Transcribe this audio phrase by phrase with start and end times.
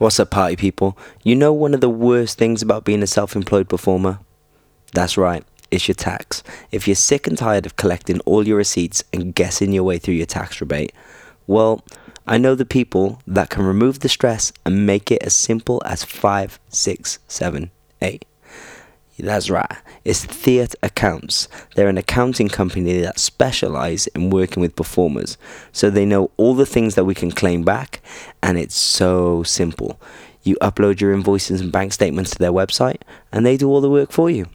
[0.00, 0.96] What's up, party people?
[1.24, 4.20] You know one of the worst things about being a self employed performer?
[4.94, 6.42] That's right, it's your tax.
[6.72, 10.14] If you're sick and tired of collecting all your receipts and guessing your way through
[10.14, 10.94] your tax rebate,
[11.46, 11.84] well,
[12.26, 16.02] I know the people that can remove the stress and make it as simple as
[16.02, 17.70] five, six, seven,
[18.00, 18.24] eight.
[19.20, 19.70] That's right.
[20.04, 21.48] It's Theatre Accounts.
[21.74, 25.36] They're an accounting company that specialize in working with performers.
[25.72, 28.00] So they know all the things that we can claim back,
[28.42, 30.00] and it's so simple.
[30.42, 33.90] You upload your invoices and bank statements to their website, and they do all the
[33.90, 34.46] work for you.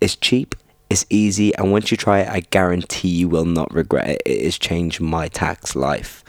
[0.00, 0.54] It's cheap,
[0.90, 4.22] it's easy, and once you try it, I guarantee you will not regret it.
[4.24, 6.22] It has changed my tax life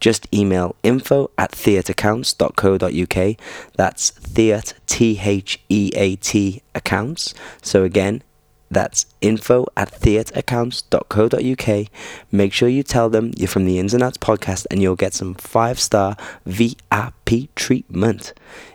[0.00, 3.36] just email info at theatreaccounts.co.uk.
[3.76, 7.34] That's theat, T H E A T accounts.
[7.62, 8.22] So again,
[8.70, 11.86] that's info at theatreaccounts.co.uk.
[12.30, 15.12] Make sure you tell them you're from the Ins and Outs podcast and you'll get
[15.12, 18.32] some five star VIP treatment.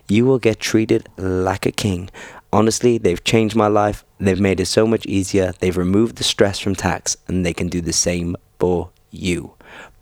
[0.08, 2.10] You will get treated like a king.
[2.52, 4.04] Honestly, they've changed my life.
[4.20, 5.54] They've made it so much easier.
[5.60, 9.54] They've removed the stress from tax and they can do the same for you.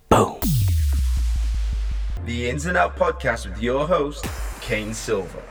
[0.10, 0.40] Boom.
[2.26, 4.26] The Ins and Out podcast with your host,
[4.62, 5.44] Kane Silver.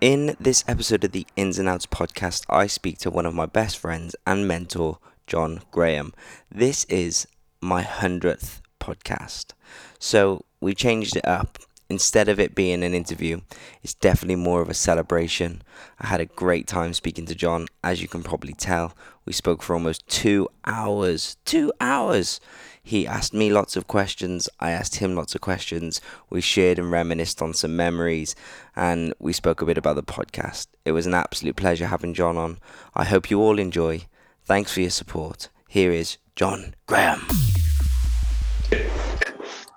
[0.00, 3.44] In this episode of the Ins and Outs podcast, I speak to one of my
[3.44, 6.14] best friends and mentor, John Graham.
[6.50, 7.26] This is
[7.60, 9.52] my 100th podcast.
[9.98, 11.58] So we changed it up.
[11.90, 13.42] Instead of it being an interview,
[13.82, 15.60] it's definitely more of a celebration.
[16.00, 18.96] I had a great time speaking to John, as you can probably tell.
[19.26, 21.36] We spoke for almost two hours.
[21.44, 22.40] Two hours!
[22.86, 24.46] He asked me lots of questions.
[24.60, 26.02] I asked him lots of questions.
[26.28, 28.36] We shared and reminisced on some memories,
[28.76, 30.66] and we spoke a bit about the podcast.
[30.84, 32.58] It was an absolute pleasure having John on.
[32.94, 34.02] I hope you all enjoy.
[34.44, 35.48] Thanks for your support.
[35.66, 37.22] Here is John Graham.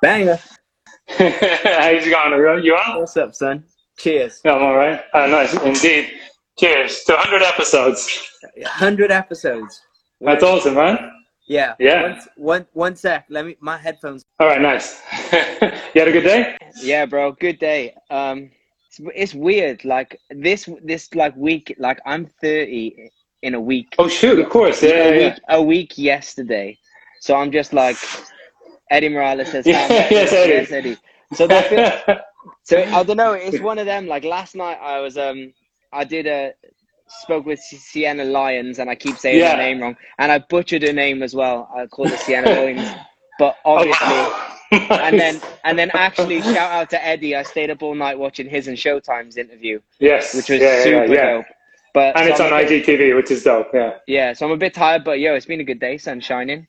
[0.01, 0.37] Banger.
[1.07, 2.63] How's it going?
[2.65, 2.99] You on?
[2.99, 3.63] What's up, son?
[3.97, 4.41] Cheers.
[4.43, 5.01] I'm all right.
[5.13, 6.11] Uh, nice, indeed.
[6.59, 8.29] Cheers to 100 episodes.
[8.57, 9.81] 100 episodes.
[10.19, 11.11] That's awesome, man.
[11.47, 11.75] Yeah.
[11.79, 12.01] Yeah.
[12.01, 13.25] One, one, one sec.
[13.29, 13.55] Let me.
[13.59, 14.23] My headphones.
[14.39, 15.01] All right, nice.
[15.31, 16.57] you had a good day?
[16.81, 17.31] Yeah, bro.
[17.31, 17.95] Good day.
[18.09, 18.51] Um,
[18.87, 19.85] it's, it's weird.
[19.85, 21.73] Like this, this like week.
[21.79, 23.09] Like I'm 30
[23.43, 23.95] in a week.
[23.97, 24.39] Oh shoot!
[24.39, 24.83] Of course.
[24.83, 25.33] Yeah, a, yeah.
[25.33, 26.77] week, a week yesterday.
[27.21, 27.97] So I'm just like
[28.91, 29.65] Eddie Morales says.
[29.65, 30.97] Yeah, yes, Eddie." Yes, Eddie.
[31.33, 32.17] So that feel,
[32.63, 33.33] so I don't know.
[33.33, 34.07] It's one of them.
[34.07, 35.53] Like last night, I was um,
[35.93, 36.53] I did a
[37.07, 39.51] spoke with Sienna Lyons, and I keep saying Yeah.
[39.51, 41.69] her name wrong, and I butchered her name as well.
[41.75, 42.89] I called her Sienna Lyons,
[43.39, 44.07] but Oh, obviously.
[44.07, 44.43] wow.
[44.69, 47.37] And then, and then, actually, shout out to Eddie.
[47.37, 50.83] I stayed up all night watching his and Showtime's interview, yes, which was yeah, yeah,
[50.83, 51.33] super yeah.
[51.37, 51.45] dope.
[51.93, 53.69] But And so it's I'm on bit- IGTV, which is dope.
[53.73, 53.93] Yeah.
[54.07, 55.97] Yeah, so I'm a bit tired, but yo, it's been a good day.
[55.97, 56.67] Sun shining.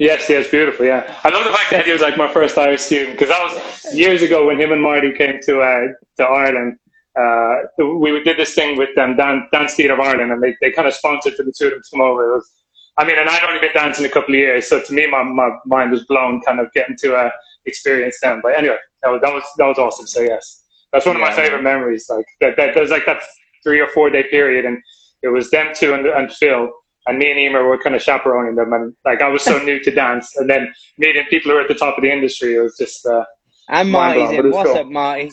[0.00, 0.84] Yes, yes, beautiful.
[0.84, 3.40] Yeah, I love the fact that he was like my first Irish student because that
[3.40, 5.86] was years ago when him and Marty came to uh,
[6.16, 6.78] to Ireland.
[7.18, 10.70] Uh, we did this thing with them, Dan, Dance Theatre of Ireland, and they, they
[10.70, 12.32] kind of sponsored for the two of them to come over.
[12.32, 12.50] It was,
[12.96, 15.22] I mean, and I'd only been dancing a couple of years, so to me, my,
[15.22, 17.30] my mind was blown, kind of getting to uh,
[17.66, 18.40] experience them.
[18.42, 20.06] But anyway, that was, that was that was awesome.
[20.06, 22.06] So yes, that's one of my favorite memories.
[22.08, 23.22] Like that, that was like that
[23.62, 24.78] three or four day period, and
[25.22, 26.70] it was them two and, and Phil.
[27.06, 29.80] And me and Emer were kind of chaperoning them, and like I was so new
[29.80, 32.60] to dance, and then meeting people who are at the top of the industry, it
[32.60, 33.24] was just uh,
[33.68, 34.46] And Marty's blown, but in.
[34.46, 34.78] it's What's cool.
[34.78, 35.32] up, Marty?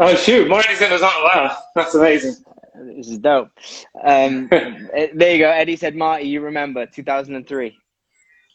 [0.00, 1.22] Oh shoot, Marty's in as well.
[1.24, 2.36] Wow, that's amazing.
[2.96, 3.50] This is dope.
[4.04, 5.50] Um, eh, there you go.
[5.50, 7.76] Eddie said, Marty, you remember 2003.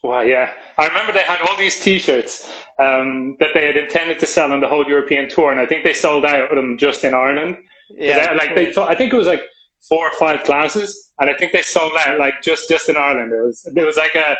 [0.02, 4.26] Wow, yeah, I remember they had all these T-shirts um, that they had intended to
[4.26, 7.04] sell on the whole European tour, and I think they sold out of them just
[7.04, 7.56] in Ireland.
[7.90, 9.42] Yeah, they- like they, thought, I think it was like
[9.88, 13.32] four or five classes, and I think they sold out like just just in Ireland.
[13.32, 14.36] It was it was like a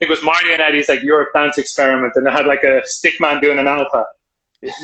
[0.00, 3.14] it was Marty and Eddie's like Europe dance experiment, and they had like a stick
[3.20, 4.04] man doing an alpha.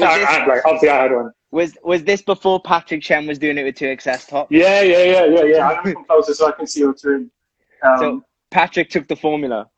[0.01, 1.33] I, I, like obviously I had one.
[1.55, 4.49] Was was this before Patrick Chen was doing it with 2XS Top?
[4.51, 5.69] Yeah, yeah, yeah, yeah, yeah.
[5.69, 7.31] I'm come closer so I can see what's in.
[7.83, 9.71] Um, So Patrick took the formula.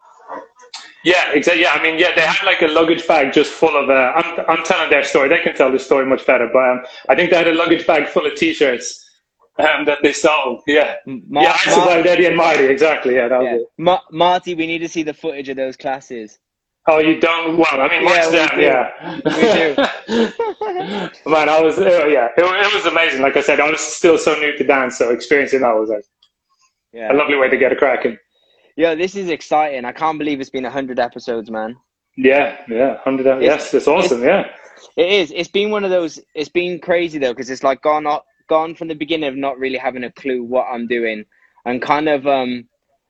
[1.05, 1.63] Yeah, exactly.
[1.63, 3.91] Yeah, I mean, yeah, they had like a luggage bag just full of.
[3.91, 5.29] Uh, I'm, I'm telling their story.
[5.29, 7.87] They can tell the story much better, but um, I think they had a luggage
[7.87, 9.09] bag full of T-shirts
[9.59, 10.63] um, that they sold.
[10.67, 12.65] Yeah, Mar- yeah, I Mar- Eddie and Marty.
[12.65, 13.15] Exactly.
[13.15, 13.57] Yeah, that was yeah.
[13.57, 13.67] it.
[13.79, 16.39] Ma- Marty, we need to see the footage of those classes.
[16.89, 17.57] Oh, you don't?
[17.57, 18.49] Well, I mean, Yeah, watch them.
[18.57, 18.63] do.
[18.63, 19.91] Yeah,
[21.27, 21.79] Man, I was.
[21.79, 23.23] Oh, yeah, it, it was amazing.
[23.23, 26.05] Like I said, I was still so new to dance, so experiencing that was like
[26.93, 27.13] Yeah.
[27.13, 28.17] a lovely way to get a cracking.
[28.77, 29.85] Yeah, this is exciting.
[29.85, 31.77] I can't believe it's been 100 episodes, man.
[32.17, 33.43] Yeah, yeah, hundred.
[33.43, 34.23] Yes, it's awesome.
[34.23, 34.47] Yeah,
[34.97, 35.33] It is.
[35.35, 36.19] It's been one of those.
[36.35, 39.59] It's been crazy though, because it's like gone up, gone from the beginning of not
[39.59, 41.25] really having a clue what I'm doing,
[41.67, 42.69] and kind of um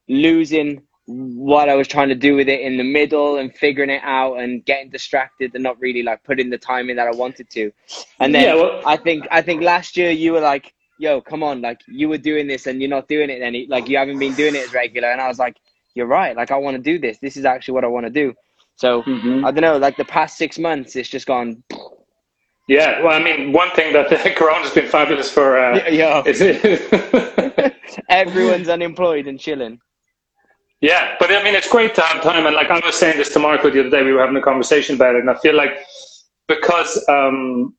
[0.08, 4.03] losing what I was trying to do with it in the middle and figuring it
[4.03, 7.49] out and getting distracted and not really like putting the time in that I wanted
[7.50, 7.70] to.
[8.20, 11.43] And then Yeah, well- I think I think last year you were like, "Yo, come
[11.43, 14.19] on!" Like you were doing this and you're not doing it any like you haven't
[14.19, 15.08] been doing it as regular.
[15.12, 15.56] And I was like,
[15.94, 16.35] "You're right.
[16.37, 17.19] Like I want to do this.
[17.19, 18.35] This is actually what I want to do."
[18.75, 19.44] So Mm-hmm.
[19.44, 19.76] I don't know.
[19.79, 21.62] Like the past six months, it's just gone.
[22.69, 25.79] Yeah, well, I mean, one thing that the Corona's been fabulous for uh,
[26.26, 26.41] is
[28.08, 29.79] everyone's unemployed and chilling.
[30.81, 32.46] Yeah, but I mean, it's great to have time.
[32.46, 34.43] And like I was saying this to Marco the other day, we were having a
[34.43, 35.78] conversation about it, and I feel like
[36.49, 37.75] because um,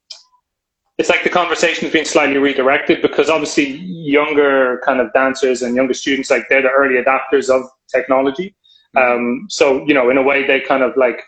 [0.97, 5.93] it's like the conversation's been slightly redirected because obviously younger kind of dancers and younger
[5.93, 8.55] students, like they're the early adapters of technology.
[8.95, 11.21] Um, so you know, in a way, they kind of like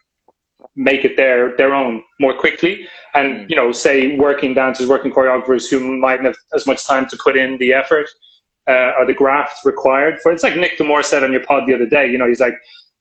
[0.76, 2.88] make it their their own more quickly.
[3.14, 7.08] And you know, say working dancers, working choreographers who might not have as much time
[7.10, 8.10] to put in the effort
[8.70, 10.32] uh, or the graft required for.
[10.32, 12.10] It's like Nick DeMoura said on your pod the other day.
[12.10, 12.54] You know, he's like,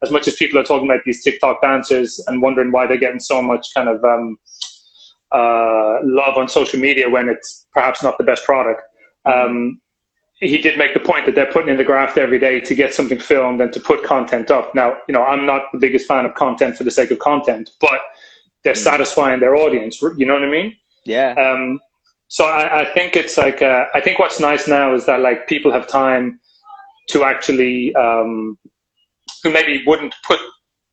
[0.02, 3.20] as much as people are talking about these TikTok dancers and wondering why they're getting
[3.20, 4.38] so much kind of um,
[5.32, 8.82] uh, love on social media when it's perhaps not the best product.
[9.24, 9.80] Um,
[10.40, 12.94] he did make the point that they're putting in the graft every day to get
[12.94, 14.72] something filmed and to put content up.
[14.74, 17.70] Now, you know, I'm not the biggest fan of content for the sake of content,
[17.80, 18.00] but
[18.62, 20.00] they're satisfying their audience.
[20.00, 20.76] You know what I mean?
[21.04, 21.32] Yeah.
[21.32, 21.80] Um,
[22.28, 25.48] so I, I think it's like uh, I think what's nice now is that like
[25.48, 26.40] people have time
[27.08, 28.58] to actually um,
[29.42, 30.38] who maybe wouldn't put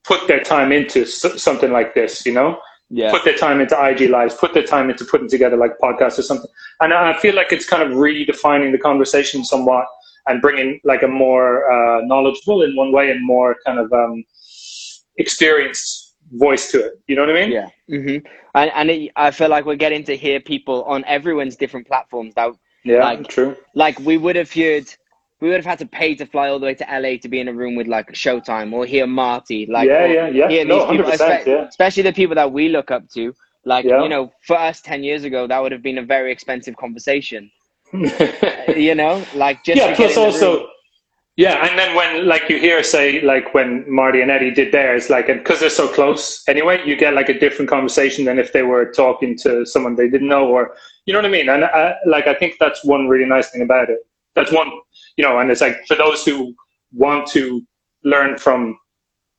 [0.05, 2.59] put their time into s- something like this, you know,
[2.89, 3.11] Yeah.
[3.11, 6.21] put their time into IG lives, put their time into putting together like podcasts or
[6.21, 6.49] something.
[6.79, 9.87] And I feel like it's kind of redefining the conversation somewhat
[10.27, 14.23] and bringing like a more uh, knowledgeable in one way and more kind of um,
[15.17, 16.94] experienced voice to it.
[17.07, 17.51] You know what I mean?
[17.51, 17.69] Yeah.
[17.88, 18.18] hmm
[18.56, 22.33] And, and it, I feel like we're getting to hear people on everyone's different platforms
[22.36, 22.51] that
[22.83, 23.56] Yeah, Like- true.
[23.74, 24.86] like we would have heard
[25.42, 27.39] we would have had to pay to fly all the way to LA to be
[27.42, 29.66] in a room with like Showtime or hear Marty.
[29.66, 30.50] Like yeah, yeah, yeah.
[30.50, 31.68] hear No, people, espe- Yeah.
[31.68, 33.33] especially the people that we look up to.
[33.66, 34.01] Like Yeah.
[34.04, 37.51] you know, for us ten years ago, that would have been a very expensive conversation.
[38.75, 39.95] You know, like just yeah.
[39.95, 40.68] Plus, also.
[41.37, 45.09] Yeah, and then when like you hear say like when Marty and Eddie did theirs,
[45.09, 48.63] like because they're so close anyway, you get like a different conversation than if they
[48.63, 51.49] were talking to someone they didn't know, or you know what I mean.
[51.49, 53.99] And I, like I think that's one really nice thing about it.
[54.33, 54.69] That's one,
[55.17, 56.53] you know, and it's like for those who
[56.93, 57.61] want to
[58.03, 58.77] learn from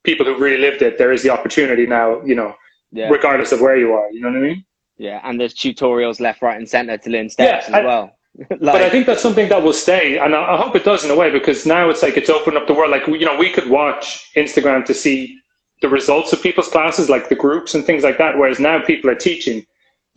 [0.05, 2.55] people who really lived it, there is the opportunity now, you know,
[2.93, 4.11] yeah, regardless of where you are.
[4.11, 4.65] You know what I mean?
[4.99, 8.16] yeah, and there's tutorials left, right, and center to learn steps Yeah, as I- well.
[8.39, 11.05] Like, but I think that's something that will stay, and I, I hope it does
[11.05, 12.91] in a way because now it's like it's opened up the world.
[12.91, 15.39] Like you know, we could watch Instagram to see
[15.83, 18.39] the results of people's classes, like the groups and things like that.
[18.39, 19.65] Whereas now people are teaching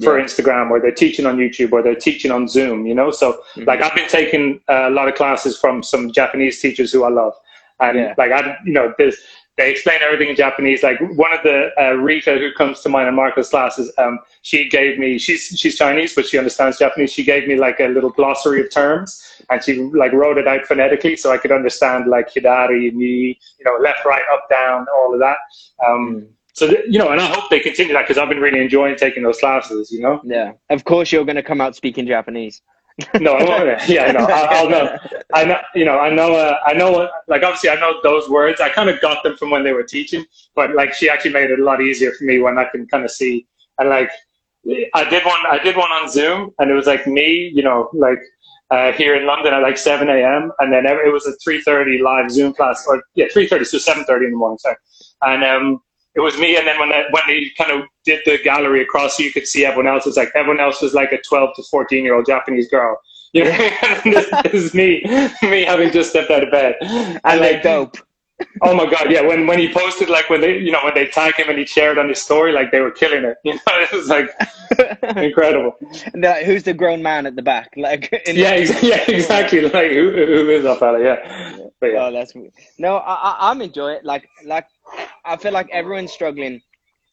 [0.04, 0.24] for Yeah.
[0.26, 2.86] Instagram, or they're teaching on YouTube, or they're teaching on Zoom.
[2.86, 3.68] You know, so Mhm.
[3.68, 7.34] like I've been taking a lot of classes from some Japanese teachers who I love,
[7.80, 8.14] and Yeah.
[8.18, 9.18] like I, you know, there's
[9.60, 10.84] they explain everything in Japanese.
[10.84, 14.70] Like one of the uh, Rita who comes to mine and Marco's classes, um, she
[14.70, 17.12] gave me she's she's Chinese but she understands Japanese.
[17.12, 20.66] She gave me like a little glossary of terms and she like wrote it out
[20.66, 25.14] phonetically so I could understand like hidari, ni, you know, left, right, up, down, all
[25.14, 25.38] of that.
[25.86, 28.62] Um, so th- you know, and I hope they continue that because I've been really
[28.62, 29.92] enjoying taking those classes.
[29.92, 32.62] You know, yeah, of course you're going to come out speaking Japanese.
[33.20, 33.82] No, I won't.
[33.90, 34.98] Yeah, no, I, I'll know.
[35.34, 38.30] I know, you know, I know, uh, I know, uh, like obviously I know those
[38.30, 38.62] words.
[38.62, 40.26] I kind of got them from when they were teaching,
[40.56, 43.06] but like she actually made it a lot easier for me when I can kind
[43.06, 43.48] of see
[43.80, 44.12] and like
[44.94, 47.90] I did one, I did one on Zoom and it was like me, you know,
[47.94, 48.20] like
[48.72, 50.52] uh, here in London at like 7 a.m.
[50.60, 54.26] and then every, it was a 3.30 live Zoom class or yeah, 3.30, so 7.30
[54.26, 54.76] in the morning, sorry.
[55.24, 55.82] And um,
[56.20, 59.16] it was me and then when, I, when they kind of did the gallery across
[59.18, 61.56] so you could see everyone else, it was like everyone else was like a 12
[61.56, 63.00] to 14 year old Japanese girl.
[63.32, 63.52] You know,
[64.04, 65.04] this, this is me,
[65.44, 66.76] me having just stepped out of bed.
[66.82, 67.96] And they're like, dope.
[68.64, 69.22] oh my god, yeah.
[69.22, 71.66] When when he posted, like when they, you know, when they tag him and he
[71.66, 73.38] shared on his story, like they were killing it.
[73.44, 74.30] You know, it was like
[75.18, 75.74] incredible.
[76.46, 77.70] Who's the grown man at the back?
[77.78, 79.62] Like, in Yeah, ex- yeah, exactly.
[79.62, 81.00] Like who who is that fella?
[81.04, 81.18] Yeah,
[81.80, 82.34] but yeah, Oh, that's
[82.80, 82.98] no.
[82.98, 84.06] I, I I'm enjoying it.
[84.06, 84.66] Like like
[85.26, 86.62] I feel like everyone's struggling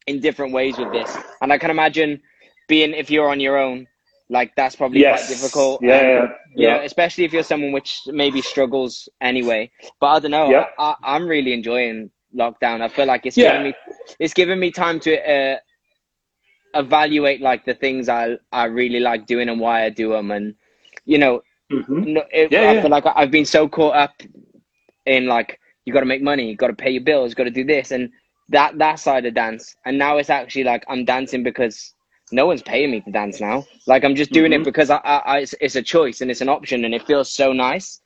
[0.07, 2.21] in different ways with this, and I can imagine
[2.69, 3.87] being if you're on your own,
[4.31, 5.83] like that's probably yes, quite difficult.
[5.83, 6.69] Yeah, and, yeah, You yeah.
[6.69, 9.71] know, especially if you're someone which maybe struggles anyway.
[10.01, 10.57] But I don't know.
[10.57, 10.65] Yeah.
[10.79, 12.81] I, I'm really enjoying lockdown.
[12.83, 13.45] I feel like it's Yeah.
[13.45, 13.75] giving me
[14.19, 15.59] it's giving me time to uh,
[16.75, 20.55] evaluate like the things I I really like doing and why I do them, and
[21.05, 21.43] you know
[21.73, 22.05] Mhm.
[22.05, 22.81] no, it, Yeah, I yeah.
[22.81, 24.13] feel like I've been so caught up
[25.07, 27.51] in like you got to make money, you got to pay your bills, got to
[27.51, 28.11] do this and
[28.51, 29.75] that that side of dance.
[29.87, 31.95] And now it's actually like I'm dancing because
[32.33, 33.65] no one's paying me to dance now.
[33.87, 34.61] Like I'm just doing Mhm.
[34.61, 37.07] it because I, I, I it's, it's a choice and it's an option and it
[37.07, 38.01] feels so nice.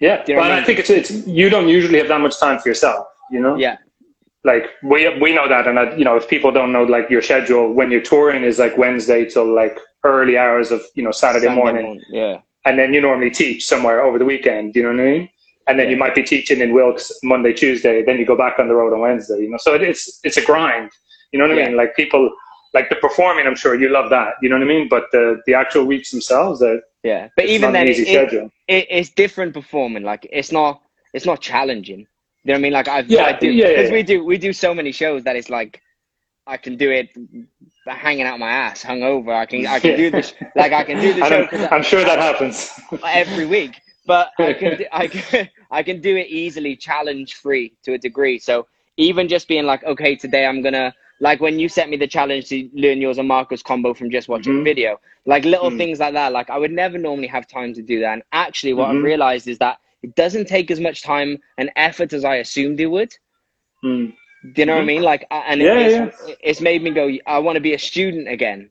[0.00, 2.40] Yeah, you know but I I think it's it's you don't usually have that much
[2.40, 3.06] time for yourself.
[3.30, 3.56] You know.
[3.56, 3.76] Yeah,
[4.44, 7.22] like we we know that, and I, you know if people don't know like your
[7.22, 11.46] schedule when you're touring is like Wednesday till like early hours of you know Saturday,
[11.46, 14.74] Sunday morning, Yeah, and then you normally teach somewhere over the weekend.
[14.74, 15.28] You know what I mean?
[15.68, 18.02] And then you might be teaching in Wilkes Monday, Tuesday.
[18.04, 19.40] Then you go back on the road on Wednesday.
[19.42, 20.90] You know, so it's it's a grind.
[21.32, 21.76] You know what I mean?
[21.76, 22.30] Like people
[22.74, 23.46] like the performing.
[23.46, 24.34] I'm sure you love that.
[24.42, 24.88] You know what I mean?
[24.88, 27.28] But the the actual weeks themselves, uh, yeah.
[27.36, 30.02] But it's even then, it, it, it's different performing.
[30.02, 32.00] Like it's not it's not challenging.
[32.44, 32.72] You know what I mean?
[32.72, 33.94] Like I've Yeah, I do yeah, yeah, because yeah.
[33.94, 35.80] we do we do so many shows that it's like
[36.46, 37.10] I can do it
[37.86, 39.34] hanging out my ass, hungover.
[39.34, 42.18] I can I can do this like I can do the show I'm sure that
[42.18, 42.70] happens.
[43.04, 43.80] every week.
[44.06, 47.98] But I can do, I can I can do it easily, challenge free to a
[47.98, 48.38] degree.
[48.38, 48.66] So
[48.96, 52.48] even just being like, okay, today I'm gonna like when you sent me the challenge
[52.48, 54.60] to learn yours and Marcus combo from just watching Mhm.
[54.60, 55.78] a video, like little Mhm.
[55.78, 56.32] things like that.
[56.32, 58.12] Like I would never normally have time to do that.
[58.14, 58.90] And actually, what Mhm.
[58.90, 62.80] I've realized is that it doesn't take as much time and effort as I assumed
[62.80, 63.14] it would.
[63.82, 64.06] Hmm.
[64.54, 64.86] Do you know what I Mhm.
[64.86, 65.02] mean?
[65.02, 66.00] Like, and Yeah, it's,
[66.42, 68.70] it's made me go, I want to be a student again,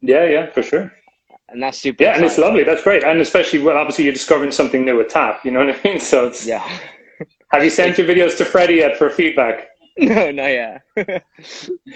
[0.00, 0.92] Yeah, yeah, for sure.
[1.52, 2.02] And that's super.
[2.02, 2.64] Yeah, and it's lovely.
[2.64, 3.04] That's great.
[3.04, 5.44] And especially, well, obviously, you're discovering something new with Tap.
[5.44, 6.00] You know what I mean?
[6.12, 6.66] So, it's, Yeah.
[7.52, 9.68] have you sent your videos to Freddie yet for feedback?
[9.98, 10.82] no, not yet.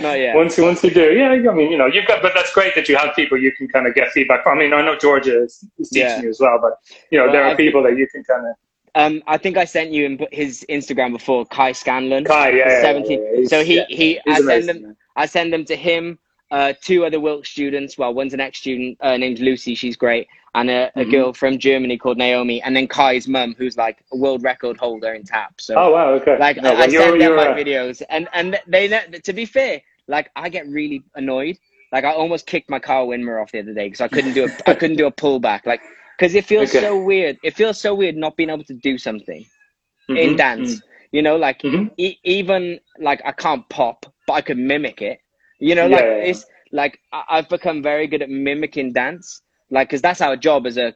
[0.00, 0.36] not yet.
[0.36, 1.28] Once, you once you do, yeah.
[1.30, 3.68] I mean, you know, you've got, but that's great that you have people you can
[3.68, 4.58] kind of get feedback from.
[4.58, 6.20] I mean, I know Georgia is, is teaching Yeah.
[6.22, 6.72] you as well, but
[7.10, 8.54] you know, Well, there are I people that you can kind of.
[8.96, 12.25] Um, I think I sent you in his Instagram before, Kai Scanlon.
[12.25, 13.20] Kai, yeah, yeah, yeah, seventeen.
[13.42, 14.96] yeah, so he he I send them man.
[15.16, 16.18] I send them to him,
[16.50, 17.97] uh, two other Wilkes students.
[17.99, 21.11] Well, one's an ex student uh, named Lucy, she's great, and a, a Mhm.
[21.11, 25.12] girl from Germany called Naomi, and then Kai's mum, who's like a world record holder
[25.15, 25.61] in tap.
[25.61, 26.38] So Oh wow, okay.
[26.38, 29.81] like No, I, I send them my uh, videos, and and they to be fair,
[30.09, 31.59] like I get really annoyed.
[31.93, 34.45] Like I almost kicked my car Winmer off the other day because I couldn't do
[34.45, 35.67] a I couldn't do a pullback.
[35.67, 35.81] Like
[36.19, 36.79] because it feels Okay.
[36.79, 37.38] so weird.
[37.43, 39.45] It feels so weird not being able to do something
[40.15, 40.83] in mhm, dance.
[41.12, 41.91] You know, like Mhm.
[41.97, 45.21] e- even like I can't pop, but I can mimic it.
[45.58, 46.25] You know, like yeah, yeah.
[46.30, 49.42] it's like I've become very good at mimicking dance.
[49.70, 50.94] Like, because that's our job as a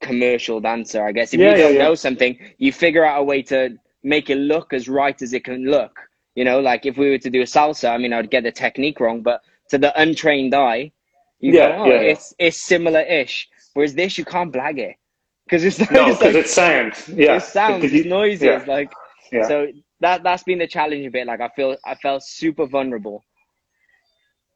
[0.00, 1.32] commercial dancer, I guess.
[1.32, 4.72] If Yeah, you don't know something, you figure out a way to make it look
[4.72, 5.96] as right as it can look.
[6.34, 8.50] You know, like if we were to do a salsa, I mean, I'd get the
[8.52, 10.92] technique wrong, but to the untrained eye,
[11.40, 13.48] you Yeah, go, oh, yeah, it's it's similar-ish.
[13.74, 14.96] Whereas this, you can't blag it
[15.44, 16.92] because it's, No, because like, it's sound.
[17.08, 17.36] Yeah.
[17.36, 18.64] it's sounds, it's noises, yeah.
[18.66, 18.90] like
[19.30, 19.46] Yeah.
[19.46, 19.66] so
[20.00, 21.26] that that's been the challenge a bit.
[21.26, 23.24] Like I feel I felt super vulnerable.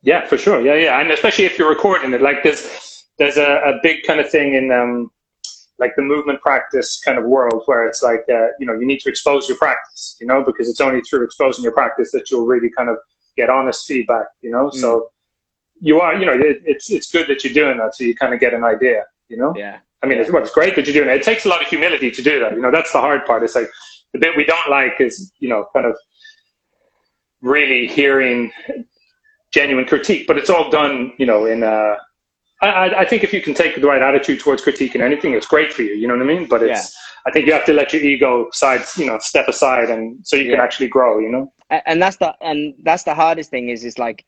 [0.07, 0.61] Yeah, for sure.
[0.61, 4.21] Yeah, yeah, and especially if you're recording it, like there's there's a, a big kind
[4.21, 5.11] of thing in um
[5.79, 9.01] like the movement practice kind of world where it's like uh, you know you need
[9.01, 12.47] to expose your practice, you know, because it's only through exposing your practice that you'll
[12.47, 12.99] really kind of
[13.37, 14.71] get honest feedback, you know.
[14.71, 15.11] So
[15.81, 18.33] you are, you know, it, it's it's good that you're doing that, so you kind
[18.33, 19.55] of get an idea, you know.
[19.57, 19.79] Yeah.
[20.05, 21.17] I mean, it's, well, it's great that you're doing it.
[21.17, 22.53] It takes a lot of humility to do that.
[22.53, 23.43] You know, that's the hard part.
[23.43, 23.71] It's like
[24.13, 25.97] the bit we don't like is, you know, kind of
[27.41, 28.53] really hearing
[29.57, 31.95] genuine critique, but it's all done, you know, in, uh,
[32.63, 32.69] I,
[33.03, 35.83] I- think if you can take the right attitude towards critiquing anything, it's great for
[35.89, 35.95] you.
[36.01, 36.47] You know what I mean?
[36.55, 36.83] But it's,
[37.27, 38.33] I think you have to let your ego
[38.63, 41.45] side, you know, step aside and so you can actually grow, you know?
[41.91, 44.25] And that's the and that's the hardest thing is is like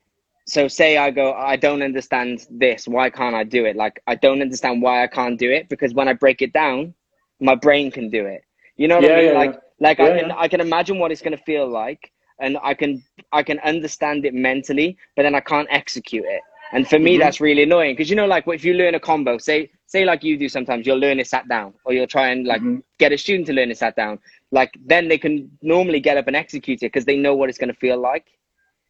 [0.46, 4.14] so say i go i don't understand this why can't i do it like i
[4.24, 6.94] don't understand why i can't do it because when i break it down
[7.40, 8.42] my brain can do it
[8.76, 9.58] you know what Yeah, i mean yeah, like yeah.
[9.80, 10.36] like i can yeah.
[10.44, 12.02] i can imagine what it's going to feel like
[12.40, 13.02] and i can
[13.32, 16.42] i can understand it mentally but then i can't execute it
[16.72, 17.18] and for me Mhm.
[17.18, 20.22] that's really annoying because you know like if you learn a combo say say like
[20.24, 22.82] you do sometimes you'll learn it sat down or you'll try and like Mhm.
[22.98, 24.18] get a student to learn it sat down
[24.52, 27.58] like then they can normally get up and execute it because they know what it's
[27.58, 28.26] going to feel like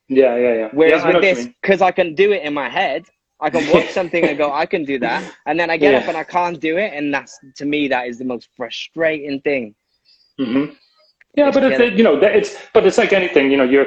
[0.08, 0.68] Yeah, yeah, yeah.
[0.72, 3.06] Whereas yeah, with this, because I can do it in my head,
[3.40, 5.98] I can watch something and go, I can do that, and then I get Yeah.
[5.98, 9.40] up and I can't do it, and that's to me that is the most frustrating
[9.42, 9.74] thing.
[10.38, 10.64] hmm
[11.34, 11.96] Yeah, but it's, killing.
[11.96, 13.50] you know, it's but it's like anything.
[13.50, 13.86] You know, you're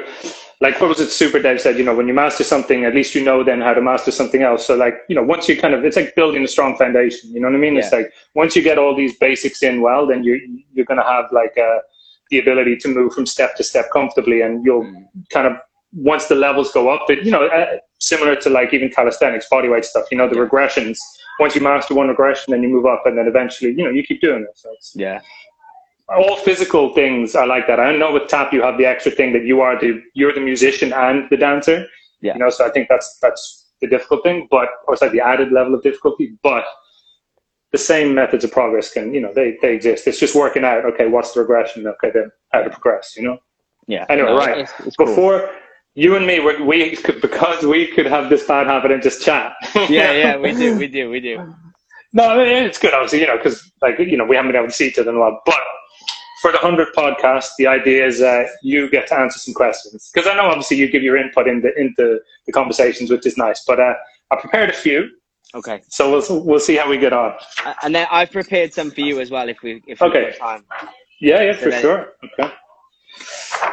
[0.60, 1.10] like what was it?
[1.10, 3.74] Super Dave said, you know, when you master something, at least you know then how
[3.74, 4.64] to master something else.
[4.66, 7.30] So like, you know, once you kind of, it's like building a strong foundation.
[7.32, 7.76] You know what I mean?
[7.76, 10.40] It's like once you get all these basics in well, then you
[10.72, 11.78] you're going to have like uh,
[12.30, 15.06] the ability to move from step to step comfortably, and you'll Mm.
[15.30, 15.54] kind of
[15.94, 19.84] once the levels go up, it you know, uh, similar to like even calisthenics, bodyweight
[19.84, 20.06] stuff.
[20.10, 20.46] You know, the Yeah.
[20.46, 20.98] regressions.
[21.40, 24.02] Once you master one regression, then you move up, and then eventually, you know, you
[24.04, 24.50] keep doing it.
[24.54, 25.20] So it's, Yeah,
[26.08, 27.80] all physical things are like that.
[27.80, 30.40] I know with tap you have the extra thing that you are the you're the
[30.40, 31.86] musician and the dancer.
[32.20, 32.34] Yeah.
[32.34, 35.20] You know, so I think that's that's the difficult thing, but or it's like the
[35.20, 36.36] added level of difficulty.
[36.42, 36.64] But
[37.72, 40.06] the same methods of progress can, you know, they, they exist.
[40.06, 41.86] It's just working out, okay, what's the regression?
[41.86, 43.38] Okay, then how to progress, you know?
[43.86, 44.04] yeah.
[44.10, 44.58] Anyway, No, right.
[44.58, 45.06] It's, it's cool.
[45.06, 45.50] Before
[45.94, 49.22] you and me, we, we could, because we could have this bad habit and just
[49.22, 49.54] chat.
[49.88, 51.54] yeah, yeah, we do, we do, we do.
[52.12, 54.60] No, I mean, it's good, obviously, you know, because like you know we haven't been
[54.60, 55.40] able to see each other in a while.
[55.46, 55.60] But
[56.42, 60.28] for the 100 podcast, the idea is uh, you get to answer some questions because
[60.28, 63.62] I know obviously you give your input into into the conversations, which is nice.
[63.66, 63.94] But uh,
[64.32, 65.08] I prepared a few,
[65.54, 65.80] Okay.
[65.88, 67.32] so we'll we'll see how we get on.
[67.64, 70.24] Uh, And then I've prepared some for you as well if we if we Okay.
[70.26, 70.64] have time.
[71.20, 72.00] Yeah, yeah, for then- sure.
[72.26, 72.52] Okay.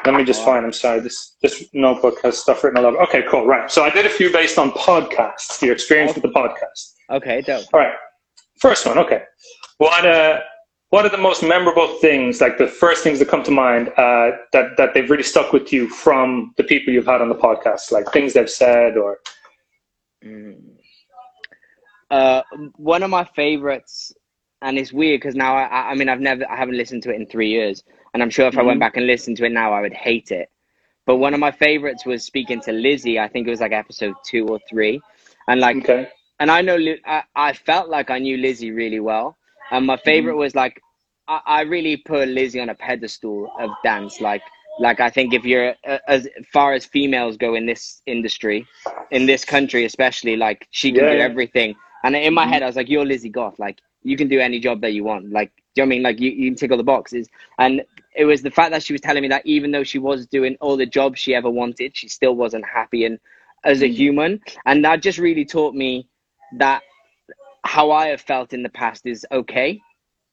[0.05, 0.65] Let me just find.
[0.65, 0.99] I'm sorry.
[0.99, 3.01] This this notebook has stuff written all over.
[3.03, 3.45] Okay, cool.
[3.45, 3.71] Right.
[3.71, 5.61] So I did a few based on podcasts.
[5.61, 6.81] Your experience with the podcast.
[7.17, 7.65] Okay, dope.
[7.73, 7.93] All right.
[8.59, 8.97] First one.
[8.99, 9.23] Okay.
[9.77, 10.39] What uh,
[10.89, 12.41] what are the most memorable things?
[12.41, 15.71] Like the first things that come to mind uh, that that they've really stuck with
[15.71, 19.19] you from the people you've had on the podcast, like things they've said or.
[20.25, 20.59] Mm.
[22.11, 22.41] Uh,
[22.75, 24.11] one of my favorites,
[24.63, 27.17] and it's weird because now I, I- mean I've never I haven't listened to it
[27.17, 28.81] in three years, and I'm sure if I went Mhm.
[28.81, 30.49] back and listened to it now I would hate it.
[31.05, 33.19] But one of my favorites was speaking to Lizzie.
[33.19, 34.99] I think it was like episode two or three,
[35.47, 36.09] and like Okay.
[36.39, 39.37] and I know I, I felt like I knew Lizzie really well.
[39.71, 40.81] And my favorite was like
[41.27, 44.19] I, I really put Lizzie on a pedestal of dance.
[44.21, 44.43] Like
[44.79, 48.65] like I think if you're uh, as far as females go in this industry,
[49.11, 51.75] in this country especially, like she can Yeah, do everything.
[52.03, 52.47] And in my Mhm.
[52.47, 53.59] head, I was like, "You're Lizzie Gough.
[53.59, 55.31] Like you can do any job that you want.
[55.31, 56.03] Like do you know what I mean?
[56.03, 57.83] Like you, you can tick all the boxes." And
[58.15, 60.57] it was the fact that she was telling me that even though she was doing
[60.61, 63.19] all the jobs she ever wanted, she still wasn't happy and
[63.63, 63.89] as a Mm.
[63.89, 64.39] human.
[64.65, 66.07] And that just really taught me
[66.57, 66.83] that
[67.63, 69.81] how I have felt in the past is okay.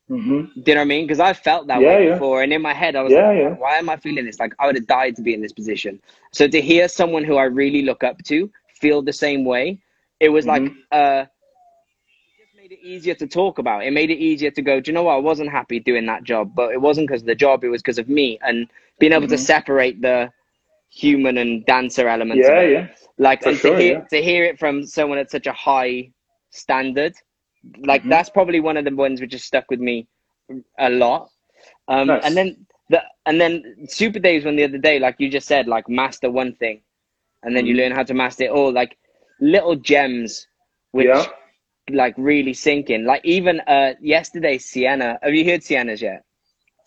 [0.08, 1.04] hmm Do you know what I mean?
[1.06, 2.20] Because I felt that Yeah, way yeah.
[2.20, 3.32] before, and in my head, I was Yeah, like.
[3.58, 4.38] "Why am I feeling this?
[4.40, 6.00] Like I would have died to be in this position."
[6.32, 9.78] So to hear someone who I really look up to feel the same way,
[10.20, 10.84] it was like, Mhm.
[10.92, 11.24] uh,
[12.26, 13.84] it just made it easier to talk about.
[13.84, 14.80] It made it easier to go.
[14.80, 15.14] Do you know what?
[15.14, 17.64] I wasn't happy doing that job, but it wasn't because of the job.
[17.64, 18.68] It was because of me, and
[18.98, 19.38] being able to Mhm.
[19.38, 20.32] separate the
[20.90, 22.50] human and dancer elements.
[22.50, 22.86] Yeah, yeah.
[23.18, 26.10] Like For and sure, to hear to hear it from someone at such a high
[26.56, 27.14] standard,
[27.78, 28.10] like Mhm.
[28.10, 30.06] that's probably one of the ones which has stuck with me
[30.78, 31.30] a lot.
[31.88, 32.24] Um, Nice.
[32.24, 35.66] And then the and then Super Dave's one the other day, like you just said,
[35.66, 36.82] like master one thing,
[37.42, 37.78] and then you Mhm.
[37.78, 38.72] learn how to master it all.
[38.72, 38.96] Like
[39.40, 40.46] little gems,
[40.92, 41.26] which Yeah.
[41.90, 43.04] like really sink in.
[43.04, 45.18] Like even uh yesterday, Sienna.
[45.22, 46.24] Have you heard Sienna's yet?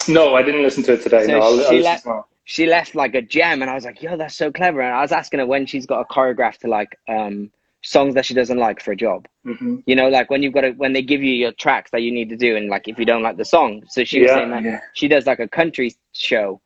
[0.08, 1.26] No, I didn't listen to it today.
[1.26, 4.02] So no, I'll, I'll she listen she left like a gem and I was like,
[4.02, 4.82] yo, that's so clever.
[4.82, 7.52] And I was asking her when she's got a choreograph to like um
[7.84, 9.28] songs that she doesn't like for a job.
[9.44, 12.02] hmm You know, like when you've got to when they give you your tracks that
[12.02, 13.84] you need to do and like if you don't like the song.
[13.88, 14.80] So she was Yeah, saying that yeah.
[14.94, 16.62] she does like a country show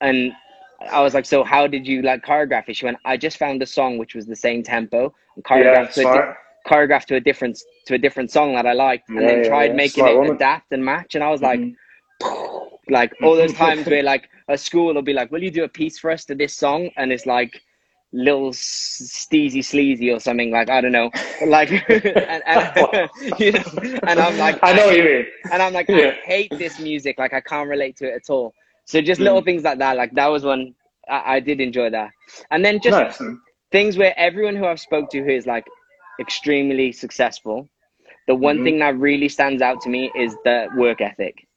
[0.00, 0.32] and
[0.90, 2.76] I was like, So how did you like choreograph it?
[2.76, 5.92] She went, I just found a song which was the same tempo and Yeah, choreographed
[5.94, 6.20] to a di-
[6.66, 9.72] choreographed to a different to a different song that I liked and then yeah, tried
[9.72, 9.74] yeah.
[9.74, 10.38] making it woman.
[10.38, 11.76] adapt and match and I was like Mhm.
[12.90, 15.68] like all those times where like a school will be like, "Will you do a
[15.68, 17.60] piece for us to this song?" and it's like
[18.12, 21.10] little steezy sleazy or something like I don't know,
[21.46, 21.70] like
[22.28, 22.70] and, and
[23.38, 23.62] you know,
[24.06, 25.26] and I'm like, I know what you mean.
[25.50, 26.10] and I'm like, Yeah.
[26.10, 28.54] I hate this music, like I can't relate to it at all.
[28.84, 29.44] So just little Mm.
[29.44, 30.74] things like that, like that was one
[31.08, 32.10] I, I did enjoy that,
[32.50, 33.22] and then just nice.
[33.72, 35.66] things where everyone who I've spoke to who is like
[36.20, 37.68] extremely successful,
[38.28, 38.62] the one Mhm.
[38.62, 41.47] thing that really stands out to me is the work ethic.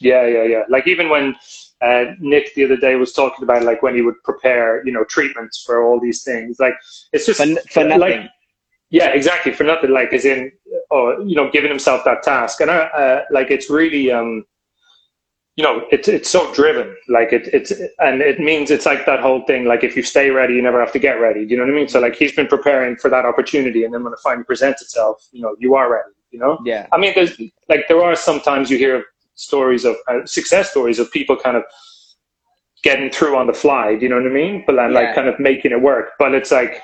[0.00, 0.62] Yeah, yeah, yeah.
[0.68, 1.36] Like even when
[1.80, 5.04] uh, Nick the other day was talking about like when he would prepare, you know,
[5.04, 6.58] treatments for all these things.
[6.58, 6.74] Like
[7.12, 8.28] it's just For, for like, nothing.
[8.90, 9.90] yeah, exactly for nothing.
[9.90, 10.50] Like as in,
[10.90, 14.44] or you know, giving himself that task, and uh, uh, like it's really, um,
[15.56, 16.96] you know, it's it's so driven.
[17.08, 19.64] Like it it's and it means it's like that whole thing.
[19.64, 21.44] Like if you stay ready, you never have to get ready.
[21.44, 21.88] Do you know what I mean?
[21.88, 25.28] So like he's been preparing for that opportunity, and then when it finally presents itself,
[25.32, 26.10] you know, you are ready.
[26.32, 26.58] You know.
[26.64, 26.88] yeah.
[26.90, 29.04] I mean, there's like there are sometimes you hear
[29.34, 31.64] stories of uh, success stories of people kind of
[32.82, 33.96] getting through on the fly.
[33.96, 34.62] Do you know what I mean?
[34.66, 35.00] But then, Yeah.
[35.00, 36.12] like kind of making it work.
[36.18, 36.82] But it's like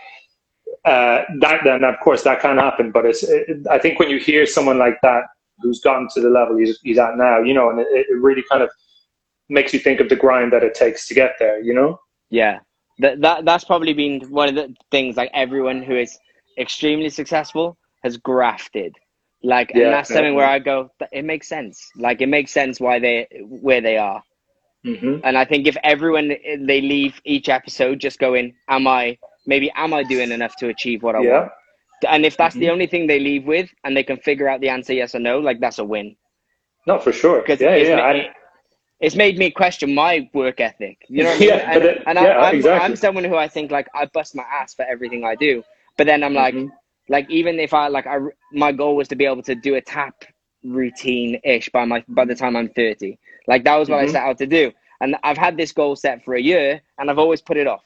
[0.85, 1.61] uh, that.
[1.65, 2.91] Then of course that can happen.
[2.91, 5.25] But it's it, I think when you hear someone like that
[5.61, 8.43] who's gotten to the level he's, he's at now, you know, and it, it really
[8.51, 8.71] kind of
[9.51, 11.61] makes you think of the grind that it takes to get there.
[11.61, 12.01] You know?
[12.31, 12.61] Yeah,
[13.01, 15.17] that that that's probably been one of the things.
[15.17, 16.19] Like everyone who is
[16.59, 18.97] extremely successful has grafted.
[19.43, 21.91] Like, Yeah, and that's something where I go, "Th- it makes sense.
[21.97, 24.23] Like, it makes sense why they where they are.
[24.87, 25.17] Mm-hmm.
[25.25, 29.93] And I think if everyone they leave each episode just going, "Am I maybe am
[29.95, 31.41] I doing enough to achieve what I Yeah.
[31.41, 31.53] want?"
[32.09, 32.73] And if that's the Mhm.
[32.73, 35.39] only thing they leave with, and they can figure out the answer yes or no,
[35.39, 36.17] like that's a win.
[36.87, 37.41] No, for sure.
[37.41, 37.97] Because Yeah, it's, yeah.
[37.97, 38.31] ma- I-
[39.01, 40.99] it's made me question my work ethic.
[41.09, 41.61] You know what I mean?
[41.67, 42.81] Yeah, and it- and yeah, I, I'm, exactly.
[42.81, 45.63] I'm someone who I think like I bust my ass for everything I do,
[45.97, 46.71] but then I'm like, Mhm.
[47.11, 48.19] Like even if I like I
[48.53, 50.25] my goal was to be able to do a tap
[50.65, 53.19] routine ish by my by the time I'm 30.
[53.49, 54.07] Like that was what I Mhm.
[54.07, 57.21] set out to do, and I've had this goal set for a year, and I've
[57.21, 57.85] always put it off.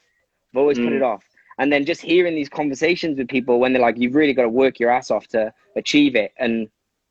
[0.54, 1.00] I've always put Mm.
[1.00, 1.24] it off.
[1.58, 4.50] And then just hearing these conversations with people when they're like, you've really got to
[4.50, 6.68] work your ass off to achieve it, and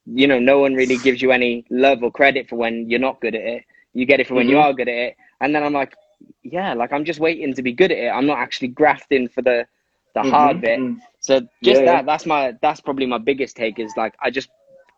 [0.07, 3.21] you know, no one really gives you any love or credit for when you're not
[3.21, 3.65] good at it.
[3.93, 4.59] You get it for when you Mhm.
[4.59, 5.17] are good at it.
[5.41, 5.95] And then I'm like,
[6.43, 8.09] yeah, like I'm just waiting to be good at it.
[8.09, 9.67] I'm not actually grafting for the
[10.15, 10.83] the hard Mhm, bit.
[11.23, 12.03] So just Yeah, that, yeah.
[12.05, 14.49] that's my that's probably my biggest take is like I just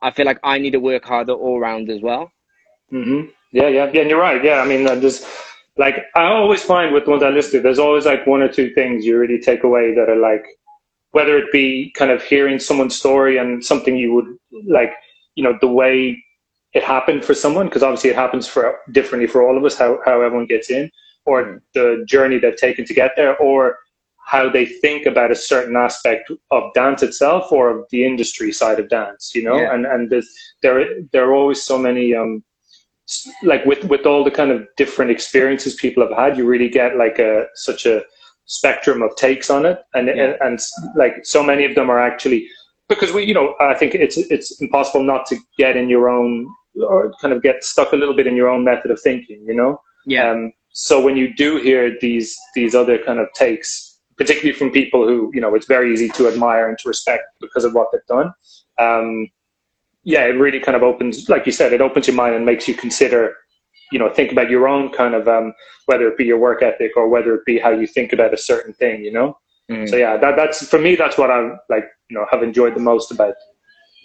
[0.01, 2.31] I feel like I need to work harder all round as well.
[2.91, 4.01] hmm Yeah, yeah, yeah.
[4.01, 4.43] And you're right.
[4.43, 5.25] Yeah, I mean, uh, just
[5.77, 8.73] like I always find with the ones I listed, there's always like one or two
[8.73, 10.45] things you really take away that are like,
[11.11, 14.27] whether it be kind of hearing someone's story and something you would
[14.67, 14.93] like,
[15.35, 16.23] you know, the way
[16.73, 19.99] it happened for someone, because obviously it happens for differently for all of us, how
[20.05, 20.91] how everyone gets in,
[21.25, 21.61] or Mm.
[21.73, 23.77] the journey they've taken to get there, or
[24.25, 28.79] how they think about a certain aspect of dance itself or of the industry side
[28.79, 29.73] of dance, you know, Yeah.
[29.73, 30.29] and and there's,
[30.63, 32.43] there there are always so many um
[33.43, 36.97] like with with all the kind of different experiences people have had, you really get
[36.97, 38.03] like a such a
[38.45, 40.13] spectrum of takes on it, and Yeah.
[40.23, 40.59] and, and
[40.95, 42.47] like so many of them are actually
[42.89, 46.47] because we you know I think it's it's impossible not to get in your own
[46.89, 49.55] or kind of get stuck a little bit in your own method of thinking, you
[49.55, 49.79] know.
[50.05, 50.29] Yeah.
[50.31, 55.08] Um, so when you do hear these these other kind of takes, particularly from people
[55.08, 58.06] who you know it's very easy to admire and to respect because of what they've
[58.08, 58.32] done,
[58.78, 59.28] um,
[60.06, 62.67] yeah, it really kind of opens, like you said, it opens your mind and makes
[62.67, 63.36] you consider,
[63.91, 65.51] you know, think about your own kind of um,
[65.88, 68.38] whether it be your work ethic or whether it be how you think about a
[68.38, 69.38] certain thing, you know.
[69.69, 69.89] Mm.
[69.89, 70.95] So yeah, that that's for me.
[70.95, 73.34] That's what I like, you know, have enjoyed the most about.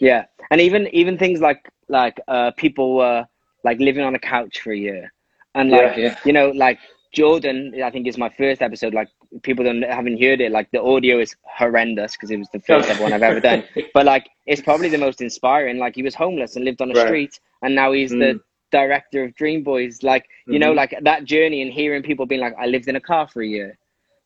[0.01, 3.27] Yeah, and even even things like like uh, people were
[3.63, 5.13] like living on a couch for a year,
[5.55, 6.19] and like yeah, yeah.
[6.25, 6.79] you know like
[7.13, 8.95] Jordan, I think is my first episode.
[8.95, 9.09] Like
[9.43, 10.53] people don't haven't heard it.
[10.53, 13.65] Like the audio is horrendous because it was the first ever one I've ever done.
[13.95, 15.79] But like it's probably the most inspiring.
[15.79, 17.07] Like he was homeless and lived on a Right.
[17.07, 18.41] street, and now he's the Mm.
[18.71, 20.03] director of Dream Boys.
[20.03, 20.77] Like you know Mhm.
[20.77, 23.47] like that journey and hearing people being like, I lived in a car for a
[23.47, 23.77] year.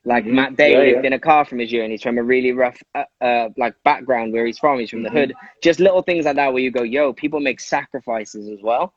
[0.04, 0.34] Like Mhm.
[0.34, 1.06] Matt Day Yeah, lived yeah.
[1.06, 3.74] in a car from his year, and he's from a really rough, uh, uh, like
[3.84, 4.78] background where he's from.
[4.78, 5.04] He's from Mhm.
[5.04, 5.34] the hood.
[5.62, 8.92] Just little things like that where you go, yo, people make sacrifices as well.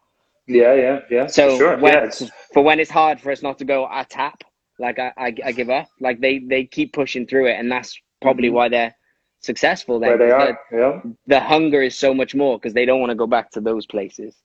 [0.48, 1.28] Yeah, yeah, yeah.
[1.28, 1.78] So for sure.
[1.78, 4.44] when, yeah, it's, for when it's hard for us not to go, I tap,
[4.80, 5.88] like I, I, I give up.
[6.00, 8.54] Like they, they keep pushing through it, and that's probably Mhm.
[8.54, 8.96] why they're
[9.42, 10.00] successful.
[10.00, 10.58] Then they are.
[10.72, 11.02] Yeah.
[11.04, 13.62] The, the hunger is so much more because they don't want to go back to
[13.62, 14.36] those places.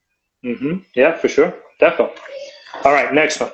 [0.43, 1.55] hmm Yeah, for sure.
[1.79, 2.21] Definitely.
[2.85, 3.53] All right, next one.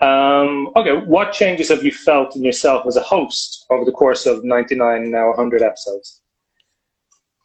[0.00, 4.26] Um, okay, what changes have you felt in yourself as a host over the course
[4.26, 6.22] of 99, now 100 episodes?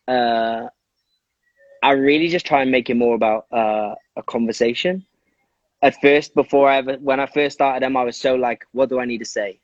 [0.08, 0.67] uh,
[1.86, 5.06] I really just try and make it more about uh, a conversation.
[5.84, 8.89] At first, before I ever, when I first started them, I was so like, what
[8.89, 9.60] do I need to say?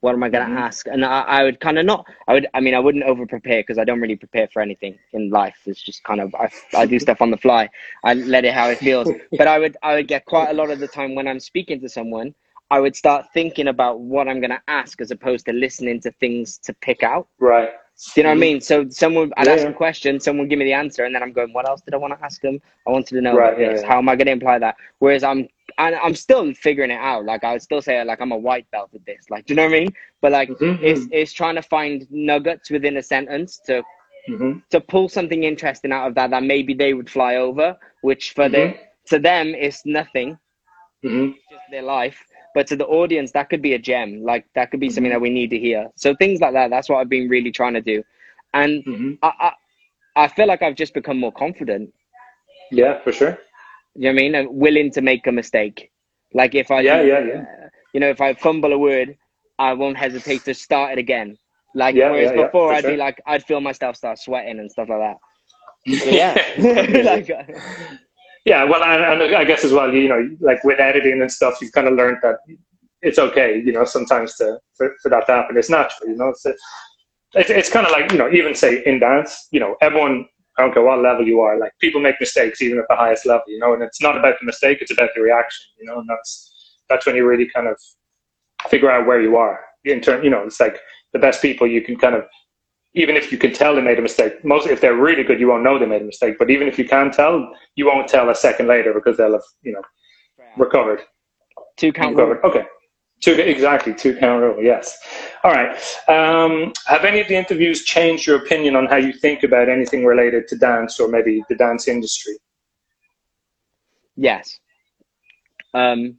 [0.00, 0.58] What am I going to Mhm.
[0.68, 0.86] ask?
[0.88, 3.62] And I, I would kind of not, I would, I mean, I wouldn't over prepare
[3.62, 5.56] because I don't really prepare for anything in life.
[5.66, 7.68] It's just kind of, I, I do stuff on the fly.
[8.04, 9.12] I let it how it feels.
[9.38, 11.80] But I would, I would get quite a lot of the time when I'm speaking
[11.82, 12.34] to someone,
[12.70, 16.12] I would start thinking about what I'm going to ask as opposed to listening to
[16.12, 17.28] things to pick out.
[17.38, 17.70] Right.
[18.14, 18.60] Do you know what I mean?
[18.60, 21.32] So someone, I'd Yeah, ask a question, someone give me the answer, and then I'm
[21.32, 22.60] going, what else did I want to ask them?
[22.86, 23.82] I wanted to know Right, yeah, yeah.
[23.84, 24.76] How am I going to imply that?
[24.98, 27.24] Whereas I'm, and I'm still figuring it out.
[27.24, 29.26] Like I would still say, like I'm a white belt at this.
[29.30, 29.94] Like, do you know what I mean?
[30.20, 33.82] But like, Mhm, it's it's trying to find nuggets within a sentence to
[34.28, 38.32] mhm, to pull something interesting out of that that maybe they would fly over, which
[38.32, 38.74] for them
[39.06, 40.38] to them is nothing,
[41.04, 41.34] mhm.
[41.50, 42.24] just their life.
[42.54, 44.22] But to the audience, that could be a gem.
[44.22, 45.88] Like that could be something that we need to hear.
[45.96, 46.70] So things like that.
[46.70, 48.02] That's what I've been really trying to do,
[48.54, 49.18] and Mhm.
[49.22, 49.52] I, I,
[50.24, 51.92] I feel like I've just become more confident.
[52.72, 53.38] Yeah, for sure.
[53.94, 54.34] You know what I mean?
[54.34, 55.90] And willing to make a mistake.
[56.34, 57.44] Like if I, Yeah, yeah, yeah.
[57.92, 59.16] you know, if I fumble a word,
[59.58, 61.36] I won't hesitate to start it again.
[61.74, 64.58] Like Yeah, whereas yeah, yeah, before, for I'd be like, I'd feel myself start sweating
[64.60, 65.16] and stuff like that.
[66.06, 67.28] Yeah, like,
[68.50, 71.58] Yeah, well, and, and I guess as well, you know, like with editing and stuff,
[71.60, 72.38] you've kind of learned that
[73.00, 75.56] it's okay, you know, sometimes to for, for that to happen.
[75.56, 76.30] It's natural, you know.
[76.30, 80.26] It's it's, it's kind of like you know, even say in dance, you know, everyone.
[80.58, 81.60] I don't care what level you are.
[81.60, 83.72] Like people make mistakes even at the highest level, you know.
[83.72, 86.00] And it's not about the mistake; it's about the reaction, you know.
[86.00, 87.76] And that's that's when you really kind of
[88.68, 90.24] figure out where you are in turn.
[90.24, 90.80] You know, it's like
[91.12, 92.24] the best people you can kind of
[92.94, 95.48] even if you can tell they made a mistake, most if they're really good, you
[95.48, 96.36] won't know they made a mistake.
[96.38, 99.42] But even if you can tell, you won't tell a second later because they'll have
[99.62, 99.82] you know
[100.56, 101.02] recovered.
[101.76, 102.26] two count rule.
[102.26, 102.44] recovered.
[102.48, 102.66] Okay,
[103.20, 104.62] two exactly two count rule.
[104.62, 104.98] Yes.
[105.44, 105.70] All right.
[106.08, 110.04] Um, have any of the interviews changed your opinion on how you think about anything
[110.04, 112.34] related to dance or maybe the dance industry?
[114.16, 114.58] Yes.
[115.74, 116.16] Um,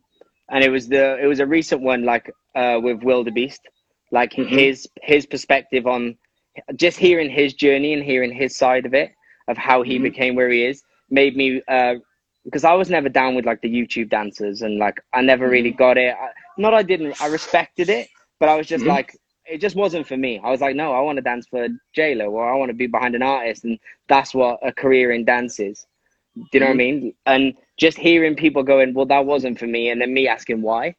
[0.50, 3.60] and it was the it was a recent one, like uh, with WilDaBeast,
[4.12, 4.48] like Mhm.
[4.48, 6.18] his his perspective on
[6.76, 9.12] just hearing his journey and hearing his side of it
[9.48, 10.00] of how he Mhm.
[10.00, 11.96] became where he is made me uh,
[12.46, 15.72] because I was never down with like the YouTube dancers and like I never really
[15.72, 16.14] got it.
[16.16, 18.10] I, not I didn't I respected it,
[18.40, 18.88] but I was just Mhm.
[18.88, 20.40] like it just wasn't for me.
[20.44, 22.74] I was like, no, I want to dance for J Lo, or I want to
[22.76, 25.86] be behind an artist, and that's what a career in dance is.
[26.36, 27.14] Do you know what I mean?
[27.26, 30.96] And just hearing people going, well, that wasn't for me, and then me asking why,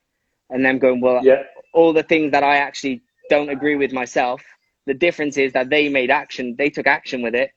[0.51, 1.43] and them going, well, Yeah.
[1.73, 4.43] all the things that I actually don't agree with myself.
[4.87, 7.51] The difference is that they made action, they took action with it,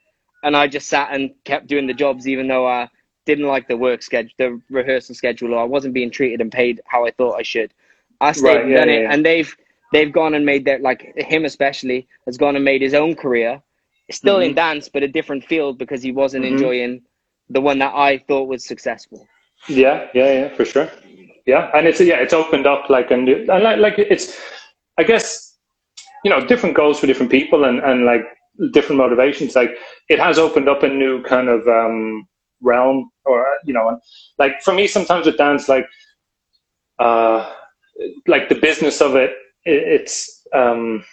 [0.43, 2.89] and I just sat and kept doing the jobs, even though I
[3.25, 6.81] didn't like the work schedule, the rehearsal schedule, or I wasn't being treated and paid
[6.85, 7.73] how I thought I should.
[8.21, 9.13] I stayed Right, and yeah, done yeah, it, yeah.
[9.13, 9.55] and they've
[9.91, 13.61] they've gone and made their like him especially has gone and made his own career,
[14.11, 16.51] still in dance, but a different field because he wasn't Mhm.
[16.51, 17.01] enjoying
[17.49, 19.27] the one that I thought was successful.
[19.67, 20.89] Yeah, yeah, yeah, for sure.
[21.45, 24.39] Yeah, and it's yeah, it's opened up like a new, and like like it's,
[24.97, 25.44] I guess,
[26.25, 28.25] you know, different goals for different people and and like
[28.73, 29.55] different motivations.
[29.55, 29.71] Like
[30.09, 32.27] it has opened up a new kind of um
[32.61, 33.99] realm, or you know,
[34.39, 35.85] like for me sometimes with dance, like,
[36.99, 37.53] uh,
[38.27, 39.31] like the business of it,
[39.63, 40.15] it it's
[40.53, 41.05] um.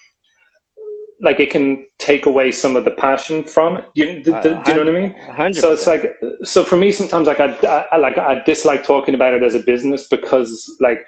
[1.24, 3.84] Like it can take away some of the passion from it.
[3.94, 5.14] You, do, do you know what I mean?
[5.36, 5.60] Hundred.
[5.60, 9.32] So it's like, so for me, sometimes like I, I like I dislike talking about
[9.32, 11.06] it as a business because like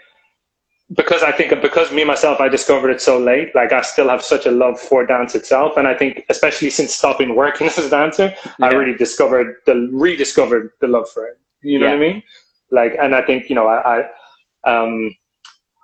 [0.92, 3.54] because I think because me myself I discovered it so late.
[3.54, 6.94] Like I still have such a love for dance itself, and I think especially since
[6.94, 11.38] stopping working as a dancer, I really discovered the rediscovered the love for it.
[11.62, 12.22] You know what I mean?
[12.70, 15.14] Like, and I think you know I, I um,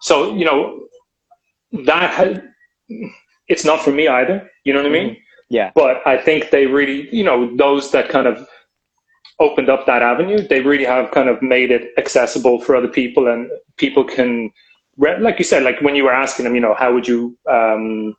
[0.03, 0.87] so you know
[1.85, 3.07] that ha-
[3.49, 4.51] it's not for me either.
[4.65, 5.17] You know what I mean?
[5.51, 5.73] yeah.
[5.75, 8.49] but I think they really, you know, those that kind of
[9.41, 13.27] opened up that avenue, they really have kind of made it accessible for other people,
[13.27, 14.51] and people can,
[15.01, 18.15] like you said, like when you were asking them, you know, how would you, um,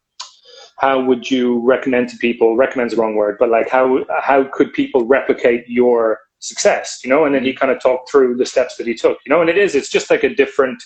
[0.78, 2.56] how would you recommend to people?
[2.56, 7.02] Recommend's the wrong word, but like how how could people replicate your success?
[7.04, 9.20] You know, and then he kind of talked through the steps that he took.
[9.26, 10.82] You know, and it is, it's just like a different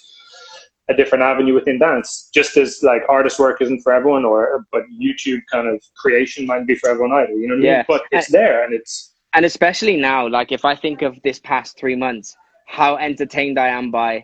[0.89, 2.29] a different avenue within dance.
[2.33, 6.67] Just as like artist work isn't for everyone, or but YouTube kind of creation might
[6.67, 7.33] be for everyone either.
[7.33, 7.77] You know what I Yeah.
[7.77, 7.85] mean?
[7.87, 11.77] But it's there, and it's and especially now like if i think of this past
[11.77, 12.35] three months
[12.67, 14.23] how entertained i am by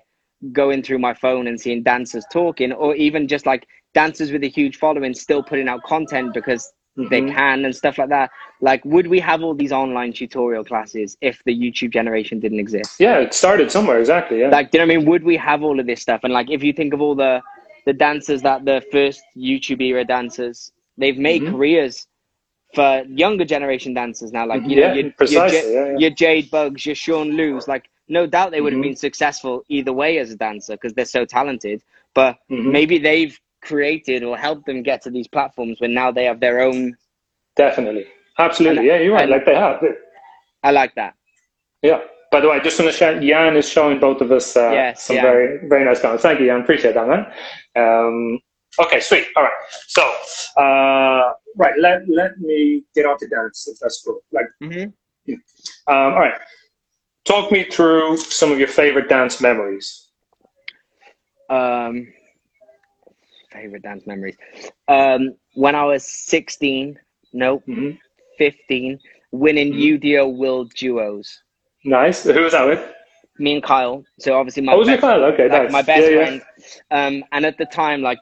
[0.51, 4.47] going through my phone and seeing dancers talking or even just like dancers with a
[4.49, 6.73] huge following still putting out content because
[7.10, 7.34] they Mhm.
[7.34, 11.41] can and stuff like that like would we have all these online tutorial classes if
[11.45, 14.39] the youtube generation didn't exist yeah, it started somewhere exactly.
[14.41, 16.21] Yeah, like do you know what i mean would we have all of this stuff
[16.23, 17.41] and like if you think of all the
[17.86, 21.51] the dancers that the first youtube era dancers they've made Mhm.
[21.51, 22.08] careers
[22.73, 25.97] for younger generation dancers now like you know Yeah, your, your, precisely, yeah, yeah.
[25.97, 28.89] your jade bugs your sean Lewis, like no doubt they would have Mhm.
[28.89, 31.82] been successful either way as a dancer because they're so talented
[32.13, 32.71] but Mhm.
[32.78, 36.60] maybe they've created or helped them get to these platforms when now they have their
[36.62, 36.95] own
[37.56, 38.06] definitely,
[38.38, 38.80] absolutely.
[38.80, 39.30] And- yeah, you're right.
[39.30, 39.82] like they have.
[40.63, 41.13] i like that
[41.82, 42.02] Yeah.
[42.32, 45.04] By the way, just want to share, Jan is showing both of us uh, Yes,
[45.04, 45.26] some Jan.
[45.26, 46.24] very very nice comments.
[46.24, 46.62] Thank you, Jan.
[46.62, 47.24] Appreciate that, man.
[47.76, 48.39] Um,
[48.84, 49.26] okay, sweet.
[49.36, 49.60] All right.
[49.97, 50.04] So,
[50.63, 54.19] uh, right, let let me get on to dance if that's cool.
[54.32, 54.93] Like, Mhm.
[55.91, 56.36] um, all right.
[57.32, 60.10] Talk me through some of your favorite dance memories.
[61.50, 62.12] Um,
[63.50, 64.36] favorite dance memories.
[64.89, 67.00] Um, when I was 16,
[67.32, 67.98] nope, Mhm.
[68.38, 69.00] 15,
[69.32, 69.80] winning Mhm.
[69.80, 71.41] UDO World Duos.
[71.86, 72.26] Nice.
[72.26, 72.94] Who was that with?
[73.39, 74.04] Me and Kyle.
[74.20, 75.24] So obviously my Oh, was best, Kyle?
[75.24, 75.72] Okay, like nice.
[75.72, 76.26] my best Yeah, yeah.
[76.26, 76.41] friend.
[76.91, 78.20] Um, and at the time, like,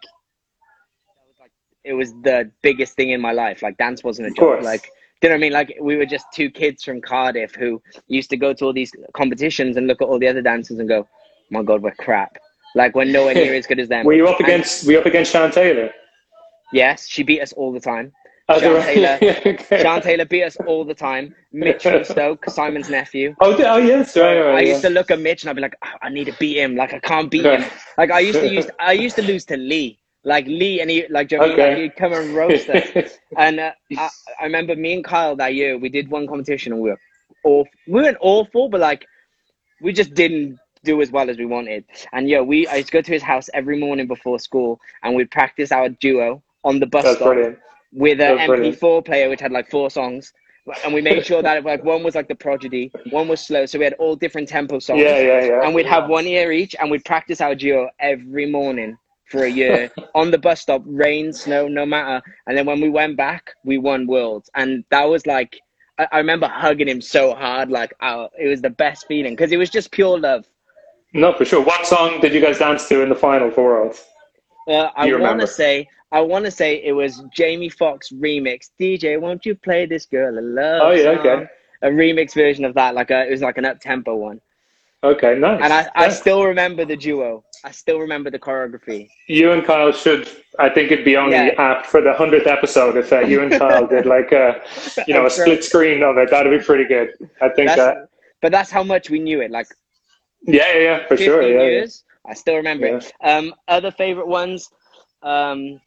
[1.83, 3.63] it was the biggest thing in my life.
[3.63, 4.61] Like dance wasn't a job.
[4.61, 4.87] Like,
[5.27, 5.53] you know what I mean?
[5.53, 8.91] Like we were just two kids from Cardiff who used to go to all these
[9.13, 11.07] competitions and look at all the other dancers and go,
[11.51, 12.37] "My God, we're crap."
[12.75, 14.05] Like we're nowhere near as good as them.
[14.05, 14.85] Were you up And- against?
[14.85, 15.91] Were you up against Sean Taylor?
[16.71, 18.11] Yes, she beat us all the time.
[18.47, 19.17] Oh, Sean Taylor.
[19.21, 19.81] okay.
[19.81, 21.35] Sean Taylor beat us all the time.
[21.51, 23.35] Mitch from Stoke, Simon's nephew.
[23.41, 24.55] Oh, oh yes, right, right.
[24.55, 24.69] I yeah.
[24.69, 26.75] used to look at Mitch and I'd be like, "Oh, I need to beat him.
[26.75, 27.65] Like I can't beat him.
[27.97, 29.99] Like I used to use, I used to lose to Lee.
[30.23, 31.65] Like Lee and he, like, do you know what I mean?
[31.65, 31.69] Okay.
[31.69, 33.17] Like, he'd come and roast us.
[33.37, 36.81] And uh, I, I remember me and Kyle that year, we did one competition and
[36.81, 36.99] we were
[37.43, 37.69] awful.
[37.87, 39.05] We weren't awful, but like,
[39.81, 41.85] we just didn't do as well as we wanted.
[42.11, 45.15] And yeah, we, I used to go to his house every morning before school and
[45.15, 47.59] we'd practice our duo on the bus That's stop brilliant.
[47.93, 50.33] with an MP4 player which had like four songs.
[50.83, 53.79] And we made sure that like one was like the prodigy, one was slow, so
[53.79, 55.01] we had all different tempo songs.
[55.01, 55.63] Yeah, yeah, yeah.
[55.63, 58.95] And we'd have one ear each, and we'd practice our duo every morning
[59.29, 62.21] for a year on the bus stop, rain, snow, no matter.
[62.47, 65.59] And then when we went back, we won worlds, and that was like
[65.97, 69.51] I, I remember hugging him so hard, like oh, it was the best feeling because
[69.51, 70.45] it was just pure love.
[71.13, 71.63] No, for sure.
[71.63, 74.05] What song did you guys dance to in the final for Worlds?
[74.67, 78.69] Uh, I want to say, I want to say it was Jamie Foxx remix.
[78.79, 81.47] DJ, won't you play this girl a love Oh, yeah, song?" okay.
[81.81, 84.39] A remix version of that, like a, it was like an up tempo one.
[85.03, 85.61] Okay, nice.
[85.63, 87.43] And I, I still remember the duo.
[87.63, 89.09] I still remember the choreography.
[89.27, 90.29] You and Kyle should.
[90.59, 91.55] I think it'd be only Yeah.
[91.57, 94.61] apt for the hundredth episode if uh, you and Kyle did like a,
[95.07, 96.29] you know, a split screen of it.
[96.29, 97.09] That'd be pretty good.
[97.41, 98.09] I think That's, that.
[98.41, 99.51] but that's how much we knew it.
[99.51, 99.67] Like
[100.43, 101.41] Yeah, yeah, yeah, for sure.
[101.41, 101.85] Yeah, yeah.
[102.25, 103.11] I still remember it.
[103.23, 104.69] Um, other favorite ones,
[105.23, 105.79] um,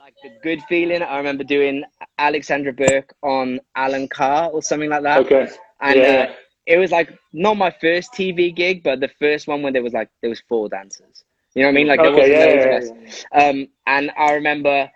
[0.00, 1.02] like the good feeling.
[1.02, 1.84] I remember doing
[2.18, 5.18] Alexandra Burke on Alan Carr or something like that.
[5.20, 5.48] Okay.
[5.80, 6.26] And yeah.
[6.30, 6.32] uh,
[6.70, 9.92] it was like not my first TV gig, but the first one where there was
[9.92, 11.24] like there was four dancers.
[11.54, 11.86] You know what I mean?
[11.88, 12.30] Like there okay.
[12.30, 13.48] wasn't Yeah, yeah, yeah.
[13.48, 14.88] Um, and I remember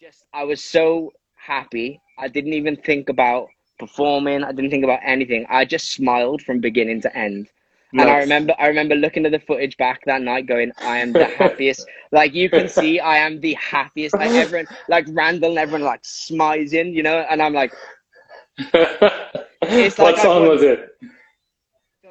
[0.00, 2.00] just I was so happy.
[2.18, 3.48] I didn't even think about
[3.78, 4.42] performing.
[4.42, 5.46] I didn't think about anything.
[5.48, 7.48] I just smiled from beginning to end.
[7.96, 11.12] And I remember I remember looking at the footage back that night going, I am
[11.12, 11.86] the happiest.
[12.10, 14.16] like you can see I am the happiest.
[14.16, 17.72] Like everyone like Randall and everyone like smizing, you know, and I'm like
[18.58, 20.96] It's what like song was it?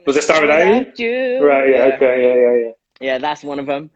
[0.05, 0.73] Was it Start With I?
[1.39, 1.69] Right.
[1.69, 1.91] Yeah.
[1.95, 2.23] Okay.
[2.23, 2.35] Yeah.
[2.35, 2.65] Yeah.
[2.65, 2.71] Yeah.
[2.99, 3.89] Yeah, that's one of them.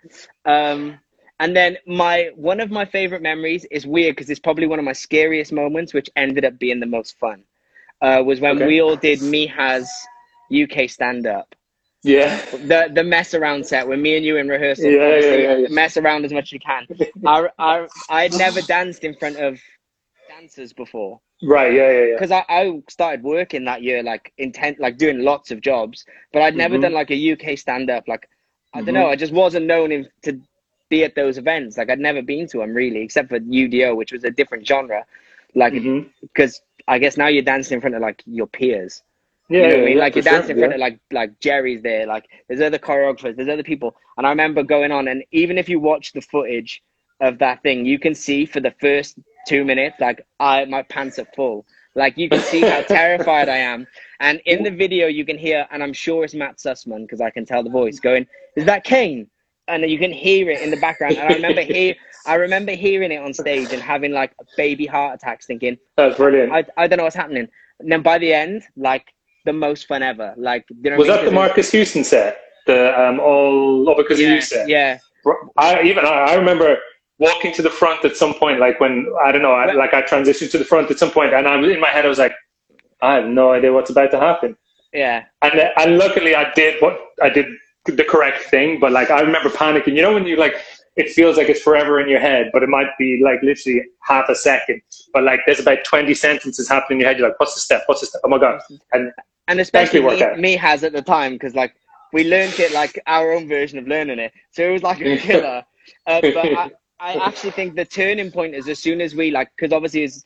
[0.45, 0.99] Um,
[1.39, 4.85] and then my one of my favorite memories is weird because it's probably one of
[4.85, 7.43] my scariest moments, which ended up being the most fun.
[8.01, 8.67] Uh, was when Okay.
[8.67, 9.89] we all did Miha's
[10.51, 11.55] UK stand up.
[12.03, 12.43] Yeah.
[12.51, 14.89] The the mess around set when me and you in rehearsal.
[14.89, 15.67] Yeah, yeah, yeah, yeah.
[15.69, 16.87] Mess around as much as you can.
[17.25, 19.59] I I I'd never danced in front of
[20.37, 21.73] dancers before Right.
[21.73, 21.91] Yeah.
[21.91, 22.05] Yeah.
[22.05, 22.13] Yeah.
[22.15, 26.41] because I, I started working that year like intent like doing lots of jobs but
[26.41, 26.81] i'd never Mhm.
[26.81, 28.27] done like a uk stand up like
[28.73, 28.85] i Mhm.
[28.85, 30.39] don't know i just wasn't known in, to
[30.89, 34.11] be at those events like i'd never been to them really except for udo which
[34.11, 35.05] was a different genre
[35.55, 35.73] like
[36.21, 39.03] because i guess now you're dancing in front of like your peers
[39.49, 39.57] Yeah.
[39.61, 39.97] you know yeah, I mean?
[39.97, 42.79] yeah, Like you're dancing in sure, front of like like Jerry's there, like there's other
[42.87, 43.95] choreographers, there's other people.
[44.17, 46.71] And I remember going on and even if you watch the footage
[47.21, 49.13] of that thing, you can see for the first
[49.47, 51.65] two minutes, like I my pants are full.
[51.95, 53.87] Like you can see how terrified I am.
[54.19, 57.31] And in the video you can hear, and I'm sure it's Matt Sussman, because I
[57.31, 59.29] can tell the voice going, Is that Kane?
[59.67, 61.17] And you can hear it in the background.
[61.17, 65.15] And I remember hear I remember hearing it on stage and having like baby heart
[65.15, 66.51] attacks thinking, That's brilliant.
[66.51, 67.47] I, I don't know what's happening.
[67.79, 69.13] And then by the end, like
[69.45, 70.35] the most fun ever.
[70.37, 72.41] Like you know was that the Marcus Houston set?
[72.67, 74.67] The um, all over because yeah, you set.
[74.67, 74.99] yeah,
[75.57, 76.77] I even I, I remember
[77.19, 80.01] walking to the front at some point, like when I don't know, I, like I
[80.01, 82.19] transitioned to the front at some point, and I was in my head, I was
[82.19, 82.33] like,
[83.01, 84.57] I have no idea what's about to happen.
[84.93, 87.47] yeah, And and luckily, I did what I did
[87.85, 88.79] the correct thing.
[88.79, 89.95] But like I remember panicking.
[89.95, 90.55] You know when you like.
[90.95, 94.29] It feels like it's forever in your head, but it might be like literally half
[94.29, 94.81] a second.
[95.13, 97.19] But like, there's about 20 sentences happening in your head.
[97.19, 97.83] You're like, what's the step?
[97.85, 98.21] What's the step?
[98.23, 98.59] Oh my God.
[98.93, 99.11] And
[99.47, 101.75] and especially me, me has at the time because like
[102.13, 105.17] we learned it like our own version of learning it, so it was like a
[105.27, 105.63] killer.
[106.07, 109.49] uh, but I, I actually think the turning point is as soon as we like
[109.55, 110.23] because obviously it's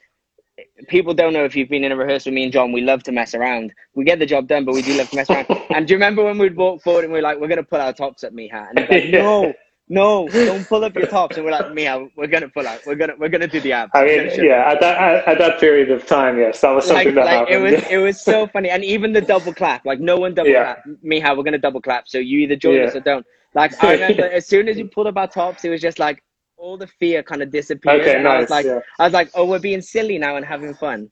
[0.87, 3.03] people don't know if you've been in a rehearsal with me and John, we love
[3.03, 3.73] to mess around.
[3.95, 5.47] We get the job done, but we do love to mess around.
[5.73, 7.81] and do you remember when we'd walk forward and we are like, we're gonna pull
[7.81, 8.69] our tops at Miha?
[8.69, 9.53] And he's like, no,
[9.89, 11.35] no, don't pull up your tops.
[11.37, 12.79] And we're like, Miha, we're gonna pull out.
[12.85, 13.91] We're gonna we're gonna do the abs.
[13.93, 17.07] I mean, yeah, at that at, at that period of time, yes, that was like,
[17.07, 19.99] something that like it was it was so funny and even the double clap like
[19.99, 20.75] no one double Yeah.
[20.75, 22.85] clap Miha we're gonna double clap so you either join Yeah.
[22.85, 25.69] us or don't like I remember as soon as you pulled up our tops it
[25.69, 26.23] was just like
[26.61, 28.41] all the fear kind of disappeared okay, and I nice.
[28.41, 28.79] was like yeah.
[28.99, 31.11] I was like oh we're being silly now and having fun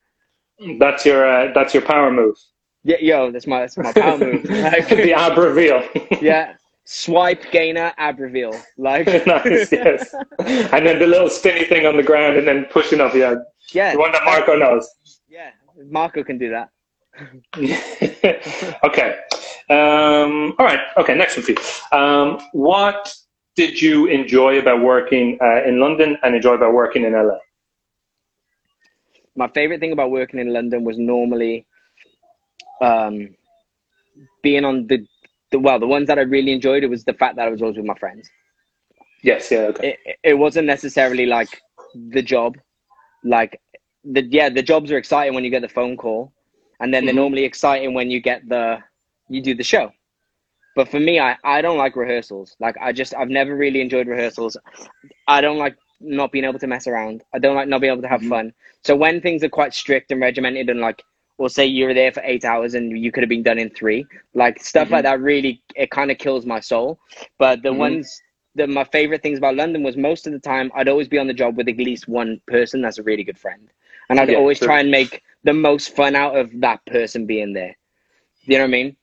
[0.80, 2.36] That's your uh, that's your power move.
[2.84, 5.82] yeah yo that's my that's my power move like, the ab reveal.
[6.22, 6.54] yeah
[6.86, 10.14] swipe gainer ab reveal like nice, yes.
[10.74, 13.14] And then the little spinny thing on the ground, and then pushing up.
[13.14, 13.36] Yeah,
[13.74, 14.88] yeah the one that Marco knows.
[15.28, 15.52] yeah
[15.90, 16.70] Marco can do that
[18.84, 19.20] okay.
[19.70, 20.80] Um, all right.
[20.98, 21.16] Okay.
[21.16, 21.82] Next one, please.
[21.92, 23.14] Um, what
[23.60, 27.38] did you enjoy about working uh, in London and enjoy about working in LA?
[29.36, 31.66] my favorite thing about working in London was normally
[32.82, 33.36] um,
[34.44, 35.06] being on the,
[35.52, 36.84] the well, the ones that I really enjoyed.
[36.84, 38.30] It was the fact that I was always with my friends.
[39.24, 39.52] Yes.
[39.52, 39.60] Yeah.
[39.72, 39.86] Okay.
[40.06, 41.62] It, it wasn't necessarily like
[41.94, 42.58] the job,
[43.24, 43.60] like
[44.04, 46.34] the yeah, the jobs are exciting when you get the phone call,
[46.80, 47.16] and then they're Mhm.
[47.16, 48.80] normally exciting when you get the
[49.30, 49.92] you do the show.
[50.80, 52.56] But for me, I, I don't like rehearsals.
[52.60, 54.58] Like I just I've never really enjoyed rehearsals.
[55.28, 57.24] I don't like not being able to mess around.
[57.34, 58.36] I don't like not being able to have Mhm.
[58.36, 58.54] fun.
[58.84, 61.04] So when things are quite strict and regimented and like
[61.38, 64.08] or say you're there for eight hours and you could have been done in three,
[64.36, 67.00] like stuff like that really it kind of kills my soul.
[67.38, 67.74] But the Mhm.
[67.74, 68.24] ones
[68.56, 71.28] the my favorite things about London was most of the time I'd always be on
[71.28, 73.70] the job with at least one person that's a really good friend.
[74.10, 74.70] And I'd Yeah, always true.
[74.70, 77.78] try and make the most fun out of that person being there.
[78.48, 78.98] You know what I mean?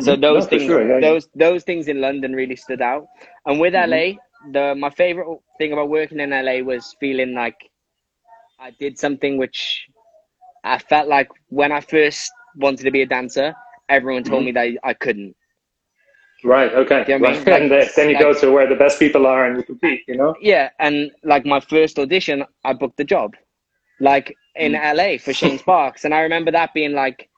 [0.00, 1.14] So those things sure, yeah, yeah.
[1.14, 3.08] those those things in London really stood out.
[3.46, 3.74] And with Mhm.
[3.74, 4.18] LA,
[4.52, 5.28] the my favorite
[5.58, 7.70] thing about working in LA was feeling like
[8.58, 9.88] I did something which
[10.64, 13.54] I felt like when I first wanted to be a dancer,
[13.88, 14.44] everyone told Mhm.
[14.44, 15.36] me that I couldn't.
[16.44, 16.72] Right.
[16.72, 17.06] Okay.
[17.06, 17.48] You know what I mean?
[17.48, 17.62] right.
[17.62, 20.02] and then, then you go to where the best people are and you compete.
[20.08, 20.34] You know.
[20.40, 23.34] Yeah, and like my first audition, I booked the job,
[24.00, 24.80] like in Mm.
[24.84, 27.28] LA for Shane Sparks, and I remember that being like,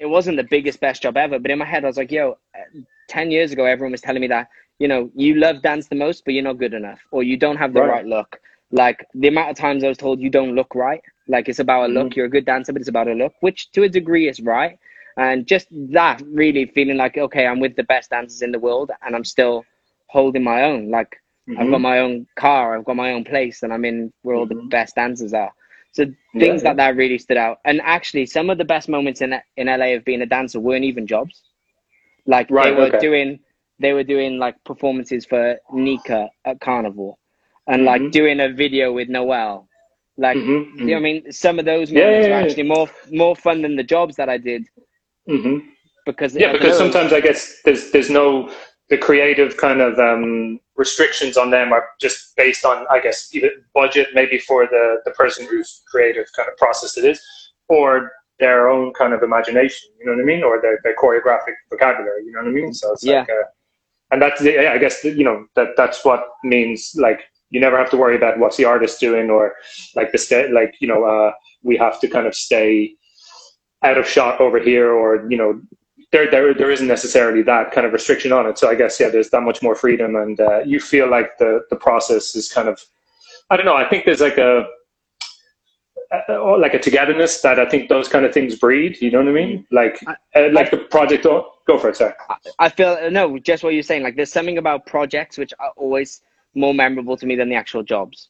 [0.00, 2.38] it wasn't the biggest best job ever, but in my head I was like, yo,
[2.54, 2.60] uh,
[3.08, 6.24] ten years ago everyone was telling me that you know you love dance the most,
[6.24, 7.84] but you're not good enough, or you don't have the Right.
[7.84, 8.40] right, look.
[8.70, 11.90] Like the amount of times I was told you don't look right, like it's about
[11.90, 11.94] a Mm-hmm.
[11.94, 12.16] look.
[12.16, 14.78] You're a good dancer, but it's about a look, which to a degree is right.
[15.16, 18.90] And just that really feeling like okay, I'm with the best dancers in the world,
[19.02, 19.64] and I'm still
[20.08, 20.90] holding my own.
[20.90, 21.16] Like
[21.56, 21.70] I've Mhm.
[21.70, 24.54] got my own car, I've got my own place, and I'm in where all the
[24.54, 24.70] Mhm.
[24.70, 25.52] best dancers are.
[25.94, 26.06] So
[26.40, 26.74] things yeah.
[26.74, 27.60] like that really stood out.
[27.64, 30.84] And actually, some of the best moments in in LA of being a dancer weren't
[30.84, 31.44] even jobs.
[32.26, 33.04] Like they were okay.
[33.06, 33.40] doing,
[33.80, 37.18] they were doing like performances for Nika at Carnival,
[37.68, 38.10] and like Mhm.
[38.10, 39.68] doing a video with Noel.
[40.18, 41.12] Like Mhm, you know, what I mhm.
[41.12, 44.16] mean, some of those Yeah, moments yeah, were actually more more fun than the jobs
[44.16, 44.66] that I did
[45.28, 45.58] hmm
[46.06, 48.50] because Yeah, because know, sometimes I guess there's there's no
[48.90, 53.50] the creative kind of um, restrictions on them are just based on I guess either
[53.74, 57.20] budget maybe for the the person whose creative kind of process it is,
[57.68, 59.88] or their own kind of imagination.
[60.00, 60.42] You know what I mean?
[60.42, 62.24] Or their, their choreographic vocabulary.
[62.24, 62.74] You know what I mean?
[62.74, 63.44] So it's like, uh,
[64.10, 67.20] and that's the- yeah, I guess you know that that's what means like
[67.50, 69.54] you never have to worry about what's the artist doing or
[69.94, 72.94] like the sta- like you know uh, we have to kind of stay
[73.82, 75.60] out of shot over here or you know
[76.14, 78.56] there, there there isn't necessarily that kind of restriction on it.
[78.56, 81.50] So I guess yeah, there's that much more freedom, and uh, you feel like the
[81.70, 82.80] the process is kind of
[83.50, 83.74] I don't know.
[83.76, 84.64] I think there's like a,
[86.28, 89.00] or like a togetherness that I think those kind of things breed.
[89.02, 89.66] You know what I mean?
[89.72, 91.26] Like uh, like the project.
[91.26, 92.14] Oh, go for it, sorry.
[92.60, 94.04] I feel no, just what you're saying.
[94.04, 96.22] Like there's something about projects which are always
[96.54, 98.28] more memorable to me than the actual jobs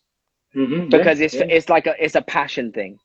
[0.56, 0.88] Mm-hmm.
[0.88, 2.98] because it's it's like a it's a passion thing.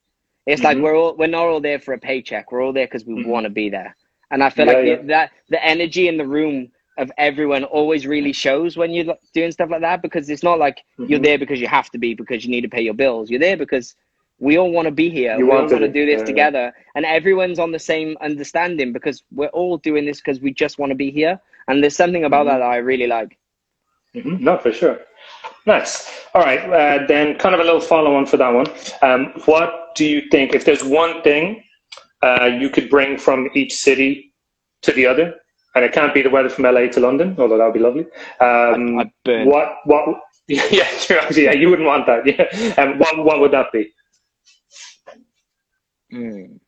[0.46, 0.84] It's like Mhm.
[0.84, 2.52] we're all we're not all there for a paycheck.
[2.52, 3.26] We're all there because we Mhm.
[3.26, 3.96] want to be there.
[4.32, 4.96] And I feel Yeah, like yeah.
[4.98, 9.52] The, that the energy in the room of everyone always really shows when you're doing
[9.52, 11.24] stuff like that because it's not like you're Mhm.
[11.24, 13.30] there because you have to be because you need to pay your bills.
[13.30, 13.96] You're there because
[14.40, 15.36] we all want to be here.
[15.38, 16.26] You we want to want to do this yeah, yeah.
[16.26, 20.78] together, and everyone's on the same understanding because we're all doing this because we just
[20.80, 21.40] want to be here.
[21.68, 22.50] And there's something about Mhm.
[22.50, 23.38] that that I really like.
[24.16, 24.40] Mhm.
[24.42, 25.00] No, for sure.
[25.66, 25.94] Nice.
[26.34, 26.60] All right.
[26.60, 28.68] Uh, then, kind of a little follow on for that one.
[29.02, 31.64] Um, what do you think, if there's one thing
[32.22, 34.34] uh, you could bring from each city
[34.82, 35.36] to the other,
[35.76, 38.06] and it can't be the weather from LA to London, although that would be lovely.
[38.40, 39.50] Um, I, I burned.
[39.50, 42.26] what, what, yeah, true, actually, yeah, you wouldn't want that.
[42.26, 42.74] Yeah.
[42.82, 43.92] Um, what, what would that be?
[46.14, 46.60] Mm.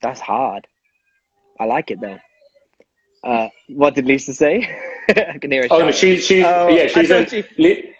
[0.00, 0.66] That's hard.
[1.58, 2.18] I like it though.
[3.24, 4.58] Uh, what did Lisa say?
[5.08, 5.68] I can hear her.
[5.72, 5.92] Oh, no, shouting.
[6.16, 7.92] she's, she's, Oh, yeah, she's in, thought she- li-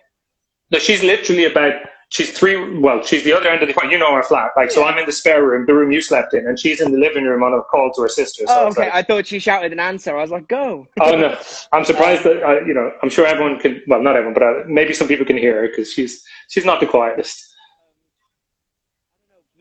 [0.71, 1.73] no, she's literally about,
[2.11, 3.91] she's three, well, she's the other end of the, coin.
[3.91, 4.51] you know, our flat.
[4.57, 6.93] Like, so I'm in the spare room, the room you slept in, and she's in
[6.93, 8.47] the living room on a call to her sister.
[8.47, 8.83] So Oh, okay.
[8.83, 10.17] like- I thought she shouted an answer.
[10.17, 11.39] I was like, "Go!" Oh no,
[11.73, 12.93] I'm surprised that uh, you know.
[13.03, 13.83] I'm sure everyone can.
[13.87, 16.81] Well, not everyone, but uh, maybe some people can hear her because she's she's not
[16.81, 17.45] the quietest.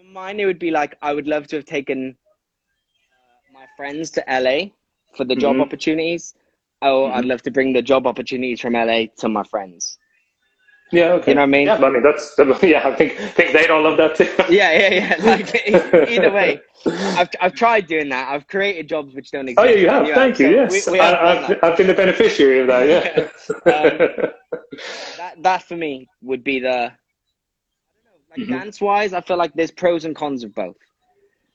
[0.09, 2.17] Mine, it would be like I would love to have taken
[3.11, 4.69] uh, my friends to LA
[5.15, 5.61] for the job Mhm.
[5.61, 6.33] opportunities.
[6.81, 7.27] Oh, I'd Mhm.
[7.27, 9.97] love to bring the job opportunities from LA to my friends.
[10.91, 11.31] Yeah, okay.
[11.31, 11.65] You know what I mean?
[11.67, 12.87] Yeah, I mean that's yeah.
[12.87, 14.29] I think think they'd all love that too.
[14.49, 15.15] Yeah, yeah, yeah.
[15.25, 18.29] Like either way, I've I've tried doing that.
[18.29, 19.59] I've created jobs which don't exist.
[19.59, 20.07] Oh yeah, you have.
[20.15, 20.45] Thank you.
[20.47, 21.57] so Yes, we, we I, done I've.
[21.63, 22.87] I've been the beneficiary of that.
[23.65, 24.31] Yeah.
[25.17, 28.49] that that for me would be the I don't know, like Mhm.
[28.49, 30.77] dance wise i feel like there's pros and cons of both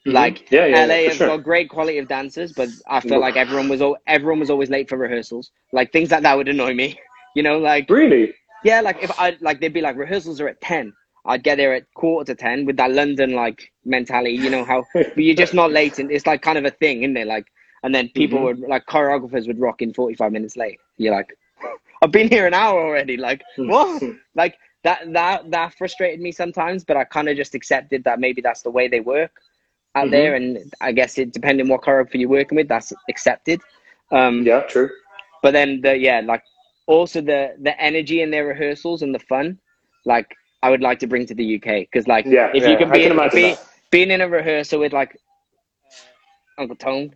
[0.06, 0.12] Mhm.
[0.14, 1.28] like yeah, yeah, la has sure.
[1.28, 4.70] got great quality of dancers but i feel like everyone was al- everyone was always
[4.70, 6.98] late for rehearsals like things like that would annoy me
[7.36, 8.34] you know like Really?
[8.64, 10.92] Yeah like if i like they'd be like rehearsals are at 10
[11.26, 14.84] i'd get there at quarter to 10 with that london like mentality you know how
[14.94, 17.26] but you're just not late and it's like kind of a thing isn't it?
[17.26, 17.46] Like
[17.84, 18.42] and then people Mhm.
[18.44, 20.78] would like choreographers would rock in 45 minutes late.
[20.98, 21.36] You're like
[22.02, 23.16] i've been here an hour already.
[23.16, 24.02] Like what?
[24.34, 28.40] Like that that that frustrated me sometimes but i kind of just accepted that maybe
[28.40, 29.30] that's the way they work
[29.94, 30.10] out Mhm.
[30.10, 33.60] there and i guess it depending on what choreographer you're working with that's accepted.
[34.10, 34.90] Um Yeah, true.
[35.42, 36.42] but then the yeah like
[36.92, 39.58] also the the energy in their rehearsals and the fun
[40.06, 40.28] like
[40.62, 42.90] i would like to bring to the uk because like Yeah, if yeah, you can
[42.92, 43.56] be, can imagine be
[43.90, 45.16] being in a rehearsal with like
[45.92, 47.10] uh, uncle tone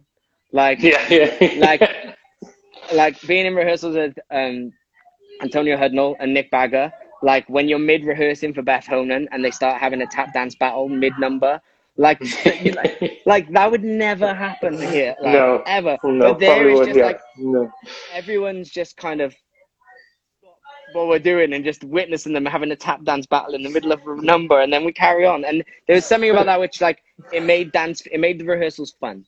[0.53, 1.31] like Yeah, yeah.
[1.55, 1.87] Like-
[2.93, 4.73] like being in rehearsals with um
[5.43, 9.51] Antonio Hudnell and Nick Bagger, like when you're mid rehearsing for Beth Honan and they
[9.51, 11.61] start having a tap dance battle mid number,
[11.97, 12.21] like,
[12.75, 12.93] like
[13.27, 15.65] like that would never happen here, like, No.
[15.67, 15.99] ever.
[16.05, 17.03] no, but there is just Yeah.
[17.03, 17.71] like no.
[18.11, 19.35] everyone's just kind of
[20.97, 23.93] what we're doing and just witnessing them having a tap dance battle in the middle
[23.93, 26.81] of a number and then we carry on and there was something about that which
[26.81, 26.99] like
[27.33, 29.25] it made dance it made the rehearsals fun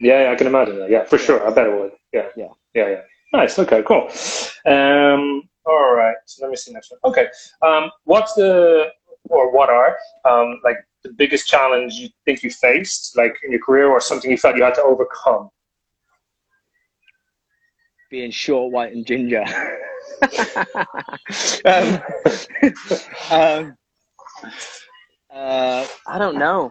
[0.00, 0.90] Yeah, yeah, I can imagine that.
[0.90, 1.46] Yeah, for sure.
[1.46, 1.92] I bet it would.
[2.12, 2.28] Yeah.
[2.36, 2.52] Yeah.
[2.74, 3.00] Yeah, yeah.
[3.32, 3.58] Nice.
[3.58, 4.10] Okay, cool.
[4.66, 6.16] Um, all right.
[6.26, 7.00] So let me see next one.
[7.04, 7.26] Okay.
[7.62, 8.88] Um, what's the
[9.30, 13.60] or what are um, like the biggest challenge you think you faced, like in your
[13.60, 15.48] career, or something you felt you had to overcome?
[18.14, 19.42] Being short, white, and ginger.
[21.64, 22.00] um,
[23.28, 23.76] um,
[25.34, 26.70] uh, I don't know.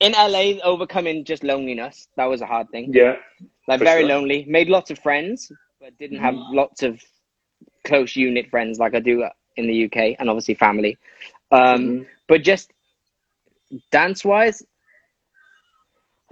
[0.00, 2.90] In LA, overcoming just loneliness that was a hard thing.
[2.92, 3.14] Yeah.
[3.68, 4.08] like very sure.
[4.08, 4.44] lonely.
[4.48, 7.00] Made lots of friends, but didn't have lots of
[7.84, 9.24] close unit friends like I do
[9.54, 10.98] in the UK, and obviously family.
[11.52, 12.06] Um, Mhm.
[12.26, 12.72] But just
[13.92, 14.60] dance wise,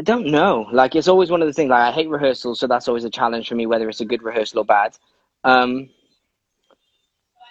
[0.02, 0.66] I don't know.
[0.72, 1.70] Like it's always one of the things.
[1.70, 4.24] Like I hate rehearsals, so that's always a challenge for me, whether it's a good
[4.24, 4.98] rehearsal or bad.
[5.44, 5.90] Um,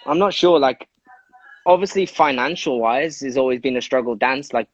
[0.04, 0.60] I'm not sure.
[0.60, 0.86] Like
[1.64, 4.16] obviously, financial wise, has always been a struggle.
[4.16, 4.68] Dance like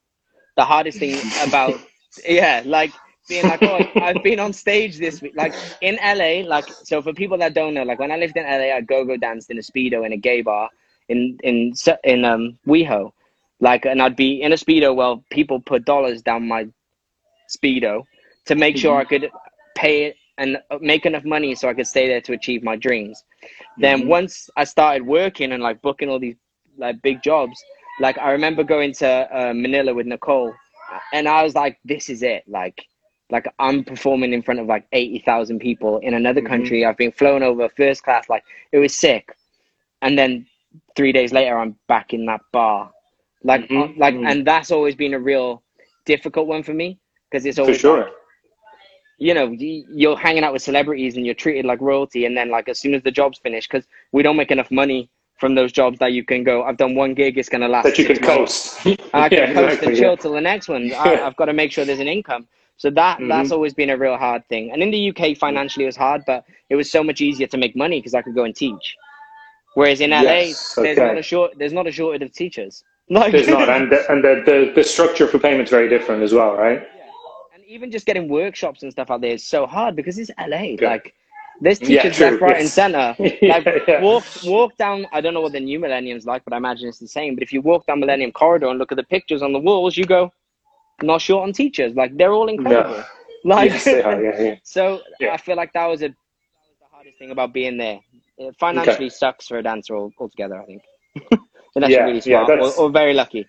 [0.57, 1.79] the hardest thing about
[2.29, 2.93] yeah, like
[3.29, 5.35] being like, oh, I've been on stage this week.
[5.37, 8.43] Like in LA, like so for people that don't know, like when I lived in
[8.43, 10.68] LA, I go go danced in a speedo in a gay bar
[11.09, 13.12] in in in um WeHo,
[13.61, 14.97] like, and I'd be in a speedo.
[14.97, 16.66] Well, people put dollars down my
[17.49, 18.03] speedo
[18.46, 19.30] to make sure I could
[19.74, 23.24] pay it and make enough money so I could stay there to achieve my dreams.
[23.78, 24.09] Then Mhm.
[24.09, 26.36] once I started working and like booking all these
[26.78, 27.59] like big jobs,
[28.01, 30.55] like I remember going to uh, Manila with Nicole,
[31.12, 32.84] and I was like, "This is it!" Like,
[33.30, 36.42] like I'm performing in front of like eighty thousand people in another Mhm.
[36.42, 36.84] country.
[36.84, 38.28] I've been flown over first class.
[38.28, 39.28] Like it was sick,
[40.03, 40.46] and then
[40.96, 42.90] three days later, I'm back in that bar.
[43.44, 44.24] Like, Mhm, uh, like, mhm.
[44.24, 45.62] and that's always been a real
[46.07, 46.99] difficult one for me
[47.31, 47.99] because it's For sure.
[48.05, 48.12] like,
[49.18, 52.68] you know, you're hanging out with celebrities and you're treated like royalty, and then like
[52.68, 55.99] as soon as the job's finished, because we don't make enough money from those jobs
[55.99, 56.62] that you can go.
[56.64, 57.85] I've done one gig; it's gonna last.
[57.85, 58.76] That you can months.
[58.85, 58.99] coast.
[59.14, 60.16] I can Yeah, coast exactly, and chill yeah.
[60.16, 60.93] till the next one.
[60.99, 62.47] I, I've got to make sure there's an income.
[62.76, 63.53] So that that's Mhm.
[63.53, 64.70] always been a real hard thing.
[64.72, 67.57] And in the UK, financially, it was hard, but it was so much easier to
[67.57, 68.97] make money because I could go and teach.
[69.74, 71.09] Whereas in LA, Yes, there's okay.
[71.09, 72.85] not a short there's not a shortage of teachers.
[73.11, 76.35] Like There's not, and the, and the, the, the structure for payment's very different as
[76.35, 76.87] well, right?
[77.68, 80.76] Even just getting workshops and stuff out there is so hard because it's LA.
[80.80, 80.88] Yeah.
[80.88, 81.14] Like
[81.60, 83.14] there's teachers true, left, right, and center.
[83.42, 84.00] Like yeah.
[84.00, 85.06] walk walk down.
[85.12, 87.34] I don't know what the new millennium's like, but I imagine it's the same.
[87.34, 89.96] But if you walk down Millennium Corridor and look at the pictures on the walls,
[89.96, 90.32] you go,
[91.02, 91.94] not short on teachers.
[91.94, 93.04] Like they're all incredible.
[93.44, 93.54] No.
[93.54, 94.54] Like yes, are, yeah, yeah.
[94.64, 95.32] so, Yeah.
[95.32, 96.16] I feel like that was a that
[96.68, 98.00] was the hardest thing about being there.
[98.36, 100.60] It financially sucks for a dancer all, altogether.
[100.60, 100.82] I think
[101.76, 103.46] unless Yeah, you're really yeah, smart or, or very lucky.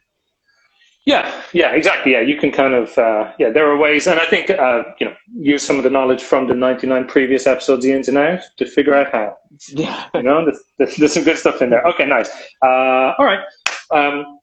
[1.10, 2.12] Yeah, yeah, exactly.
[2.12, 5.08] Yeah, you can kind of, uh, yeah, there are ways, and I think, uh, you
[5.08, 5.16] know,
[5.54, 8.66] use some of the knowledge from the 99 previous episodes, the ins and out, to
[8.68, 9.36] figure out how.
[9.70, 10.08] Yeah.
[10.14, 11.84] You know, there's, there's, there's some good stuff in there.
[11.92, 12.30] Okay, nice.
[12.64, 13.40] Uh, all right.
[13.92, 14.40] Um,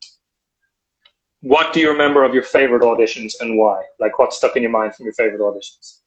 [1.43, 3.83] what do you remember of your favorite auditions and why?
[4.01, 6.01] Like, what stuck in your mind from your favorite auditions?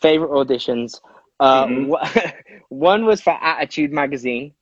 [0.00, 1.00] favorite auditions.
[1.40, 2.32] Uh, Mhm.
[2.68, 4.52] one was for Attitude magazine.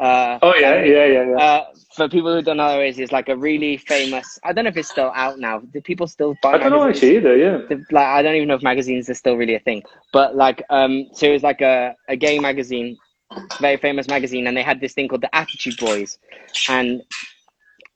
[0.00, 1.36] Uh, Oh yeah, yeah, yeah, yeah.
[1.36, 4.38] uh, for people who don't know who it is, it's like a really famous.
[4.44, 5.58] I don't know if it's still out now.
[5.58, 6.52] Do people still buy?
[6.52, 6.54] It?
[6.56, 7.36] I don't know actually either.
[7.36, 7.58] Yeah.
[7.68, 9.82] The- like I don't even know if magazines are still really a thing.
[10.12, 12.96] But like um so it was like a, a gay magazine,
[13.60, 16.18] very famous magazine, and they had this thing called the Attitude Boys.
[16.68, 17.02] And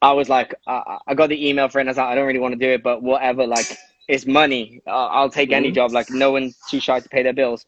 [0.01, 2.15] I was like uh, I got the email for it and I was like, I
[2.17, 3.79] don't really want to do it, but whatever, like
[4.09, 4.81] it's money.
[4.89, 5.75] I'll take any Mhm.
[5.75, 5.93] job.
[5.93, 7.65] Like no one's too shy to pay their bills.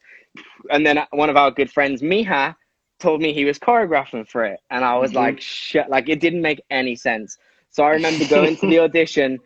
[0.69, 2.55] And then one of our good friends, Miha,
[2.99, 4.59] told me he was choreographing for it.
[4.71, 5.15] And I was Mhm.
[5.15, 7.37] like, shit, like it didn't make any sense.
[7.71, 9.39] So I remember going to the audition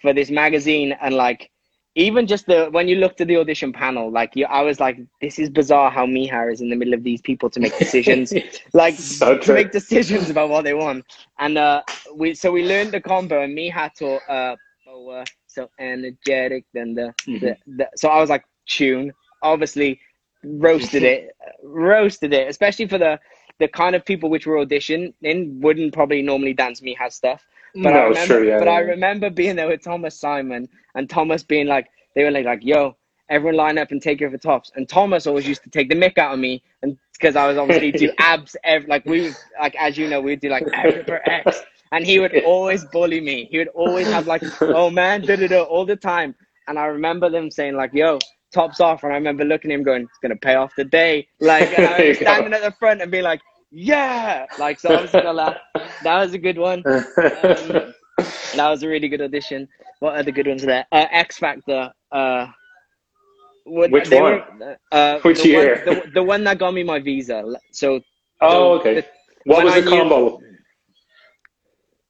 [0.00, 1.50] for this magazine and like
[1.96, 4.98] even just the when you looked at the audition panel, like you, I was like,
[5.20, 8.32] this is bizarre how Miha is in the middle of these people to make decisions,
[8.74, 11.04] like So to make decisions about what they want.
[11.38, 11.82] And uh,
[12.14, 16.64] we so we learned the combo, and Miha taught uh, Boa, so energetic.
[16.74, 20.00] Then the, the, the so I was like tune, obviously
[20.44, 23.18] roasted it, roasted it, especially for the
[23.58, 25.12] the kind of people which were auditioning
[25.60, 27.46] wouldn't probably normally dance Miha stuff.
[27.74, 28.48] But I no, it's remember, true.
[28.48, 28.58] Yeah.
[28.58, 28.74] but yeah.
[28.74, 32.60] I remember being there with Thomas Simon and Thomas being like, they were like, like,
[32.62, 32.96] yo,
[33.28, 34.70] everyone line up and take for tops.
[34.74, 37.56] And Thomas always used to take the mick out of me, and because I was
[37.56, 41.22] obviously do abs, ev- like we would, like as you know, we'd do like Everett
[41.24, 41.62] X,
[41.92, 43.48] and he would always bully me.
[43.50, 46.34] He would always have like, oh man, da da da, all the time.
[46.68, 48.18] And I remember them saying like, yo.
[48.52, 51.76] Tops off, and I remember looking at him going, "It's gonna pay off today." Like,
[51.78, 52.20] and I There you go.
[52.20, 53.40] standing at the front and being like,
[53.70, 55.56] "Yeah!" Like, so I was gonna laugh.
[56.02, 56.82] That was a good one.
[58.22, 59.66] Um, that was a really good audition.
[60.00, 60.84] What are the good ones there?
[60.92, 61.90] Uh, X Factor.
[62.12, 62.46] Uh,
[63.64, 64.42] what- Which one?
[64.60, 65.82] Were, uh, Which the year?
[65.86, 67.42] One, the, the one that got me my visa.
[67.72, 68.00] So.
[68.42, 68.96] oh, okay.
[68.96, 69.06] the-
[69.44, 70.40] what was I the combo?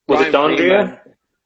[0.09, 0.57] Was it Brian Dondria?
[0.57, 0.99] Freeman.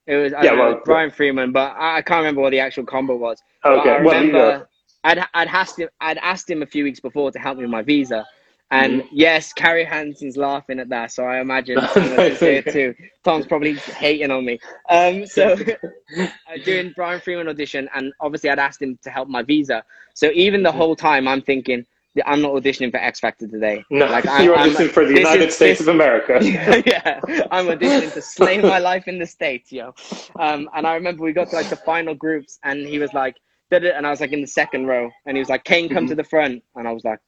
[0.07, 2.85] It was Yeah, don't know, Brian Friedman, but I, I can't remember what the actual
[2.87, 3.43] combo was.
[3.65, 4.69] Okay, well, remember
[5.07, 7.71] I'd I'd asked him I'd asked him a few weeks before to help me with
[7.71, 8.25] my visa.
[8.73, 9.15] And Mm-hmm.
[9.25, 12.95] yes, Carrie Hansen's laughing at that, so I imagine I'm gonna say it too.
[13.23, 14.59] Tom's probably hating on me.
[14.91, 15.55] Um, so
[16.49, 19.85] I'm doing Brian Friedman audition, and obviously I'd asked him to help my visa.
[20.15, 21.87] So even the whole time, I'm thinking
[22.25, 23.85] I'm not auditioning for X Factor today.
[23.91, 26.39] No, Like, I'm- you're I'm- auditioning for the United is- States this- of America.
[26.43, 27.21] yeah,
[27.53, 29.95] I'm auditioning to slay my life in the states, yo.
[30.41, 33.37] Um, and I remember we got to like the final groups, and he was like?
[33.71, 36.09] And I was like in the second row, and he was like, "Kane, come Mhm.
[36.09, 37.19] to the front," and I was like,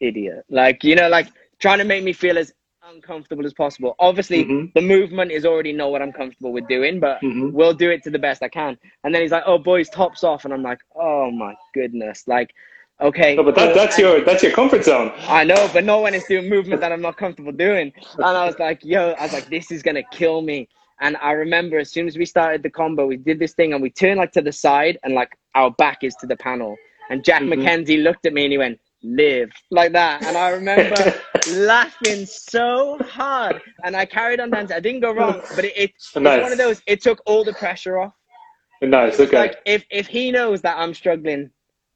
[0.00, 2.52] "Idiot!" Like you know, like trying to make me feel as
[2.88, 3.94] uncomfortable as possible.
[3.98, 4.72] Obviously, Mhm.
[4.74, 7.52] the movement is already know what I'm comfortable with doing, but Mhm.
[7.52, 8.78] we'll do it to the best I can.
[9.04, 12.54] And then he's like, "Oh, boys, tops off," and I'm like, "Oh my goodness!" Like,
[13.02, 15.12] okay, No, but that, that's your that's your comfort zone.
[15.28, 17.92] I know, but no one is doing movement that I'm not comfortable doing.
[18.14, 20.66] And I was like, yo, I was like, this is gonna kill me.
[21.00, 23.82] And I remember as soon as we started the combo, we did this thing and
[23.82, 26.76] we turned like to the side and like our back is to the panel.
[27.10, 27.54] And Jack Mhm.
[27.54, 30.22] McKenzie looked at me and he went, live like that.
[30.24, 31.14] And I remember
[31.46, 33.62] laughing so hard.
[33.84, 34.76] And I carried on dancing.
[34.76, 36.42] I didn't go wrong, but it, it, it's Nice.
[36.42, 38.12] one of those, it took all the pressure off.
[38.82, 39.18] nice.
[39.20, 39.36] Okay.
[39.38, 41.50] Like if, if he knows that I'm struggling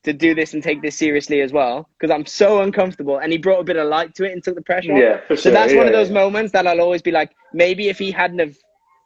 [0.04, 3.38] to do this and take this seriously as well, because I'm so uncomfortable, and he
[3.38, 4.98] brought a bit of light to it and took the pressure off.
[5.00, 5.52] yeah, for So sure.
[5.52, 6.14] that's one of those yeah.
[6.14, 8.56] moments that I'll always be like, maybe if he hadn't have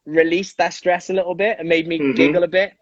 [0.07, 2.17] released that stress a little bit and made me Mhm.
[2.17, 2.73] giggle a bit,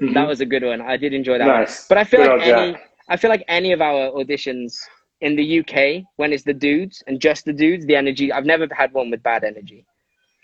[0.00, 0.14] Mhm.
[0.14, 0.80] that was a good one.
[0.80, 1.46] I did enjoy that.
[1.46, 1.60] One.
[1.60, 1.86] nice.
[1.88, 2.76] But I feel Good like any.
[3.08, 4.74] I feel like any of our auditions
[5.20, 8.32] in the UK, when it's the dudes and just the dudes, the energy.
[8.32, 9.84] I've never had one with bad energy.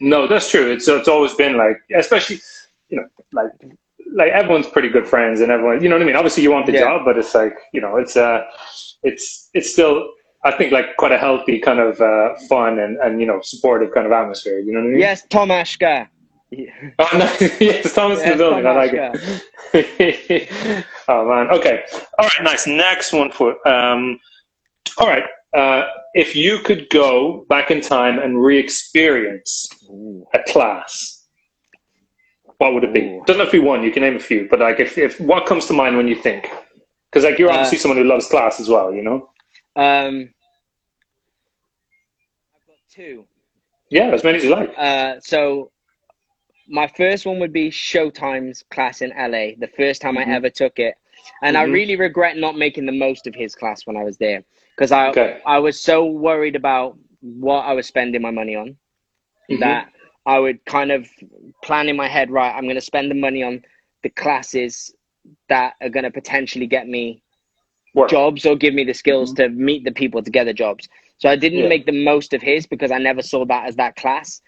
[0.01, 0.71] No, that's true.
[0.71, 2.41] It's it's always been like, especially,
[2.89, 3.51] you know, like
[4.13, 6.17] like everyone's pretty good friends and everyone, you know what I mean.
[6.17, 6.81] Obviously, you want the Yeah.
[6.81, 8.45] job, but it's like you know, it's uh,
[9.03, 10.11] it's it's still.
[10.49, 13.93] I think like quite a healthy kind of uh, fun and, and you know supportive
[13.93, 14.59] kind of atmosphere.
[14.61, 15.01] You know what I mean?
[15.01, 16.09] Yes, Tom Ashka.
[16.99, 17.27] Oh, no,
[17.61, 18.67] yes, Thomas in the Yes, building.
[18.67, 19.43] I like Ashka.
[19.75, 20.49] it.
[21.09, 21.47] oh man.
[21.51, 21.85] Okay.
[22.19, 22.43] All right.
[22.43, 22.67] Nice.
[22.67, 23.49] Next one for.
[23.69, 24.19] Um,
[24.97, 25.25] all right.
[25.55, 25.83] Uh,
[26.15, 29.69] if you could go back in time and re-experience
[30.35, 31.27] a class,
[32.57, 33.03] what would it be?
[33.03, 33.23] Ooh.
[33.27, 33.83] Doesn't have to be one.
[33.83, 36.17] You can name a few, but like, if, if what comes to mind when you
[36.17, 36.49] think?
[37.13, 38.89] Because like you're Uh, obviously someone who loves class as well.
[38.95, 39.31] You know.
[39.77, 40.31] Um,
[42.99, 43.25] two.
[43.91, 44.75] Yeah, as many as you like.
[44.77, 45.71] Uh, so
[46.69, 50.27] my first one would be Showtime's class in LA, the first time Mhm.
[50.29, 50.95] I ever took it.
[51.43, 51.73] And I Mhm.
[51.73, 54.43] really regret not making the most of his class when I was there
[54.75, 55.41] because I, Okay.
[55.47, 58.77] I was so worried about what I was spending my money on
[59.51, 59.61] Mhm.
[59.61, 59.93] that
[60.27, 61.09] I would kind of
[61.63, 63.63] plan in my head, right, I'm going to spend the money on
[64.03, 64.95] the classes
[65.49, 67.23] that are going to potentially get me
[67.95, 68.11] Work.
[68.11, 70.89] jobs or give me the skills to meet the people to get the jobs.
[71.19, 71.69] So I didn't Yeah.
[71.69, 74.41] make the most of his because I never saw that as that class.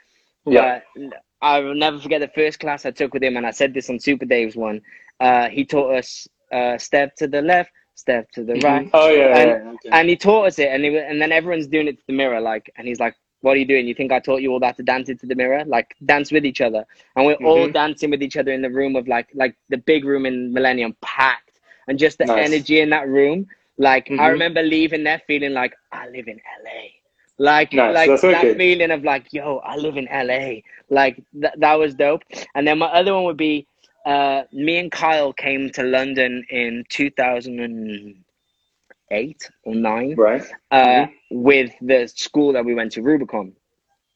[0.46, 0.80] Yeah.
[0.96, 1.12] But
[1.42, 3.90] I will never forget the first class I took with him, and I said this
[3.90, 4.80] on Super Dave's one.
[5.20, 9.36] Uh, he taught us uh, step to the left, step to the right, Oh yeah.
[9.38, 9.88] And- yeah, okay.
[9.92, 10.68] and he taught us it.
[10.68, 13.52] And he, and then everyone's doing it to the mirror, like, and he's like, "What
[13.56, 13.86] are you doing?
[13.86, 15.64] You think I taught you all that to dance into the mirror?
[15.64, 16.84] Like, dance with each other."
[17.16, 17.72] And we're all Mhm.
[17.72, 20.96] dancing with each other in the room of like, like the big room in Millennium
[21.02, 22.52] packed, and just the Nice.
[22.52, 23.46] energy in that room.
[23.80, 24.28] Like, I Mhm.
[24.28, 26.92] remember leaving there feeling like I live in LA.
[27.38, 28.56] Like, Nice, like that's that wicked.
[28.56, 30.62] feeling of like, yo, I live in LA.
[30.90, 32.22] Like th- that was dope.
[32.54, 33.66] And then my other one would be,
[34.06, 40.42] uh, me and Kyle came to London in 2008 or nine, right.
[40.72, 41.12] uh, Mhm.
[41.30, 43.54] with the school that we went to, Rubicon.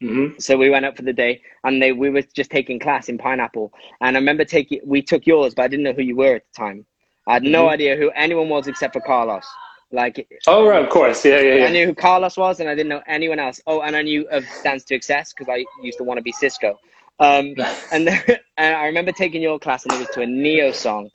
[0.01, 3.09] hmm So we went up for the day, and they we were just taking class
[3.09, 3.73] in Pineapple.
[4.01, 6.45] And I remember taking we took yours, but I didn't know who you were at
[6.53, 6.87] the time.
[7.27, 7.71] I had no Mhm.
[7.71, 9.47] idea who anyone was except for Carlos.
[9.93, 11.25] Like Oh right, of course.
[11.25, 11.67] Yeah, yeah, yeah.
[11.67, 13.61] I knew who Carlos was, and I didn't know anyone else.
[13.67, 16.33] Oh, and I knew of Dance to Excess because I used to want to be
[16.33, 16.79] Cisco.
[17.21, 17.55] Um,
[17.93, 18.09] and,
[18.57, 21.11] and I remember taking your class, and it was to a Ne-Yo song.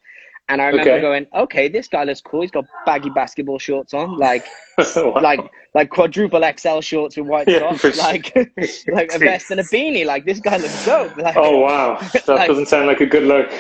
[0.50, 1.02] And I remember Okay.
[1.02, 2.42] going, okay, this guy looks cool.
[2.42, 4.46] He's got baggy basketball shorts on, like
[4.96, 5.20] Wow.
[5.22, 5.42] like
[5.76, 8.34] like quadruple XL shorts with white Yeah, socks, like
[8.88, 10.06] like a vest and a beanie.
[10.06, 11.16] Like this guy looks dope.
[11.18, 13.52] Like, Oh wow, that Like- doesn't sound like a good look.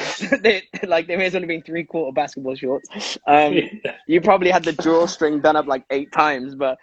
[0.42, 3.18] they, like there may have only been three quarter basketball shorts.
[3.28, 3.60] Um,
[4.08, 6.80] you probably had the drawstring done up like eight times, but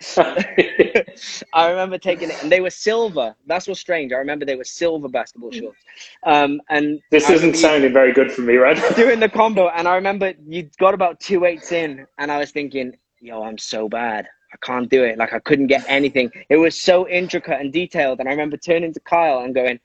[1.52, 3.34] I remember taking it, and they were silver.
[3.46, 4.12] That's what's strange.
[4.12, 5.82] I remember they were silver basketball shorts.
[6.24, 8.76] Um, and this I isn't sounding very good for me, right?
[8.96, 12.51] doing the combo, and I remember you got about two eights in, and I was
[12.53, 14.28] thinking, "Yo, I'm so bad.
[14.55, 15.18] I can't do it.
[15.18, 16.30] Like I couldn't get anything.
[16.49, 19.80] It was so intricate and detailed." And I remember turning to Kyle and going,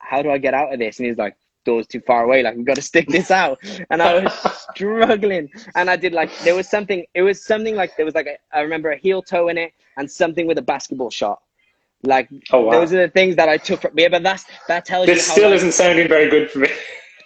[0.00, 1.36] "How do I get out of this?" And he's like.
[1.64, 2.42] Door's too far away.
[2.42, 3.58] Like we've got to stick this out,
[3.90, 4.32] and I was
[4.72, 5.50] struggling.
[5.74, 7.04] And I did like there was something.
[7.12, 9.72] It was something like there was like a, I remember a heel toe in it
[9.98, 11.42] and something with a basketball shot,
[12.04, 12.70] Like Oh, wow.
[12.72, 15.22] those are the things that I took from yeah, but that's that tells This you
[15.24, 16.68] how it still like- isn't sounding very good for me.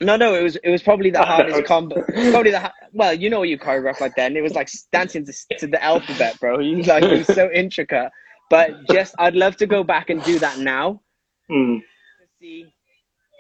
[0.03, 2.05] No, no, it was it was probably the hardest combo.
[2.31, 4.37] Probably the ha- well, you know what you choreograph like then.
[4.37, 6.61] It was like dancing to, to the alphabet, bro.
[6.61, 8.11] You like it was so intricate.
[8.51, 11.03] But just I'd love to go back and do that now
[11.51, 11.81] Mm.
[11.81, 12.75] to see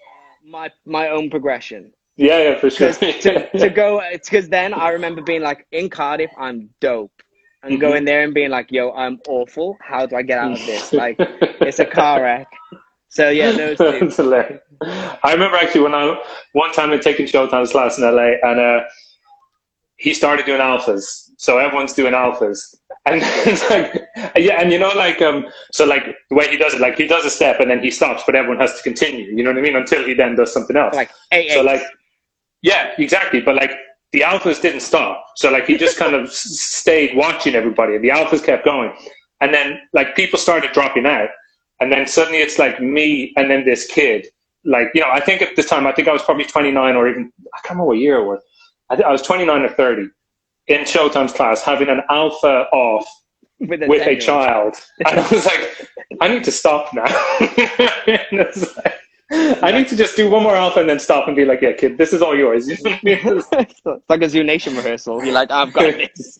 [0.07, 1.93] uh, my my own progression.
[2.17, 2.89] Yeah, yeah, for sure.
[2.93, 7.13] Because to, to go, it's because then I remember being like in Cardiff, I'm dope,
[7.63, 7.81] and Mhm.
[7.81, 9.79] going there and being like, yo, I'm awful.
[9.83, 10.93] How do I get out of this?
[10.95, 11.23] Like
[11.65, 12.49] it's a car wreck.
[13.09, 14.11] So yeah, those two.
[15.23, 16.17] I remember actually when I
[16.53, 18.85] one time I'd taken Showtime's class in LA and uh,
[19.97, 21.31] he started doing alphas.
[21.39, 22.75] So everyone's doing alphas.
[23.05, 24.01] And it's like
[24.37, 27.09] yeah, and you know like um so like the way he does it, like he
[27.09, 29.25] does a step and then he stops, but everyone has to continue.
[29.25, 29.75] You know what I mean?
[29.75, 30.95] Until he then does something else.
[30.95, 31.65] Like eight, so eight.
[31.65, 31.83] like
[32.63, 33.41] yeah, exactly.
[33.41, 33.73] But like
[34.13, 35.25] the alphas didn't stop.
[35.37, 38.95] So like he just kind of stayed watching everybody and the alphas kept going.
[39.41, 41.31] And then like people started dropping out.
[41.81, 44.29] And then suddenly it's like me and then this kid.
[44.65, 47.09] Like, you know, I think at this time, I think I was probably 29 or
[47.09, 48.41] even, I can't remember what year it was.
[48.91, 50.09] I, I was 29 or 30
[50.69, 53.07] in Showtime's class having an alpha off
[53.59, 54.77] with a, with a child.
[55.07, 55.89] And I was like,
[56.21, 57.07] I need to stop now.
[59.33, 61.63] Like, I need to just do one more alpha and then stop and be like,
[61.63, 62.69] yeah, kid, this is all yours.
[62.69, 63.19] You know what I mean?
[63.25, 65.25] it's like a ZooNation rehearsal.
[65.25, 65.83] You're like, I've got
[66.17, 66.39] this.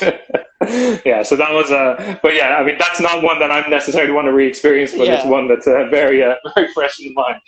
[1.04, 4.12] yeah, so that was uh but yeah, I mean that's not one that I'm necessarily
[4.12, 7.40] want to re-experience, but it's one that's uh, very uh, very fresh in mind.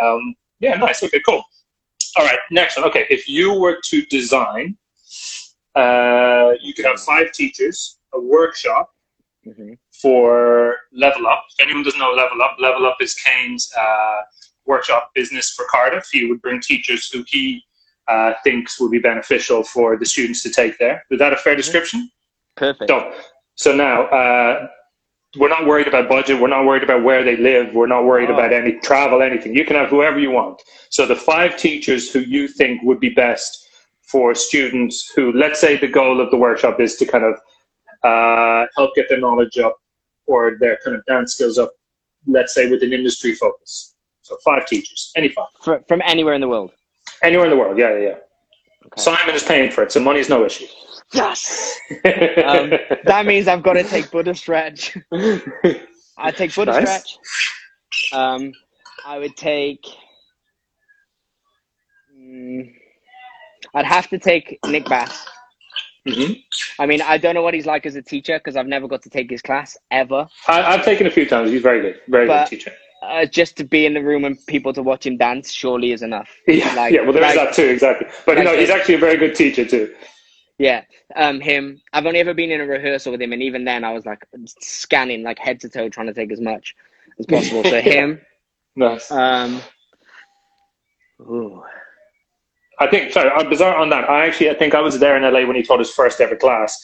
[0.00, 1.02] Um, yeah, nice.
[1.02, 1.42] Okay, cool.
[2.16, 2.86] All right, next one.
[2.88, 4.76] Okay, if you were to design,
[5.74, 8.92] uh, you could have five teachers, a workshop
[9.46, 9.78] Mhm.
[10.02, 11.44] for Level Up.
[11.58, 14.22] If anyone doesn't know Level Up, Level Up is Kane's uh,
[14.64, 16.08] workshop business for Cardiff.
[16.10, 17.64] He would bring teachers who he
[18.08, 21.04] uh, thinks would be beneficial for the students to take there.
[21.10, 22.10] Is that a fair description?
[22.56, 22.88] Perfect.
[22.90, 23.12] So,
[23.56, 24.68] so now uh,
[25.36, 26.40] we're not worried about budget.
[26.40, 27.74] We're not worried about where they live.
[27.74, 28.34] We're not worried Oh.
[28.34, 29.54] about any travel, anything.
[29.54, 30.62] You can have whoever you want.
[30.90, 33.64] So the five teachers who you think would be best
[34.02, 37.34] for students who, let's say, the goal of the workshop is to kind of
[38.04, 39.76] uh, help get their knowledge up
[40.26, 41.72] or their kind of dance skills up.
[42.28, 43.94] Let's say with an industry focus.
[44.22, 46.72] So five teachers, any five, Fr- from anywhere in the world.
[47.26, 47.76] Anywhere in the world.
[47.78, 48.14] Yeah, yeah, yeah.
[48.86, 49.02] Okay.
[49.02, 50.66] Simon is paying for it, so money's no issue.
[51.12, 51.78] Yes.
[52.04, 52.70] Um,
[53.04, 54.96] that means I've got to take Buddha stretch.
[56.18, 56.82] I take Buddha Nice.
[56.82, 57.18] stretch.
[58.12, 58.52] Um,
[59.06, 59.84] I would take.
[62.16, 62.72] Mm,
[63.74, 65.26] I'd have to take Nick Bass.
[66.06, 66.42] Mhm.
[66.78, 69.02] I mean, I don't know what he's like as a teacher because I've never got
[69.02, 70.28] to take his class ever.
[70.46, 71.50] I, I've taken a few times.
[71.50, 72.72] He's very good, very But- good teacher.
[73.06, 76.02] Uh, just to be in the room and people to watch him dance surely is
[76.02, 76.28] enough.
[76.48, 77.02] Yeah, Like- yeah.
[77.02, 78.08] Well, there is like- that too, exactly.
[78.24, 79.94] But you like know, he's actually a very good teacher too.
[80.58, 80.82] Yeah,
[81.16, 81.80] um, him.
[81.92, 84.26] I've only ever been in a rehearsal with him, and even then, I was like
[84.58, 86.74] scanning, like head to toe, trying to take as much
[87.18, 87.62] as possible.
[87.62, 88.20] So him.
[88.74, 89.10] Nice.
[89.10, 89.60] Um,
[91.20, 91.62] ooh.
[92.78, 93.12] I think.
[93.12, 94.08] Sorry, I'm bizarre on that.
[94.08, 96.36] I actually, I think I was there in LA when he taught his first ever
[96.36, 96.78] class,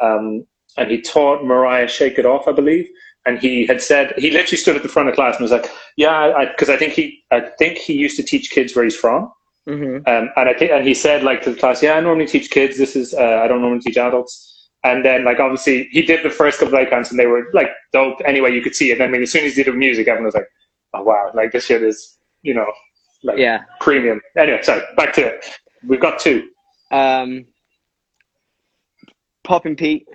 [0.00, 0.46] um,
[0.78, 2.88] and he taught Mariah "Shake It Off," I believe.
[3.26, 5.70] And he had said he literally stood at the front of class and was like,
[5.96, 9.30] "Yeah," because I, think he, I think he used to teach kids where he's from.
[9.66, 12.26] hmm Um, and I think, and he said like to the class, "Yeah, I normally
[12.26, 12.78] teach kids.
[12.78, 16.30] This is uh, I don't normally teach adults." And then like obviously he did the
[16.30, 18.18] first couple of icons and they were like dope.
[18.24, 18.92] Anyway, you could see it.
[18.92, 20.48] And then I mean, as soon as he did the music, everyone was like,
[20.94, 22.72] "Oh wow, like this shit is you know
[23.22, 23.64] like Yeah.
[23.80, 25.44] premium." Anyway, sorry, back to it.
[25.86, 26.48] We've got two.
[26.90, 27.44] Um,
[29.44, 30.06] Poppin' Pete.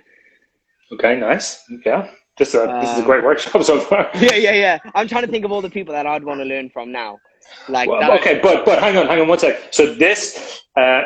[0.92, 1.62] Okay, nice.
[1.84, 4.10] Yeah, just a, this is a Um, great workshop so far.
[4.14, 4.78] Yeah, yeah, yeah.
[4.94, 7.18] I'm trying to think of all the people that I'd want to learn from now.
[7.68, 9.72] Like, Well, that- okay, but but hang on, hang on one sec.
[9.72, 11.02] So this uh,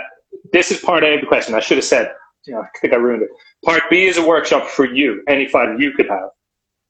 [0.53, 1.55] this is part A of the question.
[1.55, 2.12] I should have said.
[2.47, 3.28] You know, I think I ruined it.
[3.64, 6.31] Part B is a workshop for you, any five you could have.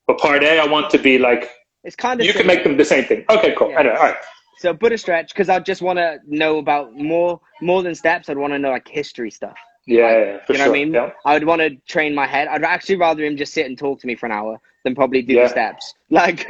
[0.07, 1.51] But part A, I want to be like
[1.85, 3.25] it's kind of you can make them the same thing.
[3.29, 3.71] Okay, cool.
[3.71, 3.81] Yeah.
[3.81, 4.17] Anyway, all right.
[4.59, 8.29] so Buddha stretch because I just want to know about more more than steps.
[8.29, 9.57] I'd want to know like history stuff.
[9.91, 10.73] Yeah, yeah, yeah, for you know sure.
[10.73, 10.95] what I mean?
[10.95, 11.11] Yeah.
[11.27, 12.47] I would want to train my head.
[12.49, 15.21] I'd actually rather him just sit and talk to me for an hour than probably
[15.23, 15.43] do Yeah.
[15.45, 15.95] the steps.
[16.11, 16.47] Like,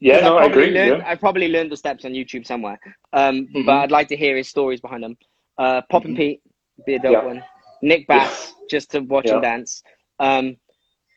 [0.00, 0.70] yeah, no, I agree.
[0.70, 1.02] Learned.
[1.02, 2.78] I probably learned the steps on YouTube somewhere.
[3.14, 3.64] Um, Mhm.
[3.66, 5.16] but I'd like to hear his stories behind them.
[5.56, 6.18] Uh, Pop and Mhm.
[6.18, 6.40] Pete,
[6.86, 7.24] be a dope Yeah.
[7.24, 7.42] one.
[7.80, 9.82] Nick Bass, just to watch him dance.
[10.18, 10.56] Um,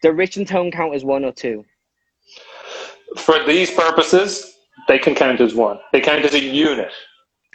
[0.04, 1.66] the Rich and Tone count as one or two.
[3.18, 4.58] For these purposes,
[4.88, 5.80] they can count as one.
[5.92, 6.92] They count as a unit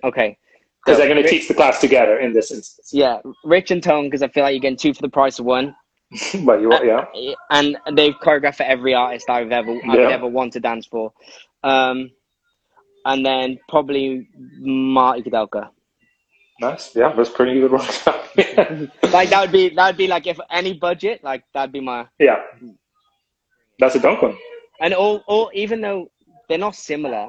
[0.05, 0.37] Okay.
[0.85, 2.91] Because they're going to teach the class together in this instance.
[2.93, 5.45] Yeah, Rich and Tone because I feel like you're getting two for the price of
[5.45, 5.75] one.
[6.41, 7.07] Well, you are, yeah.
[7.51, 10.09] and they've choreographed for every artist I've ever I've Yeah.
[10.11, 11.11] ever wanted to dance for.
[11.65, 12.11] Um,
[13.07, 14.29] and then probably
[14.59, 15.71] Marty Kudelka.
[16.61, 16.95] Nice.
[16.95, 17.73] Yeah, that's pretty good
[18.37, 18.87] yeah.
[19.11, 22.07] Like that would be that would be like if any budget, like that'd be my
[22.19, 22.37] yeah.
[23.79, 24.37] That's a dunk one.
[24.81, 26.11] and all, all even though
[26.49, 27.29] they're not similar,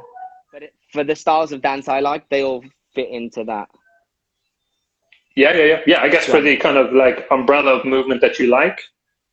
[0.51, 2.64] but it, for the styles of dance I like, they all
[2.94, 3.70] fit into that.
[5.36, 5.80] Yeah, yeah, yeah.
[5.88, 8.80] Yeah, I guess for the kind of like umbrella of movement that you like,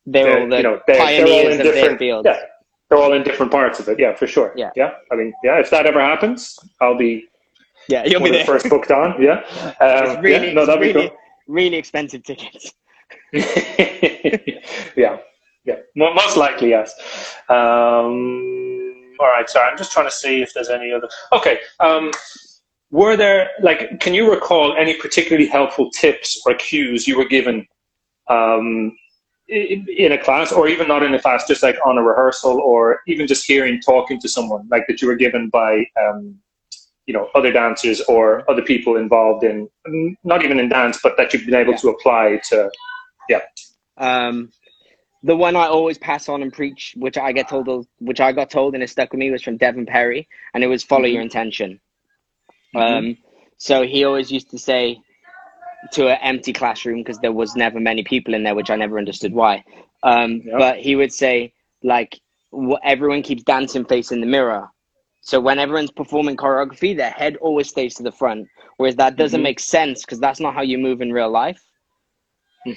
[0.05, 2.25] They're they're, all the you know, they're, they're all pioneers in different, field.
[2.25, 2.39] yeah,
[2.89, 3.99] they're all in different parts of it.
[3.99, 4.53] Yeah, for sure.
[4.55, 4.71] Yeah.
[4.75, 4.93] yeah.
[5.11, 7.27] I mean, yeah, if that ever happens, I'll be
[7.87, 9.21] Yeah, you'll be the first booked on.
[9.21, 9.41] Yeah,
[9.79, 11.17] um, really, yeah, no, that'd be really, cool.
[11.47, 12.73] really expensive tickets.
[13.33, 15.17] yeah,
[15.65, 16.93] yeah, Mo- most likely yes.
[17.47, 21.07] Um, all right, sorry, I'm just trying to see if there's any other.
[21.31, 22.11] Okay, um,
[22.91, 27.65] were there like, can you recall any particularly helpful tips or cues you were given
[28.29, 28.95] um,
[29.47, 33.01] in a class, or even not in a class, just like on a rehearsal, or
[33.07, 35.85] even just hearing talking to someone, like that you were given by.
[36.01, 36.39] Um,
[37.07, 39.67] you know, other dancers or other people involved in,
[40.23, 41.79] not even in dance, but that you've been able Yeah.
[41.79, 42.69] to apply to
[43.97, 44.51] Um,
[45.23, 48.49] the one I always pass on and preach, which I get told, which I got
[48.49, 51.21] told and it stuck with me, was from Devon Perry, and it was follow your
[51.21, 51.81] intention.
[52.75, 53.17] Um,
[53.57, 55.01] so he always used to say
[55.93, 58.97] to an empty classroom because there was never many people in there, which I never
[58.97, 59.63] understood why.
[60.03, 60.57] Um, Yeah.
[60.57, 61.53] But he would say
[61.83, 62.19] like,
[62.83, 64.69] everyone keeps dancing facing the mirror.
[65.21, 68.47] So when everyone's performing choreography, their head always stays to the front,
[68.77, 69.43] whereas that doesn't Mhm.
[69.43, 71.61] make sense because that's not how you move in real life.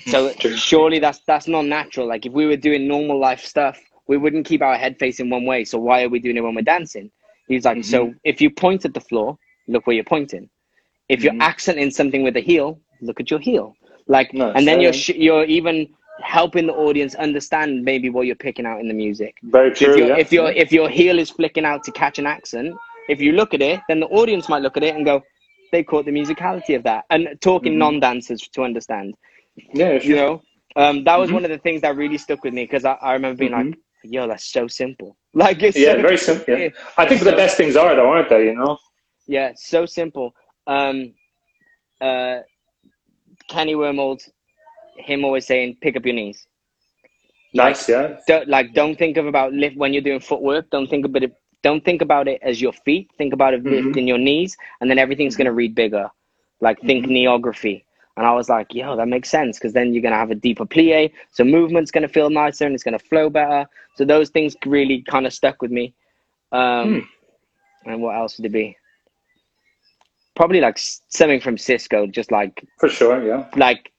[0.06, 2.06] So surely that's that's not natural.
[2.06, 3.78] Like if we were doing normal life stuff,
[4.08, 5.64] we wouldn't keep our head facing one way.
[5.64, 7.10] So why are we doing it when we're dancing?
[7.48, 9.38] He's like, so if you point at the floor,
[9.68, 10.48] look where you're pointing.
[11.08, 13.74] If you're accenting something with a heel, look at your heel.
[14.06, 15.88] Like, Nice, and then you're sh- you're even
[16.22, 19.34] helping the audience understand maybe what you're picking out in the music.
[19.42, 19.92] Very true.
[19.92, 20.16] if your yeah.
[20.16, 22.74] if your if your heel is flicking out to catch an accent,
[23.08, 25.22] if you look at it, then the audience might look at it and go,
[25.72, 27.04] they caught the musicality of that.
[27.10, 27.78] And talking Mhm.
[27.78, 29.14] non-dancers to understand
[29.72, 30.10] yeah, sure.
[30.10, 30.42] you know
[30.76, 31.34] um, that was Mhm.
[31.34, 33.74] one of the things that really stuck with me because I, I remember being like
[34.02, 36.58] yo that's so simple like it's yeah, so, very simple.
[36.58, 38.46] Yeah, I think so- the best things are though, aren't they?
[38.46, 38.78] You know.
[39.26, 40.34] Yeah so simple
[40.66, 41.14] um
[42.00, 42.40] uh
[43.48, 44.28] kenny wormald
[44.96, 46.46] him always saying pick up your knees
[47.54, 47.88] Nice.
[47.88, 48.16] Yeah.
[48.26, 51.32] don't like don't think of about lift when you're doing footwork don't think about it
[51.62, 53.66] don't think about it as your feet think about it Mhm.
[53.66, 56.08] lifting your knees and then everything's going to read bigger
[56.60, 57.08] like think Mhm.
[57.08, 57.84] neography
[58.16, 60.34] and i was like yo that makes sense because then you're going to have a
[60.46, 64.04] deeper plie so movement's going to feel nicer and it's going to flow better so
[64.04, 65.94] those things really kind of stuck with me
[66.52, 67.06] um
[67.86, 68.76] and what else would it be
[70.36, 70.78] probably like
[71.08, 73.22] something from cisco just like For sure.
[73.24, 73.46] Yeah.
[73.56, 73.92] like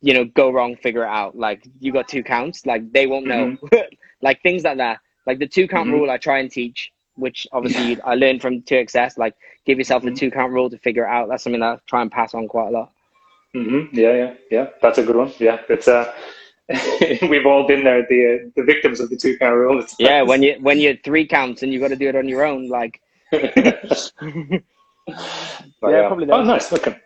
[0.00, 3.26] you know go wrong figure it out like you got two counts like they won't
[3.26, 3.56] know
[4.22, 5.92] like things like that like the two count Mhm.
[5.92, 9.34] rule i try and teach which obviously i learned from 2xs like
[9.66, 10.06] give yourself Mhm.
[10.06, 12.32] the two count rule to figure it out that's something that i try and pass
[12.34, 12.90] on quite a lot
[13.54, 14.14] hmm Yeah.
[14.20, 14.34] Yeah.
[14.50, 14.66] Yeah.
[14.80, 15.30] That's a good one.
[15.38, 15.58] Yeah.
[15.68, 16.10] It's uh,
[17.30, 19.84] we've all been there, the uh, the victims of the two count rule.
[19.98, 22.44] Yeah when you when you're three counts and you've got to do it on your
[22.46, 22.94] own like
[25.06, 26.72] But, Yeah, probably Oh, nice.
[26.72, 26.96] Okay.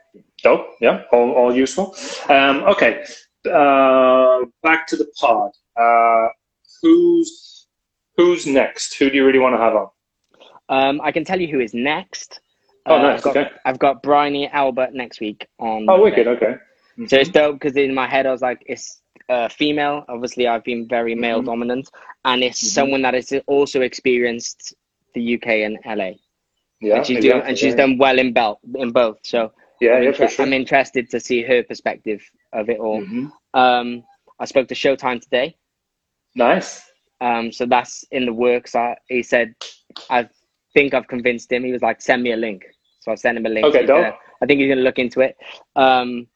[0.42, 0.66] Dope.
[0.80, 1.02] Yeah.
[1.12, 1.96] All, all useful.
[2.28, 3.04] Um, okay.
[3.50, 5.50] Uh, back to the pod.
[5.76, 6.28] Uh,
[6.82, 7.66] who's
[8.16, 8.94] who's next?
[8.94, 9.88] Who do you really want to have on?
[10.68, 12.40] um i can tell you who is next
[12.86, 13.18] Oh, Uh, nice.
[13.18, 13.50] I've got, Okay.
[13.64, 15.82] I've got Bryony Albert next week on.
[15.88, 16.02] Oh, Monday.
[16.04, 16.26] wicked.
[16.28, 16.54] Okay.
[17.08, 20.04] So it's dope because in my head I was like, it's uh, female.
[20.08, 21.46] Obviously, I've been very male Mhm.
[21.46, 21.90] dominant,
[22.24, 22.70] and it's Mhm.
[22.78, 24.74] someone that has also experienced
[25.14, 26.12] the UK and LA,
[26.80, 26.96] Yeah.
[26.96, 27.76] and she's doing, and she's yeah.
[27.86, 29.18] done well in belt in both.
[29.22, 29.92] So Yeah.
[29.94, 30.08] I'm, Yeah.
[30.10, 30.44] inter- sure.
[30.46, 32.22] I'm interested to see her perspective
[32.52, 33.02] of it all.
[33.02, 33.30] Mhm.
[33.54, 34.04] Um,
[34.38, 35.56] I spoke to Showtime today,
[36.34, 36.90] Nice.
[37.20, 38.74] um, so that's in the works.
[38.74, 39.54] I, he said,
[40.10, 40.28] I
[40.74, 41.64] think I've convinced him.
[41.64, 42.64] He was like, send me a link.
[43.00, 43.64] So I sent him a link.
[43.66, 44.02] Okay, dope.
[44.02, 45.34] gonna- I think he's going to look into it.
[45.76, 46.26] Um,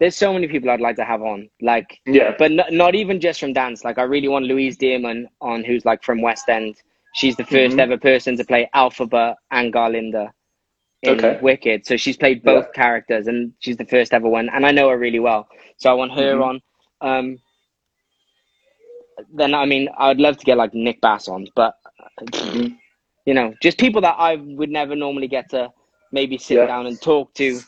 [0.00, 2.34] there's so many people I'd like to have on, like, Yeah.
[2.38, 3.84] but not, not even just from dance.
[3.84, 6.76] Like, I really want Louise Dearman on, who's like from West End.
[7.14, 7.80] She's the 1st Mhm.
[7.80, 10.32] ever person to play Elphaba and Glinda
[11.02, 11.40] in Okay.
[11.40, 11.86] Wicked.
[11.86, 14.48] So she's played both characters, and she's the first ever one.
[14.50, 15.48] And I know her really well,
[15.78, 16.42] so I want her Mhm.
[16.42, 16.60] on.
[17.00, 17.38] Um,
[19.32, 21.76] then I mean, I would love to get like Nick Bass on, but
[22.20, 22.78] Mhm.
[23.26, 25.72] you know, just people that I would never normally get to
[26.12, 26.66] maybe sit Yeah.
[26.66, 27.60] down and talk to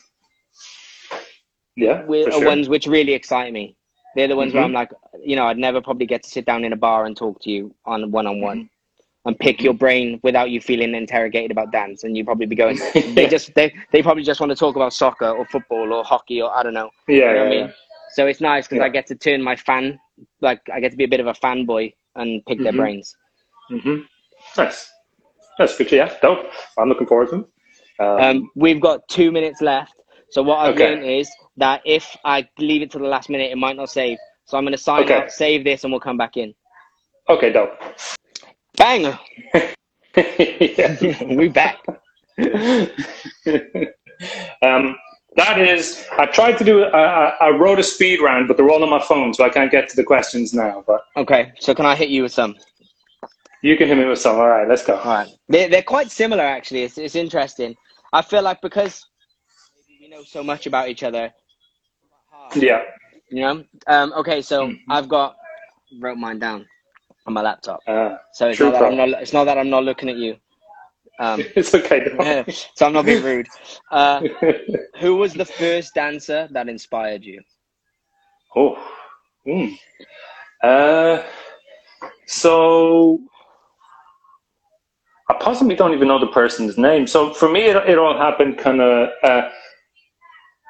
[1.75, 2.05] Yeah.
[2.05, 2.41] with sure.
[2.41, 3.75] ones which really excite me.
[4.15, 4.65] They're the ones where Mhm.
[4.65, 4.91] I'm like,
[5.23, 7.51] you know, I'd never probably get to sit down in a bar and talk to
[7.51, 8.76] you on one on one Mm-hmm.
[9.27, 12.03] And pick your brain without you feeling interrogated about dance.
[12.03, 12.79] And you'd probably be going,
[13.13, 16.41] they just they they probably just want to talk about soccer or football or hockey
[16.41, 16.89] or I don't know.
[17.07, 17.15] Yeah.
[17.15, 17.71] You know yeah, what I yeah.
[18.15, 18.85] So it's nice because Yeah.
[18.85, 19.99] I get to turn my fan,
[20.41, 22.77] like I get to be a bit of a fanboy and pick their Mhm.
[22.77, 23.15] brains.
[23.69, 23.97] hmm
[24.57, 24.89] Nice.
[25.59, 25.91] That's good.
[25.91, 26.13] Yeah.
[26.21, 26.49] Dope.
[26.77, 27.45] I'm looking forward to them.
[27.99, 29.93] Um, Um, we've got two minutes left.
[30.29, 30.89] So what I've Okay.
[30.95, 34.17] learned is that if I leave it to the last minute, it might not save.
[34.45, 35.15] So I'm going to sign Okay.
[35.15, 36.53] out, save this, and we'll come back in.
[37.29, 37.51] okay.
[37.51, 37.77] Dope.
[38.77, 39.17] Bang!
[40.15, 41.23] Yeah.
[41.35, 41.77] we back.
[44.63, 44.95] um,
[45.35, 46.85] that is, I tried to do.
[46.85, 49.69] I, I, wrote a speed round, but they're all on my phone, so I can't
[49.69, 50.83] get to the questions now.
[50.87, 52.55] But Okay, so can I hit you with some?
[53.61, 54.37] you can hit me with some.
[54.37, 54.97] All right, let's go.
[54.97, 55.29] All right.
[55.49, 56.81] They're, they're quite similar, actually.
[56.81, 57.75] It's, it's interesting.
[58.11, 59.05] I feel like because
[60.01, 61.31] we know so much about each other,
[62.55, 62.81] Yeah.
[63.29, 63.63] you know?
[63.85, 64.79] Um, okay, so Mhm.
[64.89, 65.35] I've got,
[66.01, 66.65] wrote mine down
[67.27, 67.81] on my laptop.
[67.85, 70.37] Uh, So it's not, that I'm not, it's not that I'm not looking at you.
[71.19, 72.45] Um, it's okay.
[72.75, 73.47] so I'm not being rude.
[73.91, 74.21] Uh,
[74.99, 77.41] who was the first dancer that inspired you?
[78.55, 78.75] oh.
[79.45, 79.67] Hmm.
[80.61, 81.23] Uh,
[82.25, 83.19] so
[85.29, 87.07] I possibly don't even know the person's name.
[87.07, 89.09] So for me, it, it all happened kind of.
[89.23, 89.49] Uh,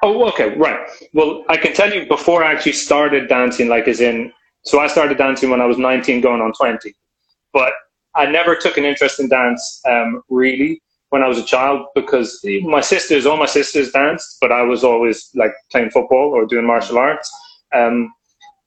[0.04, 0.78] oh, okay, right.
[1.12, 4.32] Well, I can tell you before I actually started dancing, like as in,
[4.64, 6.94] so I started dancing when I was 19, going on 20.
[7.52, 7.72] But
[8.14, 12.40] I never took an interest in dance um, really when I was a child because
[12.62, 16.66] my sisters, all my sisters danced, but I was always like playing football or doing
[16.66, 17.30] martial arts.
[17.74, 18.12] Um,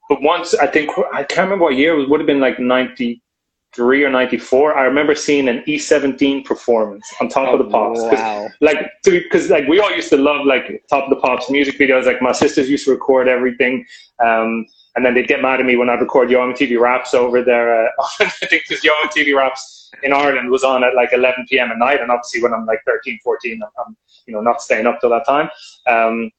[0.10, 4.04] but once I think I can't remember what year it would have been like 93
[4.04, 4.78] or 94.
[4.78, 8.02] I remember seeing an E17 performance on top of the pops.
[8.02, 8.50] 'Cause wow.
[8.60, 12.06] like because like we all used to love like top of the pops music videos
[12.06, 13.86] like my sisters used to record everything
[14.24, 14.66] um
[14.96, 17.86] and then they'd get mad at me when i'd record yo MTV raps over there
[17.86, 17.90] uh,
[18.20, 21.78] i think because yo MTV raps in ireland was on at like 11 p.m at
[21.78, 25.00] night and obviously when i'm like 13 14 i'm, I'm you know not staying up
[25.02, 25.50] till that time
[25.88, 26.32] um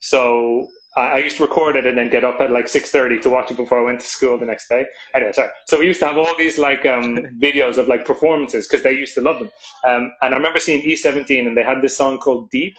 [0.00, 3.30] so I I used to record it and then get up at like 6.30 to
[3.30, 4.86] watch it before I went to school the next day.
[5.14, 5.50] Anyway, sorry.
[5.66, 7.16] So we used to have all these like um,
[7.46, 9.50] videos of like performances because they used to love them.
[9.84, 12.76] Um, and I remember seeing E17 and they had this song called Deep.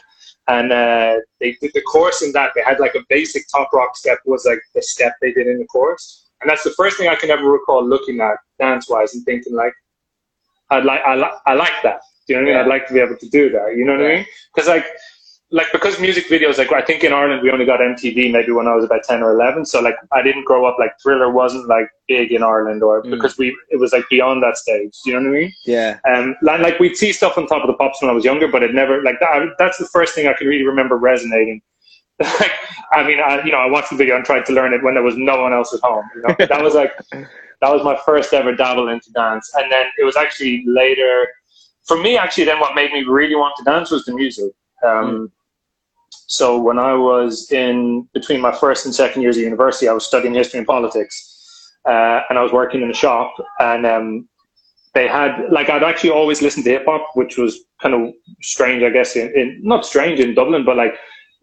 [0.48, 2.52] And uh, they did the chorus in that.
[2.56, 5.60] They had like a basic top rock step was like the step they did in
[5.60, 6.30] the chorus.
[6.42, 9.54] And that's the first thing I can ever recall looking at dance wise and thinking
[9.54, 9.74] like,
[10.70, 12.00] I'd like, I, li- I like that.
[12.28, 12.66] Do you know what I mean?
[12.66, 13.76] I'd like to be able to do that.
[13.76, 14.26] You know what I mean?
[14.54, 14.86] Because like,
[15.50, 18.68] like because music videos, like I think in Ireland we only got MTV maybe when
[18.68, 19.66] I was about ten or eleven.
[19.66, 23.12] So like I didn't grow up like Thriller wasn't like big in Ireland or Mm.
[23.12, 24.94] because we it was like beyond that stage.
[25.06, 25.54] Do you know what I mean?
[25.66, 26.00] Yeah.
[26.10, 28.48] Um, like, like we'd see stuff on top of the pops when I was younger,
[28.50, 29.42] but it never like that.
[29.58, 31.62] That's the first thing I can really remember resonating.
[32.20, 32.52] like,
[32.94, 34.96] I mean, I, you know, I watched the video and tried to learn it when
[34.96, 36.04] there was no one else at home.
[36.16, 39.86] You know, that was like that was my first ever dabble into dance, and then
[39.98, 41.28] it was actually later
[41.86, 42.18] for me.
[42.18, 44.52] Actually, then what made me really want to dance was the music.
[44.86, 45.32] Um,
[46.28, 50.06] So when I was in between my first and second years of university, I was
[50.06, 54.28] studying history and politics, uh, and I was working in a shop, and um,
[54.94, 58.84] they had like I'd actually always listened to hip hop, which was kind of strange,
[58.84, 59.16] I guess.
[59.16, 60.96] In, in not strange in Dublin, but like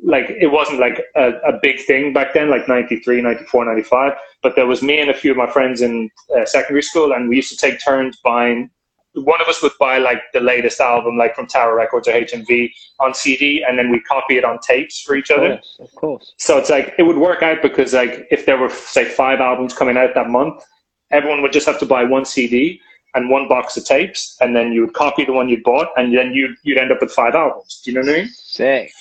[0.02, 4.12] like it wasn't like a, a big thing back then, like 93, 94, 95.
[4.42, 7.28] But there was me and a few of my friends in uh, secondary school, and
[7.28, 8.70] we used to take turns buying.
[9.14, 12.70] One of us would buy like the latest album, like from Tower Records or HMV,
[12.98, 15.56] on CD, and then we copy it on tapes for each other.
[15.56, 15.76] course.
[15.80, 16.34] Of course.
[16.38, 19.72] So it's like it would work out because like if there were say five albums
[19.72, 20.64] coming out that month,
[21.10, 22.80] everyone would just have to buy one CD
[23.14, 26.16] and one box of tapes, and then you would copy the one you bought, and
[26.16, 27.80] then you'd you'd end up with five albums.
[27.84, 28.28] Do you know what I mean?
[28.28, 28.92] Sick.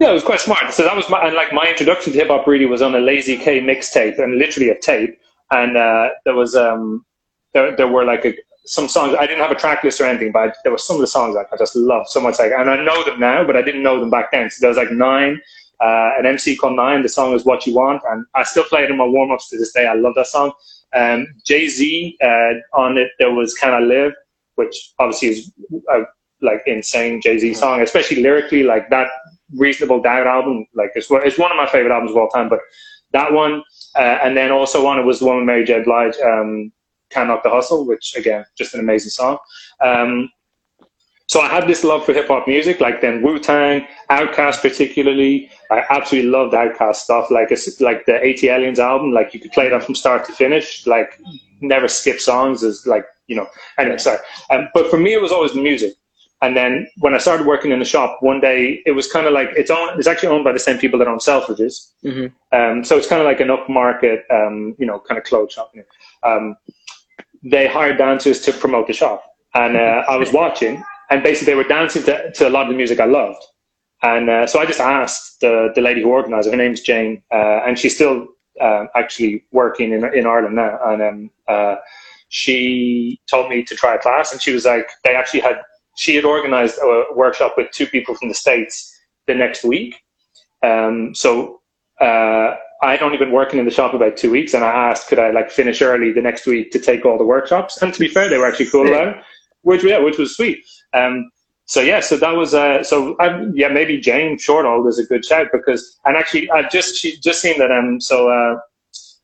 [0.00, 0.72] Yeah, it was quite smart.
[0.72, 3.00] So that was my and like my introduction to hip hop really was on a
[3.00, 5.18] Lazy K mixtape and literally a tape,
[5.50, 7.04] and uh, there was um
[7.52, 8.34] there there were like a,
[8.66, 11.00] some songs I didn't have a track list or anything, but there were some of
[11.00, 13.56] the songs like I just loved so much like and I know them now, but
[13.56, 14.50] I didn't know them back then.
[14.50, 15.40] So there was like nine.
[15.80, 17.02] Uh, an MC called Nine.
[17.02, 19.48] The song is "What You Want," and I still play it in my warm ups
[19.50, 19.86] to this day.
[19.86, 20.52] I love that song.
[20.94, 23.10] Um, Jay Z uh, on it.
[23.18, 24.12] There was "Can I Live,"
[24.54, 25.52] which obviously is
[25.90, 26.02] a
[26.40, 28.62] like insane Jay Z song, especially lyrically.
[28.62, 29.08] Like that
[29.52, 32.48] Reasonable Doubt album, like it's one, it's one of my favorite albums of all time.
[32.48, 32.60] But
[33.12, 33.62] that one,
[33.96, 35.82] uh, and then also on it was the one with Mary J.
[35.82, 36.72] Blige, um,
[37.14, 39.38] "Can't Knock the Hustle," which again, just an amazing song.
[39.80, 40.30] Um,
[41.26, 45.50] so I had this love for hip hop music, like then Wu Tang, Outkast particularly.
[45.70, 49.12] I absolutely loved Outkast stuff, like it's like the ATLiens album.
[49.12, 51.18] Like you could play that from start to finish, like
[51.60, 52.62] never skip songs.
[52.62, 53.48] Is like you know.
[53.78, 54.18] Anyway, sorry.
[54.50, 55.94] Um, but for me, it was always the music.
[56.42, 59.32] And then when I started working in the shop, one day it was kind of
[59.32, 59.98] like it's owned.
[59.98, 61.92] It's actually owned by the same people that own Selfridges.
[62.04, 62.32] Mhm.
[62.52, 65.72] Um, so it's kind of like an upmarket, um, you know, kind of clothes shop.
[66.22, 66.54] Um,
[67.44, 69.22] they hired dancers to promote the shop,
[69.54, 72.70] and uh, I was watching, and basically they were dancing to, to a lot of
[72.70, 73.42] the music I loved.
[74.02, 76.50] And uh, so I just asked the, the lady who organized it.
[76.50, 78.28] Her name's Jane, uh, and she's still
[78.60, 80.78] uh, actually working in in Ireland now.
[80.84, 81.76] And um, uh,
[82.28, 85.60] she told me to try a class, and she was like, they actually had
[85.96, 88.92] she had organized a workshop with two people from the states
[89.26, 89.94] the next week.
[90.62, 91.60] Um, so
[92.00, 95.18] uh, I'd only been working in the shop about two weeks, and I asked could
[95.18, 97.80] I like finish early the next week to take all the workshops.
[97.80, 99.16] And to be fair, they were actually cool about it,
[99.62, 100.64] which yeah, which was sweet.
[100.92, 101.30] Um,
[101.66, 105.24] so yeah, so that was uh, so um, yeah, maybe Jane Shortall is a good
[105.24, 108.58] shout because and actually I just she just seen that um so uh,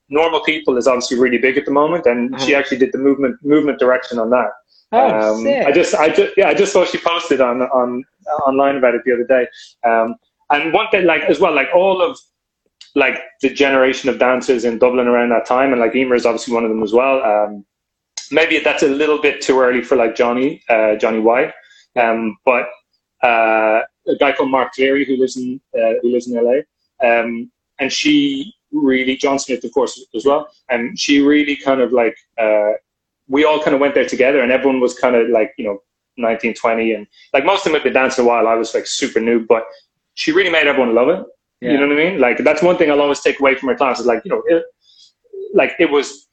[0.08, 2.44] normal people is obviously really big at the moment, and uh-huh.
[2.44, 4.50] she actually did the movement movement direction on that.
[4.92, 8.02] Oh, um, I just I just yeah I just saw she posted on on
[8.46, 9.46] online about it the other day.
[9.84, 10.16] Um,
[10.50, 12.18] and one thing like as well like all of
[12.95, 16.55] like the generation of dancers in Dublin around that time, and like Emer is obviously
[16.55, 17.22] one of them as well.
[17.22, 17.64] Um,
[18.30, 21.53] maybe that's a little bit too early for like Johnny uh, Johnny White,
[21.97, 22.68] um, but
[23.22, 26.61] uh, a guy called Mark Cleary who lives in uh, who lives in LA,
[27.07, 31.93] um, and she really John Smith of course as well, and she really kind of
[31.93, 32.72] like uh,
[33.28, 35.82] we all kind of went there together, and everyone was kind of like you know
[36.16, 38.49] 19, 20, and like most of them had been dancing a while.
[38.49, 39.64] I was like super new, but
[40.14, 41.24] she really made everyone love it.
[41.61, 41.72] Yeah.
[41.72, 42.20] You know what I mean?
[42.20, 44.42] Like that's one thing I'll always take away from her class is like you know,
[44.46, 44.64] it,
[45.52, 46.28] like it was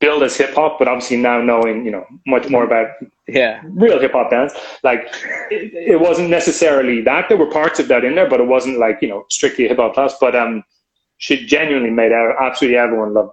[0.00, 2.88] billed as hip hop, but obviously now knowing you know much more about
[3.28, 4.52] yeah real hip hop dance,
[4.82, 5.02] like
[5.50, 7.28] it, it, wasn't necessarily that.
[7.28, 9.78] There were parts of that in there, but it wasn't like you know strictly hip
[9.78, 10.14] hop class.
[10.20, 10.64] But um,
[11.18, 13.32] she genuinely made absolutely everyone love.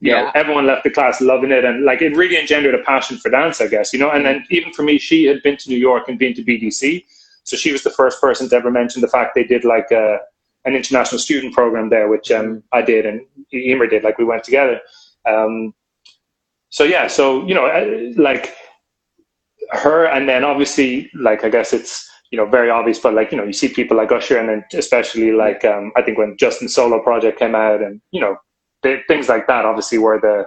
[0.00, 0.22] You yeah.
[0.22, 3.30] know, everyone left the class loving it, and like it really engendered a passion for
[3.30, 3.92] dance, I guess.
[3.92, 6.34] You know, and then even for me, she had been to New York and been
[6.34, 7.04] to BDC,
[7.44, 10.18] so she was the first person to ever mention the fact they did like a,
[10.64, 13.20] an international student program there, which um, I did and
[13.52, 14.04] Emer did.
[14.04, 14.80] Like we went together.
[15.28, 15.74] Um,
[16.70, 18.54] so yeah, so you know, uh, like
[19.70, 23.38] her, and then obviously, like I guess it's you know very obvious, but like you
[23.38, 26.68] know, you see people like Usher, and then especially like um, I think when Justin
[26.68, 28.36] solo project came out, and you know,
[28.82, 30.46] things like that, obviously were the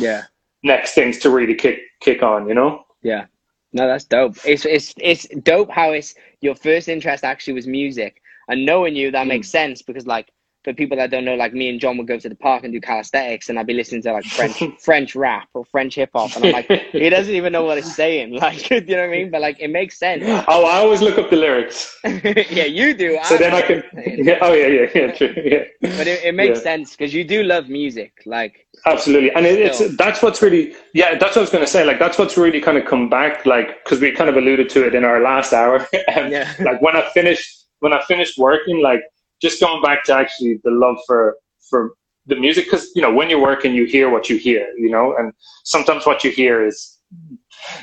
[0.00, 0.24] yeah
[0.62, 2.48] next things to really kick kick on.
[2.48, 2.84] You know.
[3.02, 3.26] Yeah.
[3.72, 4.36] No, that's dope.
[4.46, 9.10] It's it's it's dope how it's your first interest actually was music, and knowing you
[9.10, 9.28] that mm.
[9.28, 10.30] makes sense because like
[10.66, 12.72] for people that don't know, like me and John would go to the park and
[12.72, 16.34] do calisthenics, and I'd be listening to like French French rap or French hip hop,
[16.34, 18.26] and I'm like, he doesn't even know what he's saying.
[18.46, 19.30] Like, you know what I mean?
[19.30, 20.24] But like, it makes sense.
[20.48, 21.96] Oh, I always look up the lyrics.
[22.04, 23.18] yeah, you do.
[23.24, 23.82] So I then I can.
[24.04, 25.34] Yeah, oh yeah, yeah, yeah, true.
[25.36, 25.64] Yeah.
[25.80, 26.64] But it, it makes yeah.
[26.64, 28.66] sense because you do love music, like.
[28.84, 31.16] Absolutely, and it, it's that's what's really yeah.
[31.16, 31.84] That's what I was going to say.
[31.84, 34.86] Like that's what's really kind of come back, like because we kind of alluded to
[34.86, 35.80] it in our last hour.
[36.16, 36.52] um, yeah.
[36.60, 39.02] Like when I finished when I finished working, like
[39.40, 41.36] just going back to actually the love for
[41.68, 41.92] for
[42.26, 45.14] the music because you know when you're working you hear what you hear you know
[45.16, 45.32] and
[45.64, 46.98] sometimes what you hear is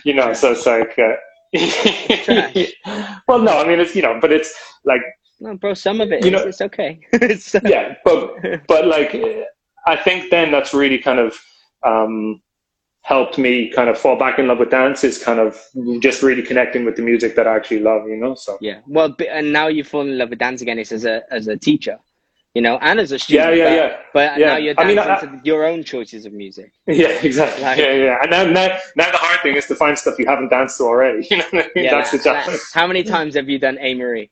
[0.04, 1.16] you know so it's like uh,
[3.28, 5.02] well no i mean it's you know but it's like
[5.40, 7.00] no bro some of it you know it's, okay.
[7.14, 8.36] It's, uh, yeah but
[8.68, 9.16] but like
[9.88, 11.40] i think then that's really kind of
[11.84, 12.42] um
[13.04, 15.62] helped me kind of fall back in love with dance is kind of
[16.00, 18.34] just really connecting with the music that I actually love, you know.
[18.34, 20.80] So yeah, well, and now you fall in love with dance again.
[20.80, 22.00] It's as a as a teacher,
[22.54, 23.58] you know, and as a student.
[23.58, 23.98] Yeah, yeah, yeah.
[24.14, 24.48] But yeah.
[24.48, 26.72] now you're dancing I mean, I, to your own choices of music.
[26.88, 27.64] Yeah, exactly.
[27.64, 28.18] Like, yeah, yeah.
[28.22, 30.84] And now, now, now the hard thing is to find stuff you haven't danced to
[30.84, 31.28] already.
[31.32, 31.86] You know, I mean?
[31.86, 32.62] yeah, that's the challenge.
[32.74, 34.30] How many times have you done Amerie?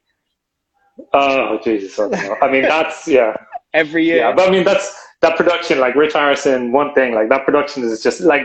[1.14, 2.00] Oh Jesus!
[2.00, 3.36] I, I mean, that's yeah.
[3.74, 4.18] Every year.
[4.18, 7.84] Yeah, but I mean, that's that production, like Rich Harrison, one thing, like that production
[7.84, 8.44] is just like,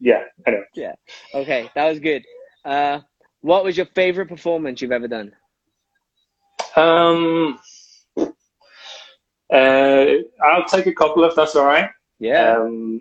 [0.00, 0.64] yeah, I know.
[0.74, 0.94] Yeah.
[1.34, 2.24] Okay, that was good.
[2.64, 3.00] Uh,
[3.40, 5.32] what was your favorite performance you've ever done?
[6.74, 7.58] Um,
[8.16, 10.06] uh,
[10.44, 11.88] I'll take a couple if that's all right.
[12.18, 12.58] Yeah.
[12.58, 13.00] Um,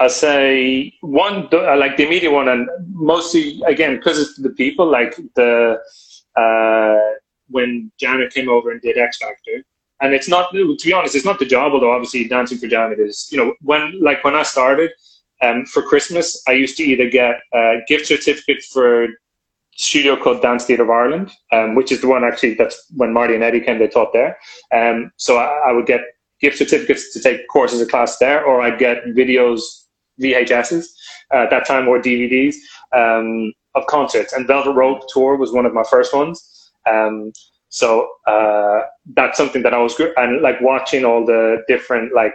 [0.00, 5.16] I say one, like the immediate one, and mostly again because it's the people, like
[5.34, 5.78] the
[6.36, 7.18] uh,
[7.48, 9.64] when Janet came over and did X Factor
[10.00, 12.98] and it's not to be honest it's not the job although obviously dancing for janet
[12.98, 14.90] is you know when like when i started
[15.42, 19.08] um, for christmas i used to either get a gift certificate for
[19.72, 23.34] studio called dance theatre of ireland um, which is the one actually that's when marty
[23.34, 24.36] and eddie came they taught there.
[24.74, 26.00] Um, so I, I, would get
[26.40, 29.60] gift certificates to take courses of class there or i'd get videos
[30.20, 30.92] vhs's
[31.32, 32.56] uh, at that time or dvds
[32.92, 34.32] um, of concerts.
[34.32, 36.70] And velvet rope tour was one of my first ones.
[36.90, 37.32] Um,
[37.68, 38.80] so uh,
[39.14, 42.34] that's something that I was good and like watching all the different like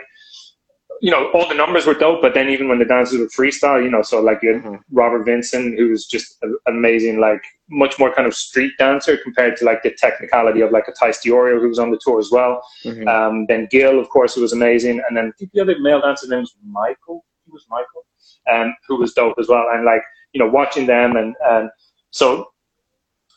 [1.02, 3.84] you know all the numbers were dope, but then even when the dancers were freestyle,
[3.84, 4.76] you know, so like mm-hmm.
[4.90, 9.66] Robert Vincent, who was just amazing, like much more kind of street dancer compared to
[9.66, 12.66] like the technicality of like a Tice Diorio who was on the tour as well.
[12.86, 13.06] Mm-hmm.
[13.06, 16.40] Um, then Gil, of course, who was amazing, and then the other male dancer name
[16.40, 17.26] was Michael.
[17.46, 18.06] He was Michael,
[18.50, 21.70] um, who was dope as well, and like you know watching them and and
[22.12, 22.53] so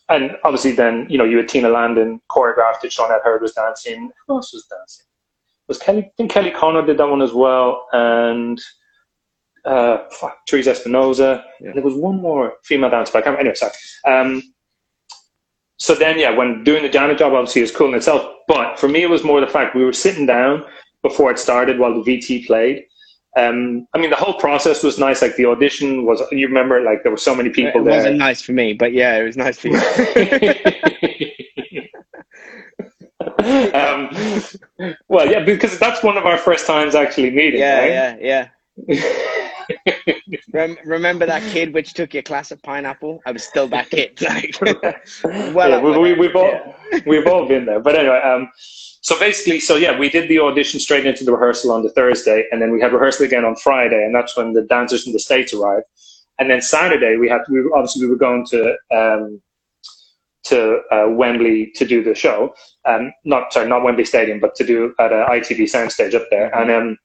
[0.08, 2.92] and obviously then you know you had Tina Landon choreographed it.
[2.92, 4.10] Sean Heard was dancing.
[4.26, 5.06] Who else was dancing?
[5.68, 6.04] Was Kelly?
[6.04, 8.60] I think Kelly Konno did that one as well, and
[9.64, 11.44] uh, fuck, Teresa Espinosa.
[11.60, 11.68] Yeah.
[11.68, 13.38] And there was one more female dancer, but I can't.
[13.38, 13.72] Anyway, sorry.
[14.06, 14.42] Um,
[15.78, 18.26] so then, yeah, when doing the Janet job, obviously, is cool in itself.
[18.48, 20.64] But for me, it was more the fact we were sitting down
[21.02, 22.86] before it started while the VT played.
[23.36, 25.20] Um, I mean, the whole process was nice.
[25.20, 27.92] Like the audition was, you remember, like there were so many people it there.
[27.92, 29.76] It wasn't nice for me, but yeah, it was nice for you.
[33.74, 34.08] um,
[35.08, 37.60] well, yeah, because that's one of our first times actually meeting.
[37.60, 37.90] yeah, right?
[37.90, 38.48] yeah, yeah.
[40.52, 43.20] Rem- remember that kid which took your class at Pineapple?
[43.26, 44.20] I was still that kid.
[44.22, 44.54] Like,
[45.54, 47.00] well, yeah, we, we, we've all yeah.
[47.06, 47.80] we've all been there.
[47.80, 48.50] But anyway, um,
[49.06, 52.44] so basically, so yeah, we did the audition straight into the rehearsal on the Thursday,
[52.50, 55.20] and then we had rehearsal again on Friday, and that's when the dancers from the
[55.20, 55.84] states arrived.
[56.40, 59.40] And then Saturday, we had we obviously we were going to um,
[60.46, 62.52] to uh, Wembley to do the show.
[62.84, 66.52] Um, not sorry, not Wembley Stadium, but to do at a ITV soundstage up there.
[66.52, 66.98] And um,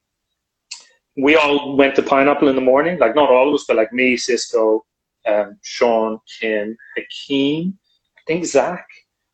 [1.18, 2.98] we all went to Pineapple in the morning.
[2.98, 4.84] Like not all of us, but like me, Cisco,
[5.28, 7.78] um, Sean, Kim, Hakeem,
[8.18, 8.88] I think Zach,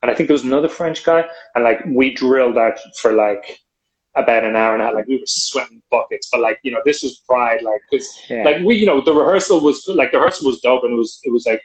[0.07, 1.25] and I think there was another French guy.
[1.53, 3.59] And like we drilled out for like
[4.15, 4.93] about an hour and a half.
[4.95, 7.61] Like we were sweating buckets, but like you know, this was pride.
[7.61, 8.43] Like because Yeah.
[8.43, 11.19] like we, you know, the rehearsal was like the rehearsal was dope, and it was
[11.23, 11.61] it was like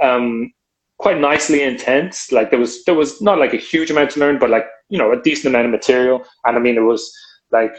[0.00, 0.50] um
[0.98, 2.32] quite nicely intense.
[2.32, 4.96] Like there was there was not like a huge amount to learn, but like you
[4.98, 6.24] know a decent amount of material.
[6.44, 7.12] And I mean, it was
[7.52, 7.76] like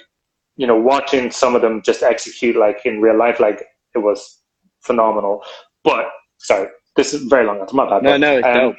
[0.57, 3.63] you know watching some of them just execute like in real life, like
[3.95, 4.39] it was
[4.81, 5.43] phenomenal.
[5.83, 6.05] But
[6.37, 7.59] sorry, this is very long.
[7.59, 8.03] That's my bad.
[8.03, 8.75] no, no, it's Um, dope.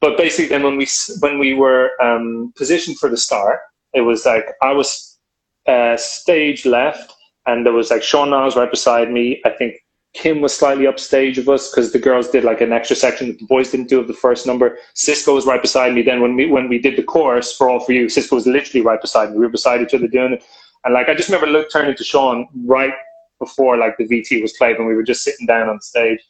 [0.00, 0.86] But basically then when we
[1.20, 3.60] when we were um, positioned for the start
[3.94, 5.18] it was like i was
[5.66, 7.12] uh, stage left
[7.46, 9.40] and there was like sean niles right beside me.
[9.44, 9.76] I think
[10.14, 13.38] kim was slightly upstage of us because the girls did like an extra section that
[13.38, 14.78] the boys didn't do of the first number.
[14.94, 16.02] Cisco was right beside me.
[16.02, 18.84] Then when we when we did the chorus for all for you cisco was literally
[18.84, 19.38] right beside me.
[19.38, 20.44] We were beside each other doing it.
[20.84, 22.94] And like i just remember look turning to sean right
[23.38, 26.20] before like the vt was played when we were just sitting down on stage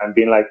[0.00, 0.46] and being like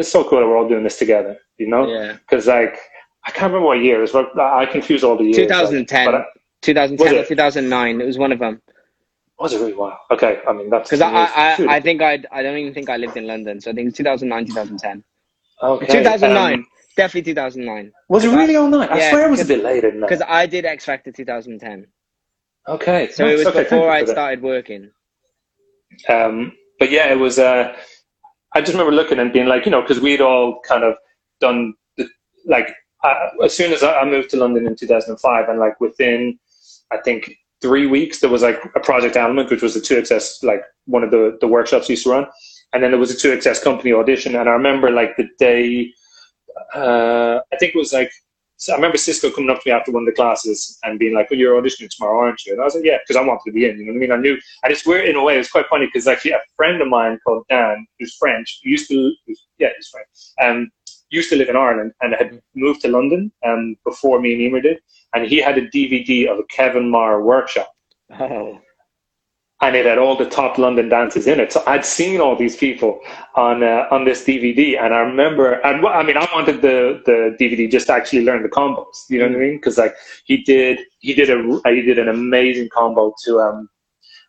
[0.00, 2.12] it's so cool that we're all doing this together you know Yeah.
[2.14, 2.78] because like
[3.26, 4.12] I can't remember what year it was.
[4.12, 5.36] But I confuse all the years.
[5.36, 6.06] 2010.
[6.06, 6.24] But I-
[6.62, 7.28] 2010 or it?
[7.28, 8.00] 2009.
[8.00, 8.62] It was one of them.
[9.38, 9.98] was it really wow?
[10.10, 11.26] Okay, I mean that's Because I, I,
[11.68, 13.60] I, I think I, I don't even think I lived in London.
[13.60, 15.04] So I think it's 2009, 2010.
[15.62, 15.86] okay.
[15.86, 16.54] 2009.
[16.54, 16.66] um,
[16.96, 17.92] Definitely 2009.
[18.08, 18.90] was it really all night?
[18.90, 20.08] I Yeah, swear it was a bit later than that.
[20.08, 21.86] Because I did X Factor 2010.
[22.68, 23.34] Okay, So nice.
[23.34, 24.90] it was okay, before I started working.
[26.08, 27.38] Um, but yeah, it was.
[27.38, 27.76] Uh,
[28.54, 30.96] I just remember looking and being like, you know, because we'd all kind of
[31.40, 32.08] done the
[32.46, 33.14] like uh,
[33.44, 36.38] as soon as I moved to London in 2005, and like within,
[36.90, 37.32] I think
[37.62, 41.10] three weeks, there was like a project element, which was the 2XS, like one of
[41.10, 42.26] the the workshops used to run,
[42.72, 45.92] and then there was a 2XS company audition, and I remember like the day,
[46.74, 48.10] uh, I think it was like.
[48.60, 51.14] So I remember Cisco coming up to me after one of the classes and being
[51.14, 53.44] like, "Well, you're auditioning tomorrow, aren't you?" And I was like, "Yeah," because I wanted
[53.46, 53.78] to be in.
[53.78, 54.12] You know what I mean?
[54.12, 55.38] I knew and it's weird in a way.
[55.38, 59.14] It's quite funny because actually a friend of mine called Dan, who's French, used to
[59.58, 60.08] yeah, he's French,
[60.42, 60.70] um,
[61.08, 64.60] used to live in Ireland and had moved to London um, before me and Emer
[64.60, 64.78] did,
[65.14, 67.72] and he had a DVD of a Kevin Maher workshop,
[68.18, 68.60] Oh.
[69.62, 71.52] And it had all the top London dances in it.
[71.52, 73.00] So I'd seen all these people
[73.34, 77.36] on uh, on this DVD, and I remember, and I mean, I wanted the the
[77.38, 79.04] DVD just to actually learn the combos.
[79.10, 79.56] You know what I mean?
[79.56, 83.68] Because like he did, he did a he did an amazing combo to um,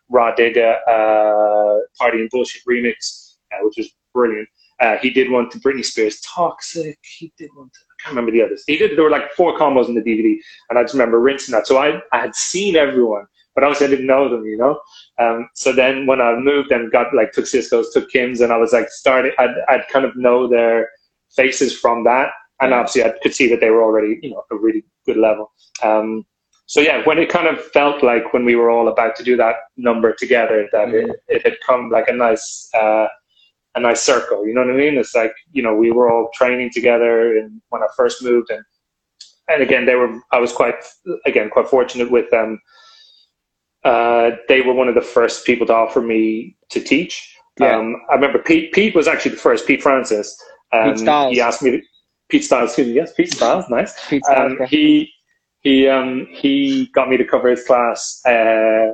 [0.10, 4.50] Rah Digga uh, Party and Bullshit remix, uh, which was brilliant.
[4.82, 6.98] Uh, he did one to Britney Spears, Toxic.
[7.04, 8.64] He did one to, I can't remember the others.
[8.66, 10.38] He did, there were like four combos in the DVD,
[10.70, 11.68] and I just remember rinsing that.
[11.68, 13.26] So I, I had seen everyone,
[13.56, 14.80] but obviously I didn't know them, you know?
[15.20, 18.58] Um, so then when I moved and got like, took Cisco's, took Kim's, and I
[18.58, 20.90] was like, starting, I'd, I'd kind of know their
[21.36, 22.30] faces from that.
[22.62, 25.52] And obviously I could see that they were already, you know, a really good level.
[25.84, 26.26] Um,
[26.68, 29.36] so yeah, when it kind of felt like when we were all about to do
[29.38, 31.10] that number together, that Mhm.
[31.10, 33.08] it, it had come like a nice, uh,
[33.76, 34.46] a nice circle.
[34.48, 34.98] You know what I mean?
[34.98, 38.64] It's like you know we were all training together, and when I first moved, and
[39.50, 40.20] and again they were.
[40.32, 40.76] I was quite
[41.26, 42.60] again quite fortunate with them.
[43.84, 47.36] Uh, they were one of the first people to offer me to teach.
[47.60, 47.78] Yeah.
[47.78, 48.72] Um, I remember Pete.
[48.74, 49.68] Pete was actually the first.
[49.68, 50.40] Pete Francis.
[50.72, 51.34] Um, Pete Styles.
[51.34, 51.72] He asked me.
[51.72, 51.82] To,
[52.30, 52.70] Pete Styles.
[52.70, 52.94] Excuse me.
[52.94, 53.66] Yes, Pete Styles.
[53.70, 53.94] Nice.
[54.08, 55.12] Pete Um, Styles, he
[55.62, 58.92] he um he got me to cover his class uh,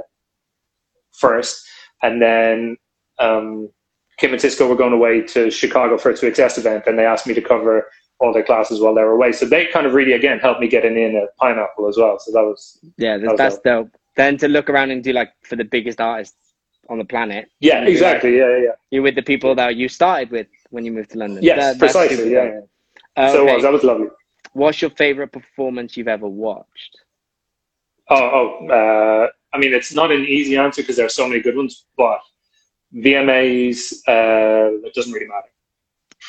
[1.14, 1.65] first,
[2.01, 2.77] and then
[3.19, 3.69] um,
[4.18, 7.27] Kim and Cisco were going away to Chicago for a 2XS event, and they asked
[7.27, 7.88] me to cover
[8.19, 9.31] all their classes while they were away.
[9.31, 12.18] So they kind of really again helped me get in in at Pineapple as well.
[12.19, 13.91] So that was Yeah, That that's, was that's dope.
[14.18, 16.35] Then to look around and do like for the biggest artists
[16.89, 18.64] on the planet, yeah exactly yeah yeah.
[18.68, 18.76] yeah.
[18.91, 21.44] you're with the people that you started with when you moved to London.
[21.44, 22.61] Yes, That- precisely, super yeah.
[23.15, 23.53] Uh, So it okay.
[23.56, 24.07] was that was lovely.
[24.53, 26.94] What's your favorite performance you've ever watched?
[28.10, 31.41] Oh, oh uh, I mean, it's not an easy answer because there are so many
[31.41, 32.19] good ones, but
[32.95, 35.52] VMAs, uh, it doesn't really matter.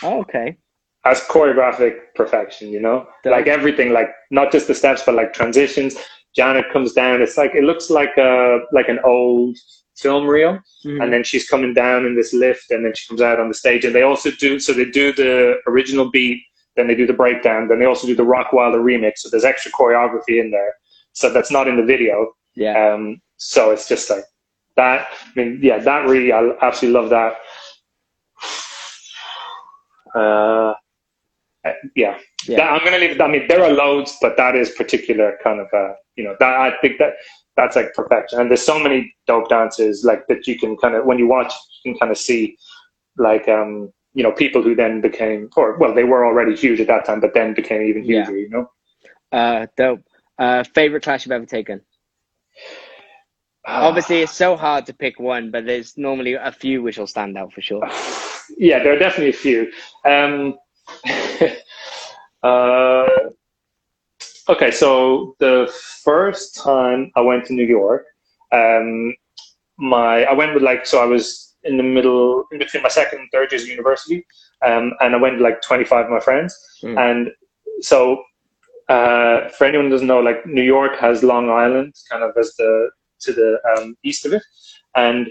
[0.02, 0.56] Oh, okay.
[1.04, 2.68] as choreographic perfection.
[2.70, 5.96] You know, The- like everything, like not just the steps, but like transitions.
[6.38, 7.20] Janet comes down.
[7.24, 9.56] It's like it looks like a like an old
[10.02, 10.54] film reel,
[10.86, 11.02] Mhm.
[11.02, 13.58] and then she's coming down in this lift, and then she comes out on the
[13.62, 13.82] stage.
[13.86, 15.32] And they also do so they do the
[15.66, 16.40] original beat,
[16.76, 19.14] then they do the breakdown, then they also do the Rockwilder remix.
[19.22, 20.72] So there's extra choreography in there.
[21.20, 22.16] So that's not in the video.
[22.54, 22.74] yeah.
[22.92, 24.24] Um, so it's just like
[24.76, 25.00] that.
[25.26, 27.32] I mean, yeah, that really, I absolutely love that.
[30.14, 30.74] Uh,
[31.64, 32.16] uh, yeah,
[32.46, 32.56] Yeah.
[32.58, 33.20] That- I'm gonna leave.
[33.20, 36.54] I mean, there are loads, but that is particular kind of, uh, you know, that
[36.54, 37.14] I think that
[37.56, 38.40] that's like perfection.
[38.40, 41.54] And there's so many dope dances like that you can kind of when you watch,
[41.84, 42.58] you can kind of see,
[43.16, 46.88] like, um, you know, people who then became, or well, they were already huge at
[46.88, 48.28] that time, but then became even Yeah.
[48.28, 48.70] You know.
[49.30, 50.00] Uh, dope.
[50.38, 51.80] Uh, favorite class you've ever taken?
[53.66, 57.36] Obviously, it's so hard to pick one, but there's normally a few which will stand
[57.36, 57.86] out for sure.
[58.56, 59.70] yeah, there are definitely a few.
[60.04, 60.56] Um,
[62.42, 63.07] uh,
[64.48, 65.72] okay, so the
[66.04, 68.06] first time I went to New York,
[68.52, 69.14] um,
[69.78, 73.20] my I went with like so I was in the middle in between my second
[73.20, 74.26] and third years of university,
[74.64, 76.98] um, and I went with like twenty five of my friends, Mm.
[76.98, 77.30] and
[77.80, 78.22] so
[78.88, 82.54] uh, for anyone who doesn't know, like New York has Long Island kind of as
[82.56, 84.42] the to the um, east of it,
[84.96, 85.28] and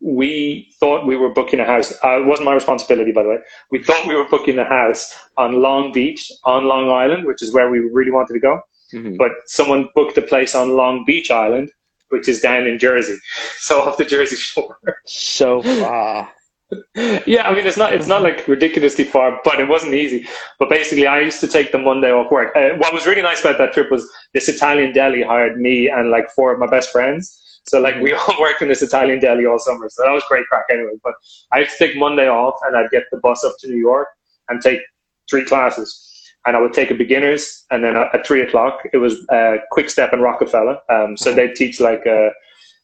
[0.00, 1.92] we thought we were booking a house.
[2.02, 3.38] Uh, it wasn't my responsibility, by the way.
[3.70, 7.52] We thought we were booking a house on Long Beach on Long Island, which is
[7.52, 8.60] where we really wanted to go.
[8.92, 9.18] Mhm.
[9.18, 11.70] But someone booked a place on Long Beach Island,
[12.08, 13.18] which is down in Jersey,
[13.58, 14.78] so off the Jersey Shore.
[15.06, 16.32] So far.
[17.26, 20.26] yeah, I mean it's not it's not like ridiculously far, but it wasn't easy.
[20.58, 22.54] But basically, I used to take the Monday off work.
[22.56, 26.10] Uh, what was really nice about that trip was this Italian deli hired me and
[26.10, 27.49] like four of my best friends.
[27.68, 29.88] So like we all worked in this Italian deli all summer.
[29.88, 30.92] So that was great crack anyway.
[31.02, 31.14] But
[31.52, 34.08] I would take Monday off, and I'd get the bus up to New York
[34.48, 34.80] and take
[35.28, 36.06] three classes.
[36.46, 40.12] And I would take a beginners, and then at three o'clock it was uh, Kwikstep
[40.12, 40.78] and Rokafella.
[40.88, 42.30] Um, so they'd teach like a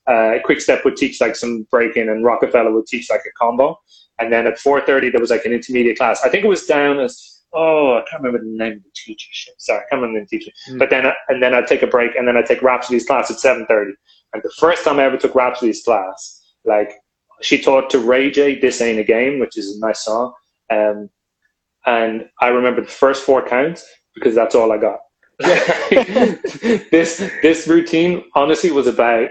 [0.07, 3.79] uh, Kwikstep would teach like some breaking, and Rokafella would teach like a combo.
[4.19, 6.23] And then at four thirty, there was like an intermediate class.
[6.23, 9.29] I think it was down as oh, I can't remember the name of the teacher.
[9.31, 10.51] Shit, sorry, I can't remember the teacher.
[10.71, 10.79] Mm.
[10.79, 13.39] But then and then I'd take a break, and then I'd take Rhapsody's class at
[13.39, 13.93] seven thirty.
[14.33, 16.93] And the first time I ever took Rhapsody's class, like
[17.43, 20.33] she taught to Ray J, "This Ain't a Game," which is a nice song.
[20.71, 21.11] Um,
[21.87, 24.99] and I remember the first four counts because that's all I got.
[25.39, 29.29] this this routine honestly was about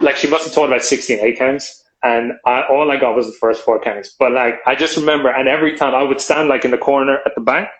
[0.00, 3.26] like she must have taught about 16 eight counts and I, all I got was
[3.26, 6.48] the first four counts but like I just remember and every time I would stand
[6.48, 7.70] like in the corner at the back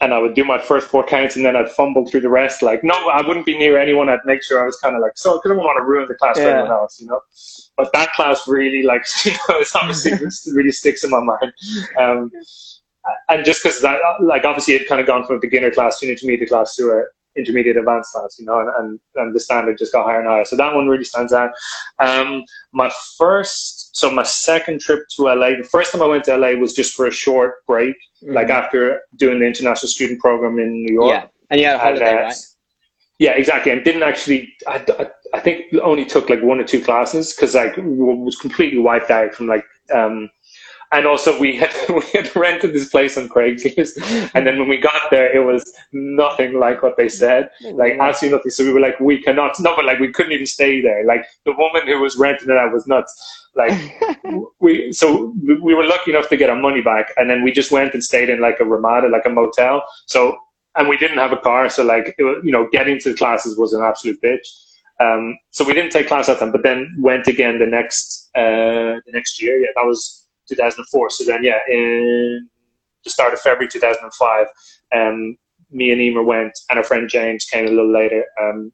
[0.00, 2.62] and I would do my first four counts and then I'd fumble through the rest.
[2.62, 4.08] Like no I wouldn't be near anyone.
[4.08, 6.08] I'd make sure I was kind of like so because I didn't want to ruin
[6.08, 7.20] the class for anyone else you know?
[7.76, 10.12] But that class really like you know it's obviously
[10.52, 11.52] really sticks in my mind.
[11.98, 12.30] Um,
[13.28, 16.06] and just because that like obviously it kind of gone from a beginner class to
[16.06, 17.04] an intermediate class to a
[17.36, 20.44] intermediate advanced class you know and, and, and the standard just got higher and higher
[20.44, 21.50] so that one really stands out
[21.98, 26.36] um, my first so my second trip to la the first time i went to
[26.36, 30.72] la was just for a short break like after doing the international student program in
[30.72, 32.36] new york yeah, and you had a and, holiday, uh, right?
[33.18, 33.70] Yeah, exactly.
[33.70, 37.54] And didn't actually, I, I, I think only took like one or two classes because
[37.54, 40.30] like was completely wiped out from like, um,
[40.92, 44.76] and also we had we had rented this place on Craigslist, and then when we
[44.78, 48.50] got there, it was nothing like what they said, like absolutely nothing.
[48.50, 51.04] So we were like, we cannot, no, but like we couldn't even stay there.
[51.04, 53.12] Like the woman who was renting it out was nuts.
[53.54, 53.72] Like
[54.60, 57.70] we, so we were lucky enough to get our money back, and then we just
[57.70, 59.84] went and stayed in like a Ramada, like a motel.
[60.06, 60.36] So
[60.76, 63.16] and we didn't have a car, so like it, wa- you know, getting to the
[63.16, 64.46] classes was an absolute bitch.
[65.00, 68.98] Um, so we didn't take class that time, but then went again the next uh,
[69.06, 69.58] the next year.
[69.58, 71.10] Yeah, that was 2004.
[71.10, 72.48] So then, yeah, in
[73.04, 74.46] the start of February 2005,
[74.94, 75.36] um,
[75.70, 78.24] me and Emer went, and our friend James came a little later.
[78.40, 78.72] Um,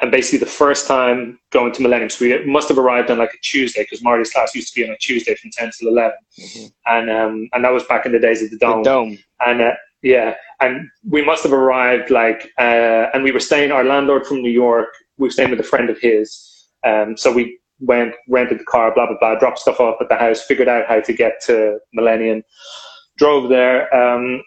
[0.00, 3.32] and basically, the first time going to Millennium, so we must have arrived on like
[3.32, 6.12] a Tuesday because Marty's class used to be on a Tuesday from 10 till 11,
[6.38, 6.72] Mhm.
[6.86, 8.82] and um, and that was back in the days of the The dome.
[8.82, 9.18] dome.
[9.46, 13.70] And uh, yeah, and we must have arrived like, uh, and we were staying.
[13.70, 16.68] Our landlord from New York, we were staying with a friend of his.
[16.84, 20.16] Um, so we went, rented the car, blah blah blah, dropped stuff off at the
[20.16, 22.42] house, figured out how to get to Millennium,
[23.18, 24.42] drove there, um,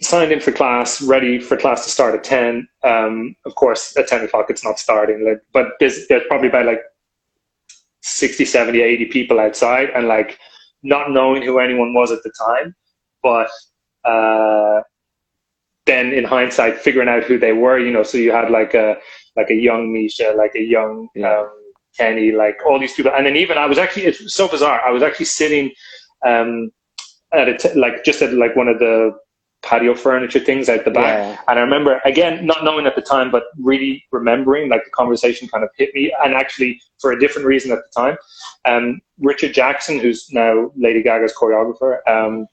[0.00, 2.68] signed in for class, ready for class to start at ten.
[2.82, 6.66] Um, of course, at ten o'clock it's not starting, like, but there's there's probably about
[6.66, 6.80] like
[8.02, 10.38] 60, 70, 80 people outside, and like
[10.82, 12.74] not knowing who anyone was at the time,
[13.22, 13.48] but
[14.04, 14.80] uh,
[15.86, 18.96] then in hindsight figuring out who they were you know so you had like a
[19.36, 21.40] like a young misha like a young Yeah.
[21.40, 21.50] um,
[21.96, 24.90] kenny like all these people and then even i was actually it's so bizarre i
[24.90, 25.70] was actually sitting
[26.26, 26.70] um,
[27.32, 29.12] at a t- like just at like one of the
[29.62, 31.18] patio furniture things at the back.
[31.18, 31.40] Yeah.
[31.48, 35.48] And I remember again, not knowing at the time, but really remembering like the conversation
[35.48, 38.16] kind of hit me, and actually for a different reason at the time.
[38.64, 42.46] Um, Richard Jackson, who's now Lady Gaga's choreographer, um,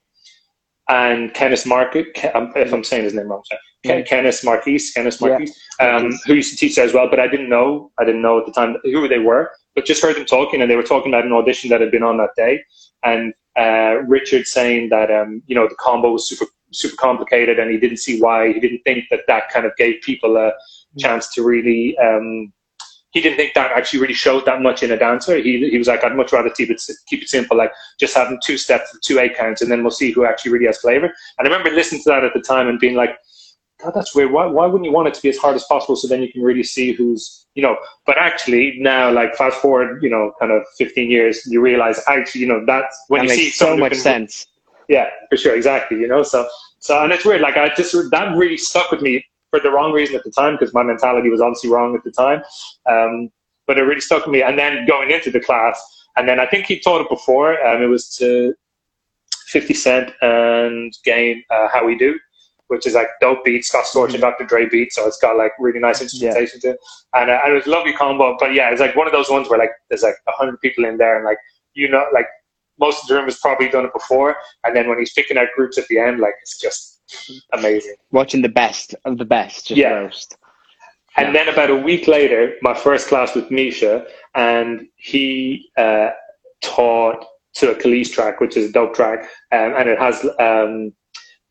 [0.89, 3.61] and Kenneth Market, if I'm saying his name wrong, sorry.
[3.83, 5.27] Ken, Kenneth Marquise, Kenneth Yeah.
[5.27, 8.21] Marquise, um, who used to teach there as well, but I didn't know, I didn't
[8.21, 10.83] know at the time who they were, but just heard them talking, and they were
[10.83, 12.63] talking about an audition that had been on that day,
[13.03, 17.71] and uh, Richard saying that um, you know the combo was super super complicated, and
[17.71, 18.51] he didn't see why.
[18.51, 20.53] He didn't think that that kind of gave people a
[20.99, 21.97] chance to really.
[21.97, 22.53] Um,
[23.11, 25.37] he didn't think that actually really showed that much in a dancer.
[25.37, 28.39] He, he was like, I'd much rather keep it keep it simple, like just having
[28.43, 31.13] two steps, two eight counts, and then we'll see who actually really has flavor.
[31.37, 33.15] And I remember listening to that at the time and being like,
[33.91, 34.31] that's weird.
[34.31, 36.31] Why, why wouldn't you want it to be as hard as possible so then you
[36.31, 40.51] can really see who's, you know, but actually now, like fast forward, you know, kind
[40.51, 43.93] of 15 years, you realize actually, you know, that's when that you see so much
[43.93, 44.47] can- sense.
[44.87, 45.99] yeah, for sure, exactly.
[45.99, 46.47] You know, so
[46.79, 47.41] so and it's weird.
[47.41, 50.55] Like I just that really stuck with me for the wrong reason at the time
[50.55, 52.41] because my mentality was obviously wrong at the time.
[52.89, 53.29] Um,
[53.67, 54.41] but it really stuck with me.
[54.41, 55.81] And then going into the class,
[56.17, 57.63] and then I think he taught it before.
[57.65, 58.53] Um, it was to
[59.47, 62.19] Fifty Cent and Game uh, How We Do.
[62.73, 64.45] Which is like dope beats, Scott Storch and Dr.
[64.45, 66.79] Dre beats, so it's got like really nice instrumentation to it,
[67.13, 68.35] and, uh, and it was a lovely combo.
[68.39, 70.85] But yeah, it's like one of those ones where like there's like a hundred people
[70.85, 71.37] in there, and like
[71.75, 72.27] you know, like
[72.79, 75.47] most of the room has probably done it before, and then when he's picking out
[75.55, 77.01] groups at the end, like it's just
[77.53, 77.95] amazing.
[78.11, 79.93] Watching the best of the best, just Yeah.
[79.93, 80.37] roast.
[81.15, 86.09] And then about a week later, my first class with Misha, and he uh,
[86.63, 87.23] taught
[87.55, 90.91] to a Khalees track, which is a dope track, um, and it has, um,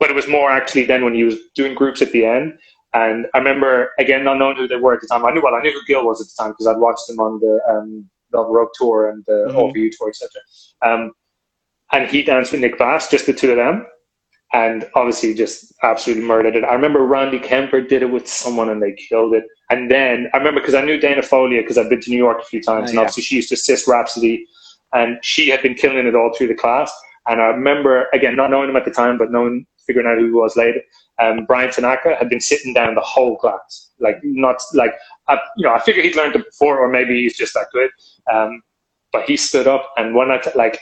[0.03, 2.59] but it was more actually then when he was doing groups at the end.
[2.93, 5.25] And I remember again not knowing who they were at the time.
[5.25, 7.21] I knew well, I knew who Gil was at the time because I'd watched him
[7.21, 9.55] on the um, Velvet Rope tour and the Mhm.
[9.55, 10.29] OVU tour, etc.
[10.83, 11.13] Um,
[11.93, 13.87] and he danced with Nick Bass, just the two of them,
[14.53, 16.65] and obviously just absolutely murdered it.
[16.65, 19.45] I remember Randy Kemper did it with someone and they killed it.
[19.71, 22.41] And then I remember because I knew Dana Foglia because I'd been to New York
[22.43, 23.01] a few times, Oh, and yeah.
[23.03, 24.47] obviously she used to assist Rhapsody,
[24.93, 26.91] and she had been killing it all through the class.
[27.29, 30.27] And I remember again not knowing him at the time, but knowing figuring out who
[30.27, 30.81] he was later.
[31.21, 34.95] Um, Brian Tanaka had been sitting down the whole class, like not like
[35.29, 37.91] I, you know I figured he'd learned it before, or maybe he's just that good.
[38.33, 38.63] Um,
[39.13, 40.79] but he stood up and when I t- like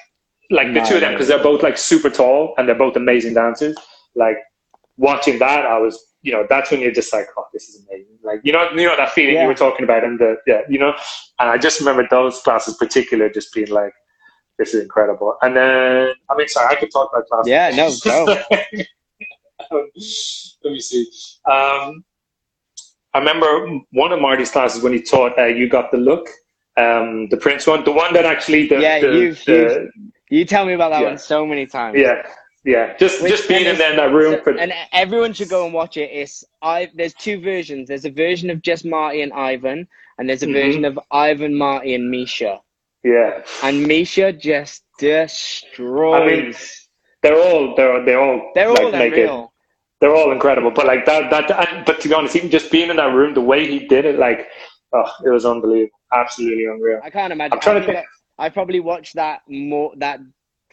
[0.51, 3.35] like the two of them because they're both like super tall and they're both amazing
[3.35, 3.77] dancers.
[4.15, 4.37] Like
[4.97, 8.19] watching that, I was you know that's when you're just like oh this is amazing.
[8.23, 9.43] Like you know you know that feeling Yeah.
[9.43, 10.95] you were talking about and the yeah you know
[11.41, 13.93] and I just remember those classes particular just being like
[14.61, 15.37] this is incredible.
[15.43, 17.49] And then I mean sorry I could talk about classes.
[17.49, 18.19] Yeah, no, go.
[19.71, 19.91] Um,
[20.65, 21.07] let me see.
[21.51, 22.05] Um,
[23.15, 23.49] I remember
[23.93, 26.29] one of Marty's classes when he taught uh, "You Got the Look,"
[26.77, 29.91] um, the Prince one, the one that actually the Yeah, the, you've- the-
[30.31, 31.09] You tell me about that Yeah.
[31.09, 31.97] one so many times.
[31.99, 32.23] yeah
[32.65, 35.49] yeah just Which- just being in there in that room so- for and everyone should
[35.49, 36.11] go and watch it.
[36.21, 36.89] It's I.
[36.95, 37.89] There's two versions.
[37.89, 39.89] There's a version of just Marty and Ivan,
[40.19, 40.53] and there's a Mhm.
[40.61, 42.61] version of Ivan, Marty, and Misha.
[43.05, 46.21] Yeah And Misha just destroys.
[46.23, 46.55] I mean,
[47.23, 49.53] they're all they're they're all They're like, all it- unreal.
[50.01, 52.91] they're all incredible but like that that and, but to be honest even just being
[52.91, 54.49] in that room the way he did it like
[54.95, 57.53] oh it was unbelievable absolutely unreal I can't imagine.
[57.55, 58.07] I'm trying I, to think
[58.39, 60.21] I probably watched that more that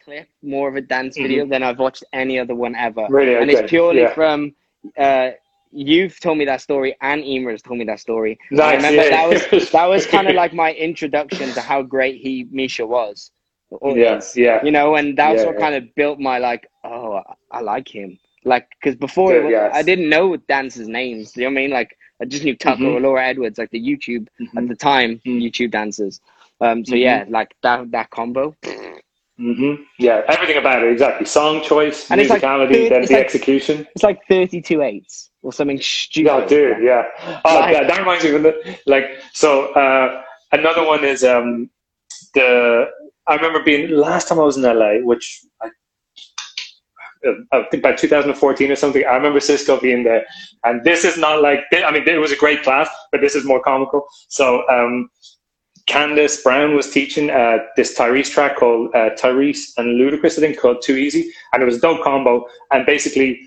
[0.04, 1.24] clip more of a dance Mhm.
[1.24, 3.06] video than I've watched any other one ever.
[3.10, 3.60] really and okay.
[3.62, 4.14] it's purely yeah.
[4.14, 4.56] from
[4.98, 5.32] uh,
[5.72, 8.38] you've told me that story and Emer has told me that story.
[8.60, 9.10] I remember yeah.
[9.10, 13.32] that was that was kind of like my introduction to how great he Misha was.
[13.70, 17.22] Or yeah yeah You know, and that's Yeah, what kind of built my like, oh,
[17.52, 18.18] I like him.
[18.46, 19.72] Like, because before it- yes.
[19.74, 21.36] I didn't know dancers' names.
[21.36, 21.72] You know what I mean?
[21.72, 22.96] Like, I just knew Tucker Mhm.
[22.96, 24.58] or Laura Edwards, like the YouTube Mhm.
[24.58, 25.42] at the time Mhm.
[25.44, 26.22] YouTube dancers.
[26.62, 28.56] Um, so yeah, like that that combo.
[29.38, 31.26] hmm Yeah, everything about it exactly.
[31.28, 33.88] Song choice, And it's like musicality, thirty- then the like- execution.
[33.94, 36.32] It's like thirty-two eights or something stupid.
[36.32, 37.04] Oh, dude, yeah.
[37.46, 39.06] Oh, Like- that, that reminds me of the like.
[39.34, 41.70] So uh, another one is um,
[42.34, 42.86] the.
[43.28, 45.68] I remember being last time I was in LA, which I,
[47.28, 49.04] uh, I think by 2014 or something.
[49.06, 50.26] I remember Cisco being there,
[50.64, 51.62] and this is not like.
[51.74, 54.08] I mean, it was a great class, but this is more comical.
[54.30, 54.68] So.
[54.70, 55.10] Um,
[55.88, 60.60] Candace Brown was teaching uh, this Tyrese track called uh, Tyrese and Ludacris, I think,
[60.60, 62.46] called Too Easy, and it was a dope combo.
[62.72, 63.47] And basically,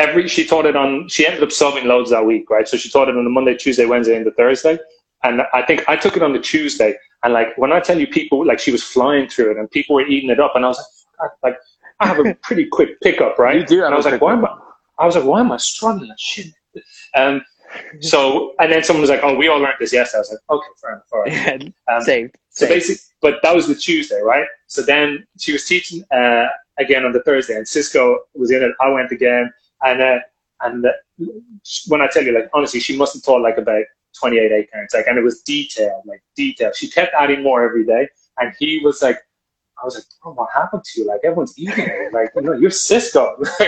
[0.00, 1.08] every she taught it on.
[1.08, 2.66] She ended up solving loads that week, right?
[2.66, 4.78] So she taught it on the Monday, Tuesday, Wednesday, and the Thursday.
[5.22, 8.06] And I think I took it on the Tuesday, and like when I tell you,
[8.06, 10.68] people like she was flying through it, and people were eating it up, and I
[10.68, 11.56] was like, "Fuck, like
[12.00, 13.56] I have a pretty quick pickup, right?
[13.56, 14.56] You do and I was like, why am I?
[14.98, 16.12] I was like, why am I struggling?
[16.18, 16.48] Shit.
[17.14, 17.42] Um,
[18.00, 20.18] so and then someone was like, oh, we all learned this yesterday.
[20.18, 21.74] I was like, okay, fair enough, all right.
[21.92, 22.36] Um, Saved.
[22.50, 24.46] so basically, but that was the Tuesday, right?
[24.66, 26.46] So then she was teaching uh,
[26.78, 28.72] again on the Thursday, and Cisco was in it.
[28.80, 30.18] I went again, and uh,
[30.62, 30.86] and
[31.88, 33.84] when I tell you, like honestly, she must have taught like about
[34.18, 36.76] 28 eight counts, like, and it was detailed, like detailed.
[36.76, 38.08] She kept adding more every day,
[38.38, 39.18] and he was like,
[39.80, 41.06] I was like, bro, what happened to you?
[41.06, 42.12] Like everyone's eating it.
[42.12, 43.36] Like, you know, you're Cisco.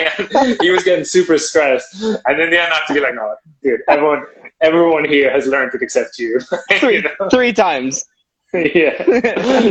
[0.60, 3.34] he was getting super stressed, and in the end, I had to be like, no,
[3.62, 4.24] dude, everyone,
[4.60, 6.40] everyone here has learned to accept you.
[6.78, 7.28] three, you know?
[7.30, 8.04] three times.
[8.52, 9.02] yeah,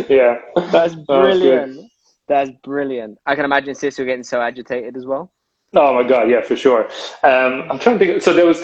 [0.10, 0.40] yeah.
[0.72, 1.92] That's brilliant.
[2.28, 3.20] That's brilliant.
[3.26, 5.32] I can imagine Cisco getting so agitated as well.
[5.74, 6.86] Oh my god, yeah, for sure.
[7.24, 8.22] Um, I'm trying to think.
[8.22, 8.62] So there was,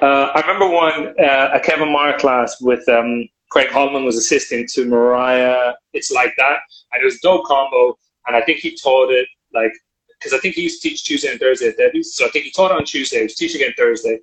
[0.00, 4.66] uh, I remember one uh, a Kevin Maher class with um, Craig Holman was assisting
[4.74, 5.72] to Mariah.
[5.94, 6.58] It's like that,
[6.92, 7.98] and it was dope combo.
[8.26, 9.72] And I think he taught it like
[10.18, 12.14] because I think he used to teach Tuesday and Thursday at Debbie's.
[12.14, 13.18] So I think he taught it on Tuesday.
[13.18, 14.20] He was teaching again Thursday,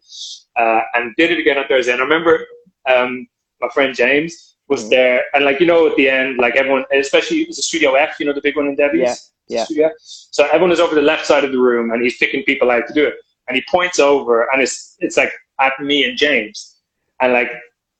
[0.55, 1.91] uh, and did it again on Thursday.
[1.91, 2.45] And I remember
[2.89, 3.27] um,
[3.59, 4.89] my friend James was Mhm.
[4.89, 7.93] there, and like you know, at the end, like everyone, especially it was a Studio
[7.95, 9.31] F, you know, the big one in Debbie's.
[9.47, 9.63] Yeah, yeah.
[9.65, 12.71] Studio So everyone is over the left side of the room, and he's picking people
[12.71, 13.15] out to do it.
[13.47, 16.77] And he points over, and it's it's like at me and James,
[17.21, 17.51] and like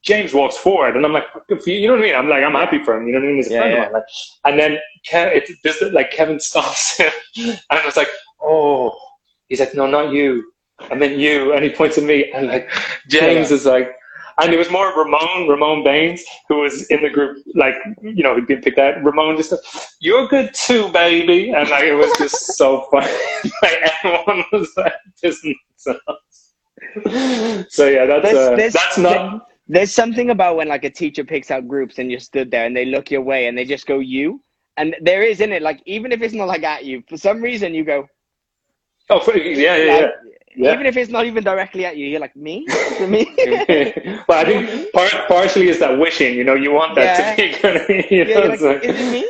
[0.04, 1.58] James walks forward, and I'm like, you.
[1.74, 2.16] You know what I mean?
[2.16, 3.08] I'm like, I'm happy for him.
[3.08, 3.38] You know what I mean?
[3.38, 3.86] He's a Yeah, friend yeah.
[3.86, 4.02] of mine.
[4.02, 4.04] Like,
[4.46, 4.72] and then
[5.08, 8.10] Ke- it's this like Kevin stops him, and I was like,
[8.42, 8.92] oh.
[9.50, 10.52] He's like, no, not you.
[10.90, 12.68] And then you, and he points at me, and like
[13.08, 13.96] James is like,
[14.42, 18.36] and it was more Ramon, Ramon Baynes, who was in the group, like, you know,
[18.36, 19.02] he'd been picked out.
[19.04, 19.54] Ramon just,
[20.02, 21.52] you're good too, baby.
[21.52, 23.12] And like, it was just so funny.
[23.62, 24.94] like, everyone was like,
[25.24, 26.54] pissing themselves.
[27.74, 31.50] So yeah, that's, uh, there's- that's not, There's something about when like a teacher picks
[31.50, 34.00] out groups and you stood there and they look your way and they just go
[34.00, 34.42] you.
[34.78, 37.42] And there is in it like even if it's not like at you, for some
[37.42, 38.08] reason you go.
[39.10, 40.12] oh, yeah, yeah, like,
[40.58, 40.74] yeah.
[40.74, 42.66] Even if it's not even directly at you, you're like me,
[43.08, 43.34] me.
[43.38, 44.24] yeah.
[44.28, 47.54] well, I think part, partially is that wishing, you know, you want that to be
[47.62, 49.30] kind of, you yeah, know, like, like- is it me?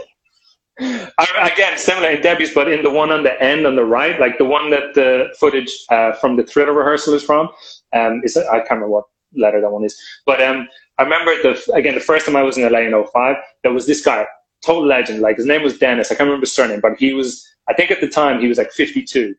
[0.78, 4.20] I, again, similar in Debbie's, but in the one on the end on the right,
[4.20, 7.50] like the one that the footage uh, from the thriller rehearsal is from,
[7.94, 11.74] um, is I can't remember what letter that one is, but um, I remember the
[11.74, 14.26] again the first time I was in LA in 05, there was this guy,
[14.66, 15.22] total legend.
[15.22, 16.12] Like his name was Dennis.
[16.12, 18.58] I can't remember his surname, but he was I think at the time he was
[18.58, 19.34] like 52.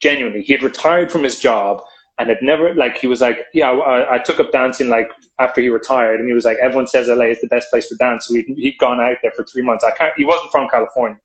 [0.00, 1.82] Genuinely, he had retired from his job
[2.18, 5.62] and had never like he was like yeah I, I took up dancing like after
[5.62, 8.26] he retired and he was like everyone says LA is the best place to dance.
[8.26, 9.84] So he'd, he'd gone out there for three months.
[9.84, 11.18] I can't he wasn't from California.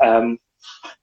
[0.00, 0.38] Um,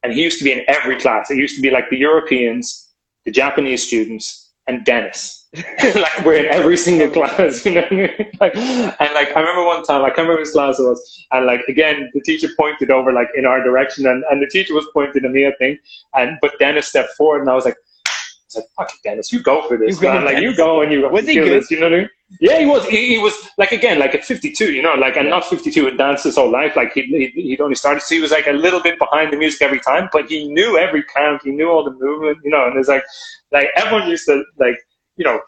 [0.04, 1.30] and he used to be in every class.
[1.30, 2.94] It used to be like the Europeans
[3.26, 5.46] the Japanese students and Dennis.
[5.96, 7.82] Like we're in every single class you know
[8.40, 11.46] like, and like I remember one time I can't remember which class it was and
[11.46, 14.86] like again the teacher pointed over like in our direction and, and the teacher was
[14.94, 15.80] pointing at me I think
[16.14, 17.78] and but Dennis stepped forward and I was like
[18.56, 20.20] I fuck it, Dennis, you go for this, You go.
[20.20, 21.62] Like, you go and you Was he good?
[21.62, 22.10] this, you know what I mean?
[22.40, 22.86] Yeah, he was.
[22.86, 25.98] He, he was, like, again, like at 52, you know, like, and not 52 had
[25.98, 26.76] danced his whole life.
[26.76, 29.38] Like, he'd, he'd, he'd only started, so he was like a little bit behind the
[29.38, 32.68] music every time, but he knew every count, he knew all the movement, you know,
[32.68, 33.04] and it's like,
[33.52, 34.78] like, everyone used to, like,
[35.18, 35.40] you know,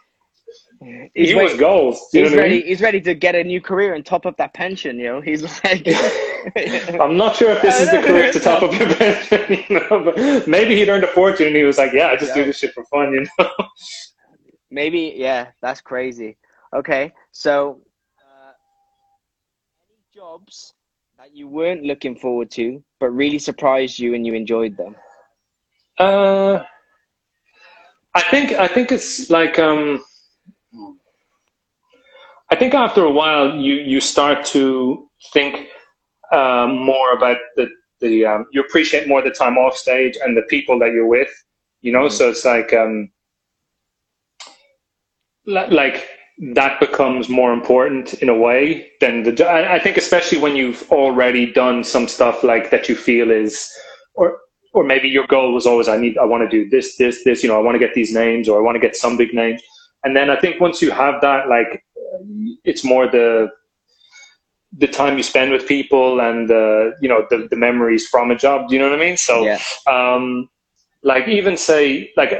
[0.82, 2.08] He's he ready, was goals.
[2.12, 2.58] He's what I ready.
[2.60, 2.68] mean?
[2.68, 4.98] He's ready to get a new career and top up that pension.
[4.98, 5.86] You know, he's like.
[7.02, 10.04] I'm not sure if this is the career to top up your pension, you know,
[10.04, 12.58] but maybe he'd earned a fortune and he was like, yeah, I just do this
[12.60, 13.50] shit for fun, you know?
[14.72, 16.38] Maybe, yeah, that's crazy.
[16.74, 17.82] Okay, so
[18.20, 18.52] uh,
[19.90, 20.74] any jobs
[21.18, 24.96] that you weren't looking forward to, but really surprised you and you enjoyed them?
[25.98, 26.64] Uh,
[28.14, 30.04] I think I think it's like um,
[32.52, 35.68] I think after a while you you start to think
[36.34, 37.70] um, more about the
[38.02, 41.32] the um, you appreciate more the time off stage and the people that you're with.
[41.82, 42.12] You know, Mhm.
[42.12, 43.12] so it's like um,
[45.46, 46.08] like
[46.54, 49.50] that becomes more important in a way than the.
[49.50, 53.72] I think especially when you've already done some stuff like that you feel is
[54.16, 54.38] or
[54.74, 57.44] or maybe your goal was always I need I want to do this this this
[57.44, 59.34] you know I want to get these names or I want to get some big
[59.34, 59.62] names
[60.04, 61.84] and then I think once you have that like
[62.64, 63.49] it's more the
[64.77, 68.36] the time you spend with people and uh, you know the, the memories from a
[68.36, 70.49] job do you know what I mean so yeah, um,
[71.03, 72.31] like even say like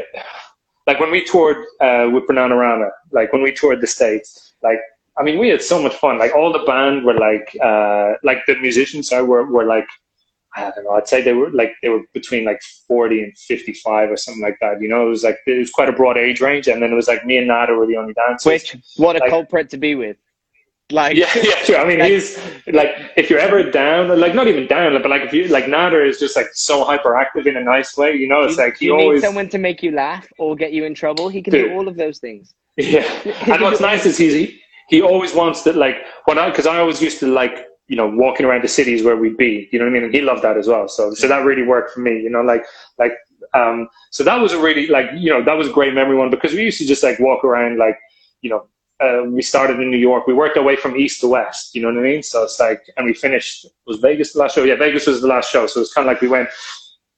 [0.90, 4.80] like when we toured uh, with Bananarama, like when we toured the states, like
[5.20, 6.18] I mean we had so much fun.
[6.18, 9.88] Like all the band were like uh, like the musicians I were were like
[10.56, 10.92] I don't know.
[10.92, 14.42] I'd say they were like they were between like forty and fifty five or something
[14.44, 14.82] like that.
[14.82, 16.96] You know, it was like it was quite a broad age range, and then it
[16.96, 18.46] was like me and Nada were the only dancers.
[18.46, 20.18] which what a Like- culprit to be with.
[20.92, 21.78] Like, Yeah, yeah, sure.
[21.78, 22.40] I mean, Like- he's
[22.72, 26.04] like, if you're ever down, like not even down, but like if you like Nader
[26.08, 28.14] is just like so hyperactive in a nice way.
[28.16, 30.56] You know, it's you, like he you always need someone to make you laugh or
[30.56, 31.30] get you in trouble.
[31.30, 31.70] He can Dude.
[31.70, 32.56] do all of those things.
[32.76, 33.04] Yeah,
[33.54, 34.60] and what's nice is he's he,
[34.90, 38.08] he always wants to like when I because I always used to like you know,
[38.08, 39.68] walking around the cities where we'd be.
[39.72, 40.04] You know what I mean?
[40.06, 40.88] And he loved that as well.
[40.88, 42.22] So, so that really worked for me.
[42.22, 42.64] You know, like,
[42.98, 43.14] like,
[43.54, 46.30] um, so that was a really like, you know, that was a great memory one
[46.30, 47.98] because we used to just like walk around, like,
[48.42, 48.68] you know,
[49.02, 50.28] uh, we started in New York.
[50.28, 51.74] We worked our way from east to west.
[51.74, 52.22] You know what I mean?
[52.22, 53.66] So it's like, and we finished.
[53.88, 54.64] Was Vegas the last show?
[54.64, 55.68] Yeah, Vegas was the last show.
[55.68, 56.50] So it's kind of like we went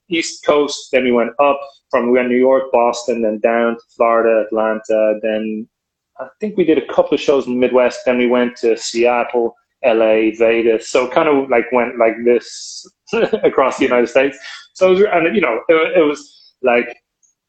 [0.08, 3.82] east coast, then we went up from we went New York, Boston, then down to
[3.96, 5.18] Florida, Atlanta.
[5.22, 5.68] Then
[6.18, 8.00] I think we did a couple of shows in the Midwest.
[8.04, 10.88] Then we went to Seattle, LA, Vegas.
[10.88, 12.86] So kind of like went like this
[13.42, 14.38] across the United States.
[14.74, 16.96] So it was, and you know, it, it was like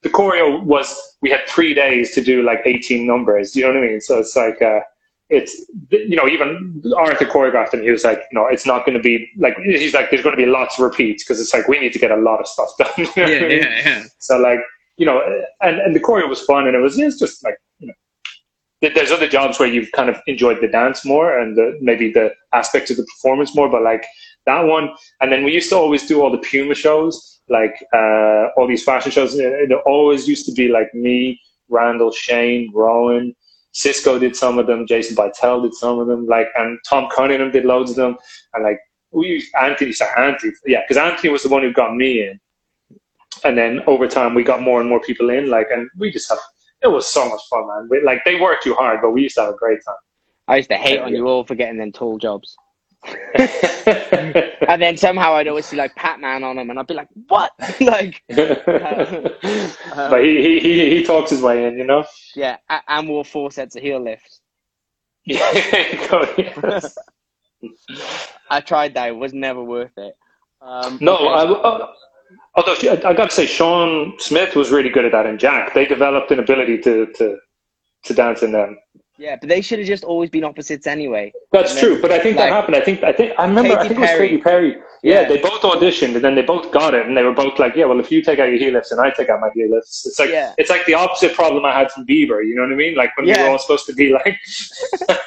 [0.01, 3.55] the choreo was we had three days to do like 18 numbers.
[3.55, 4.01] You know what I mean?
[4.01, 4.81] So it's like uh,
[5.29, 9.01] it's you know even Arthur choreographed and he was like, no, it's not going to
[9.03, 11.79] be like he's like there's going to be lots of repeats because it's like we
[11.79, 12.89] need to get a lot of stuff done.
[12.97, 13.51] You know Yeah, I mean?
[13.61, 14.03] yeah, yeah.
[14.19, 14.59] So like
[14.97, 15.21] you know,
[15.61, 17.57] and and the choreo was fun and it was it's just like you know.
[17.59, 17.72] th-
[18.89, 22.33] There's other jobs where you've kind of enjoyed the dance more and the, maybe the
[22.51, 24.05] aspects of the performance more, but like
[24.45, 24.89] that one.
[25.21, 28.83] And then we used to always do all the Puma shows, like uh, all these
[28.83, 29.39] fashion shows.
[29.39, 31.39] It always used to be like me,
[31.69, 33.33] Randall, Shane, Rowan,
[33.73, 37.51] Cisco did some of them, Jason Vitale did some of them, like and Tom Cunningham
[37.51, 38.17] did loads of them,
[38.53, 38.79] and like
[39.11, 42.39] we Anthony, sorry, Anthony, yeah, because Anthony was the one who got me in,
[43.43, 46.29] and then over time we got more and more people in, like, and we just
[46.29, 46.37] have
[46.83, 47.87] it was so much fun, man.
[47.89, 49.95] We, like they worked too hard, but we used to have a great time.
[50.47, 52.55] I used to hate on you all for getting them tall jobs.
[54.73, 57.09] And then somehow I'd always see like Pat Man on them, and I'd be like,
[57.27, 57.51] "What?"
[57.81, 62.05] like, but he, he he he talks his way in, you know.
[62.35, 62.57] yeah,
[62.87, 64.41] and wore four sets of heel lifts.
[65.25, 66.95] Yes.
[68.49, 70.15] I tried that; it was never worth it.
[70.61, 71.27] Um, No, okay.
[71.27, 71.93] I, uh,
[72.55, 75.39] although she- I, I got to say, Sean Smith was really good at that, and
[75.39, 75.73] Jack.
[75.73, 77.37] They developed an ability to to
[78.05, 78.77] to dance in them.
[79.17, 81.31] yeah, but they should have just always been opposites anyway.
[81.51, 82.75] That's then, true, but I think like, that happened.
[82.75, 83.73] I think I think I remember.
[83.73, 84.71] I Katy think it was Katy Perry.
[85.03, 85.27] Yeah, Yeah.
[85.29, 87.85] they both auditioned, and then they both got it, and they were both like, "Yeah,
[87.85, 90.05] well, if you take out your heel lifts and I take out my heel lifts,
[90.05, 90.53] it's like Yeah.
[90.57, 92.45] it's like the opposite problem I had from Bieber.
[92.47, 92.95] You know what I mean?
[92.95, 93.43] Like when we Yeah.
[93.43, 94.37] were all supposed to be like.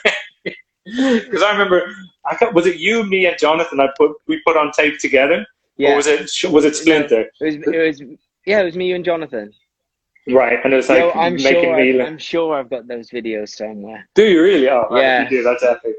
[0.84, 1.82] Because I remember,
[2.24, 3.80] I got, was it you, me, and Jonathan?
[3.80, 5.44] I put we put on tape together,
[5.76, 6.20] Yeah, or was it
[6.50, 7.26] was it Splinter?
[7.40, 7.54] it was.
[7.56, 8.18] It was.
[8.46, 9.52] Yeah, it was me, you, and Jonathan.
[10.28, 11.76] Right, and it was like Yo, I'm making sure.
[11.76, 12.00] me.
[12.00, 14.08] I've, I'm sure I've got those videos somewhere.
[14.14, 14.68] Do you really?
[14.68, 15.22] Oh, right, Yeah.
[15.24, 15.42] you do.
[15.42, 15.94] That's epic.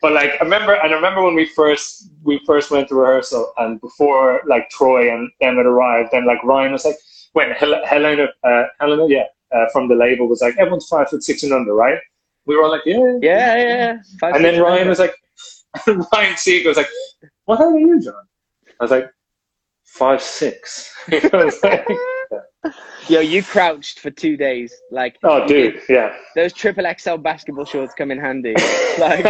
[0.00, 3.52] But like, I remember, and I remember when we first we first went to rehearsal,
[3.58, 6.96] and before like Troy and them had arrived, and like Ryan was like,
[7.32, 11.22] when Hel- Helena, uh, Helena, yeah, uh, from the label was like, everyone's five foot
[11.24, 11.98] six and under, right?
[12.46, 13.56] We were all like, yeah, Yeah, yeah.
[13.56, 13.96] yeah.
[14.20, 15.14] Five, And then Ryan was like,
[16.12, 16.88] Ryan Seager was like,
[17.46, 18.14] what height are you, John?
[18.80, 19.10] I was like,
[19.98, 20.92] five six.
[22.64, 22.72] Like,
[23.08, 24.72] Yo, you crouched for two days.
[24.92, 26.16] Like, oh, dude, did- yeah.
[26.36, 28.54] those triple XL basketball shorts come in handy.
[28.98, 29.24] Like,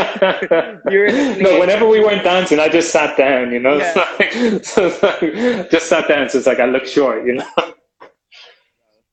[0.90, 1.10] you're
[1.40, 3.78] no, whenever we went dancing, I just sat down, you know.
[3.78, 3.94] Yeah.
[4.18, 7.46] Like, so like, just sat down, so it's like I look short, you know.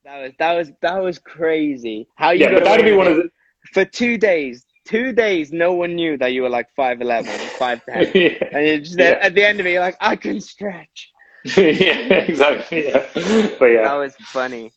[0.04, 2.06] that was that was that was crazy.
[2.16, 3.30] How you Yeah, but that'd be one of the.
[3.72, 4.64] for two days.
[4.86, 7.24] Two days, no one knew that you were like 5'11",
[7.58, 8.14] 5'10".
[8.14, 8.58] yeah.
[8.58, 9.18] And just Yeah.
[9.22, 11.10] at the end of it, you're like, I can stretch.
[11.56, 12.88] yeah, exactly.
[12.88, 13.06] Yeah,
[13.58, 13.82] but yeah.
[13.82, 14.72] That yeah, was funny.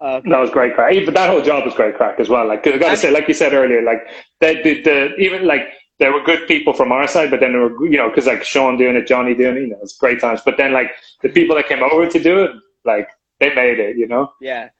[0.00, 0.94] Uh, that was great crack.
[1.04, 2.46] But that whole job was great crack as well.
[2.46, 4.00] Like, 'cause I gotta say, like you said earlier, like
[4.40, 5.62] the, the, the even like
[5.98, 8.44] there were good people from our side, but then there were you know because like
[8.44, 10.40] Sean doing it, Johnny doing it, you know, it's great times.
[10.44, 10.90] But then like
[11.22, 12.50] the people that came over to do it,
[12.84, 13.08] like
[13.40, 14.32] they made it, you know.
[14.40, 14.70] yeah,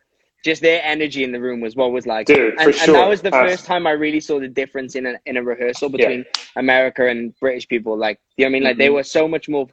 [0.44, 2.28] just their energy in the room was what was like.
[2.28, 4.94] Dude, and, for and that was the Uh, first time I really saw the difference
[4.96, 6.24] in a in a rehearsal between
[6.56, 7.96] America and British people.
[7.96, 8.62] Like, you know what I mean?
[8.64, 8.94] Like they Mhm.
[8.94, 9.68] were so much more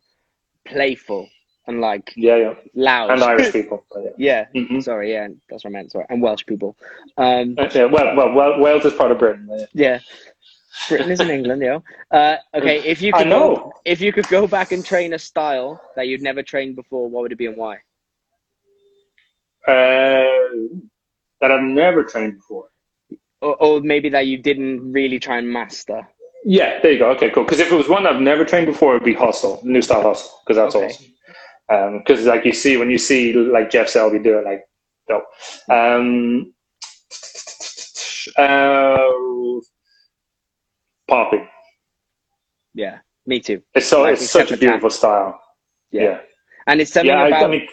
[0.66, 1.30] playful
[1.68, 3.12] and like Yeah, yeah, loud.
[3.12, 3.86] and Irish people.
[4.18, 4.46] Yeah.
[4.54, 4.62] yeah.
[4.62, 4.84] Mhm.
[4.84, 5.92] Sorry, yeah, that's what I meant.
[5.92, 6.76] Sorry, and Welsh people.
[7.18, 9.48] Um, yeah, well, well, well, Wales is part of Britain.
[9.52, 9.66] yeah.
[9.74, 10.00] yeah.
[10.88, 11.84] Britain is in England, yo.
[12.12, 13.28] Uh, okay, if you could.
[13.30, 17.10] Go, if you could go back and train a style that you'd never trained before,
[17.10, 17.76] what would it be and why?
[19.68, 20.24] Uh,
[21.42, 22.70] that I've never trained before.
[23.42, 26.08] Or, or maybe that you didn't really try and master.
[26.46, 27.10] Yeah, there you go.
[27.12, 27.44] Okay, cool.
[27.44, 30.32] Because if it was one I've never trained before, it'd be hustle, new style hustle,
[30.46, 30.86] because that's Okay.
[30.88, 31.06] awesome.
[32.00, 34.64] Because like you see when you see like Jeff Selby do it, like
[35.08, 35.24] dope.
[35.70, 36.54] Um,
[38.38, 38.98] uh,
[41.08, 41.48] popping.
[42.74, 43.62] Yeah, me too.
[43.76, 45.40] It's so Like it's such a beautiful style.
[45.92, 46.20] Yeah, Yeah,
[46.68, 47.28] and it's something yeah.
[47.28, 47.68] About I mean,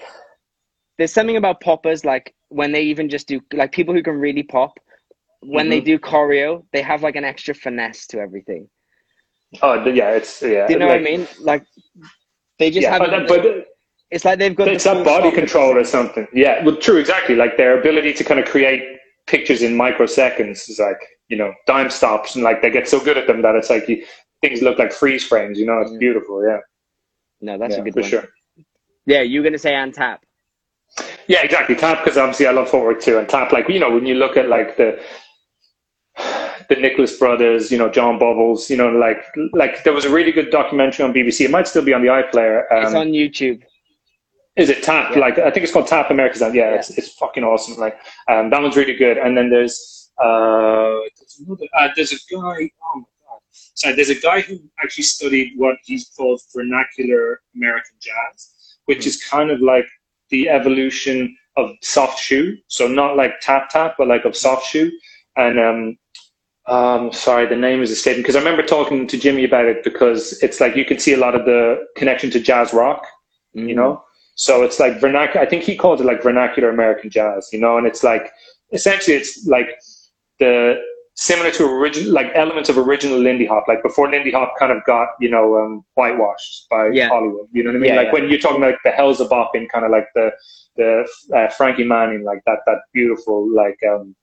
[0.98, 4.42] there's something about poppers like when they even just do like people who can really
[4.42, 4.78] pop
[5.40, 5.84] when they Mhm.
[5.84, 8.68] do choreo they have like an extra finesse to everything
[9.62, 10.66] oh yeah, it's yeah.
[10.66, 11.64] do you know like, what i mean like
[12.58, 13.66] they just Yeah, have that- but
[14.10, 16.26] it's like they've got it's that body control or something.
[16.32, 17.34] Yeah, well, true, exactly.
[17.34, 18.82] Like their ability to kind of create
[19.26, 20.98] pictures in microseconds is like
[21.28, 23.88] you know dime stops, and like they get so good at them that it's like
[23.88, 24.04] you,
[24.40, 25.58] things look like freeze frames.
[25.58, 25.98] You know, it's Mm.
[25.98, 26.42] beautiful.
[26.46, 26.58] Yeah,
[27.40, 28.10] No, that's yeah, a good for one.
[28.10, 28.24] sure.
[29.06, 30.22] Yeah, you're gonna say on tap.
[31.26, 31.74] Yeah, exactly.
[31.76, 34.36] Tap because obviously I love footwork too, and tap like you know when you look
[34.38, 34.98] at like the
[36.68, 39.22] the Nicholas brothers, you know John Bubbles, you know like
[39.52, 41.44] like there was a really good documentary on BBC.
[41.44, 42.64] It might still be on the iPlayer.
[42.70, 43.62] it's Um, on YouTube.
[44.58, 45.12] Is it Tap?
[45.12, 45.20] Yeah.
[45.20, 46.54] Like I think it's called Tap America's Dad.
[46.54, 46.76] Yeah, Yeah.
[46.76, 47.76] It's, it's fucking awesome.
[47.76, 47.98] Like
[48.28, 49.16] um, that one's really good.
[49.16, 52.70] And then there's uh, there's, another, uh, there's a guy.
[52.82, 53.40] Oh my god!
[53.50, 59.22] Sorry, there's a guy who actually studied what he's called vernacular American jazz, which is
[59.24, 59.86] kind of like
[60.30, 62.56] the evolution of soft shoe.
[62.66, 64.90] So not like tap tap, but like of soft shoe.
[65.36, 65.98] And um,
[66.66, 70.42] um, sorry, the name is escaping because I remember talking to Jimmy about it because
[70.42, 73.06] it's like you can see a lot of the connection to jazz rock
[73.56, 73.68] Mm.
[73.68, 74.02] you know
[74.38, 77.76] so it's like vernacular i think he called it like vernacular american jazz you know
[77.76, 78.30] and it's like
[78.72, 79.68] essentially it's like
[80.38, 80.80] the
[81.16, 84.78] similar to original like elements of original lindy hop like before lindy hop kind of
[84.84, 87.08] got you know um whitewashed by Yeah.
[87.08, 88.12] hollywood you know what i mean Yeah, like yeah.
[88.12, 90.30] when you're talking about like the Hellzapoppin kind of like the
[90.76, 94.14] the uh, frankie manning like that that beautiful like um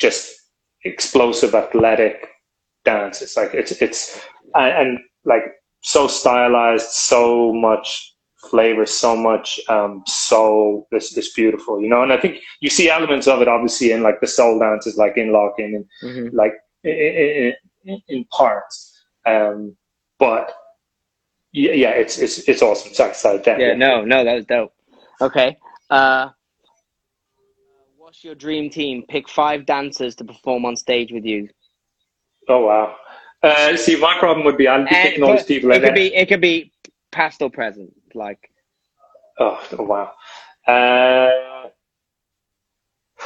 [0.00, 0.34] just
[0.84, 2.28] explosive athletic
[2.86, 4.18] dance it's like it's it's
[4.54, 5.44] and, and like
[5.82, 8.11] so stylized, so much
[8.50, 10.86] flavor, so much um, soul.
[10.90, 12.02] This this beautiful, you know.
[12.02, 15.16] And I think you see elements of it obviously in like the soul dances, like
[15.16, 16.30] in locking and Mhm.
[16.32, 16.54] like
[16.84, 17.52] in,
[17.84, 18.92] in, in parts.
[19.26, 19.76] Um,
[20.18, 20.52] but
[21.52, 22.92] yeah, yeah, it's it's it's awesome.
[22.94, 24.72] Sorry, sorry, Dan, Yeah, no, no, that was dope.
[25.20, 25.56] Okay.
[25.90, 26.30] Uh,
[27.96, 29.04] what's your dream team?
[29.08, 31.48] Pick five dancers to perform on stage with you.
[32.48, 32.96] Oh wow.
[33.42, 35.70] Uh, see, my problem would be I'd be And- picking all these people.
[35.70, 36.72] It could then- be it could be
[37.10, 37.92] past or present.
[38.14, 38.50] Like
[39.38, 40.12] Oh, wow.
[40.66, 41.68] Uh,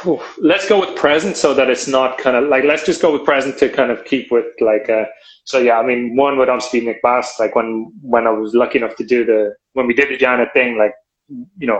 [0.01, 0.21] whew.
[0.39, 3.23] let's go with present so that it's not kind of like let's just go with
[3.25, 5.05] present to kind of keep with like uh
[5.43, 8.79] so yeah i mean one would obviously be bass like when when i was lucky
[8.79, 10.93] enough to do the when we did the janet thing like
[11.57, 11.79] you know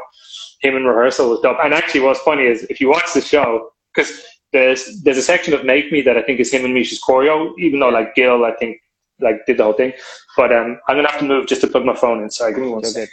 [0.62, 3.70] him in rehearsal was dope and actually what's funny is if you watch the show
[3.94, 4.24] because
[4.54, 7.52] there's there's a section of make me that i think is him and misha's choreo
[7.58, 8.78] even though like gil i think
[9.20, 9.92] like did the whole thing
[10.38, 12.64] but um i'm gonna have to move just to plug my phone in sorry give
[12.64, 13.10] me one so second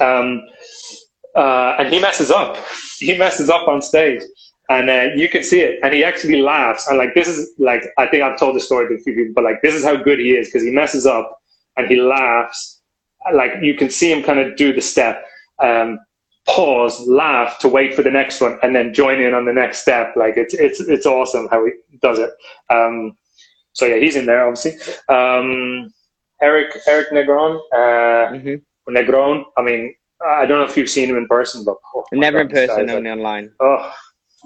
[0.00, 0.46] um,
[1.34, 2.56] uh, and he messes up.
[2.98, 4.22] He messes up on stage,
[4.68, 5.78] and uh, you can see it.
[5.82, 6.88] And he actually laughs.
[6.88, 9.34] And like this is like I think I've told the story to a few people,
[9.34, 11.40] but like this is how good he is because he messes up
[11.76, 12.80] and he laughs.
[13.32, 15.24] Like you can see him kind of do the step,
[15.62, 15.98] um,
[16.46, 19.78] pause, laugh to wait for the next one, and then join in on the next
[19.78, 20.14] step.
[20.16, 22.30] Like it's it's it's awesome how he does it.
[22.70, 23.16] Um,
[23.78, 24.72] so yeah, he's in there obviously.
[25.08, 25.88] Um,
[26.42, 27.52] Eric Eric Negron.
[27.72, 28.60] Uh, Mhm.
[28.90, 29.44] Negron.
[29.56, 29.94] I mean,
[30.26, 32.86] I don't know if you've seen him in person, but oh Never in God, person,
[32.86, 33.46] guy's only online.
[33.60, 33.92] oh,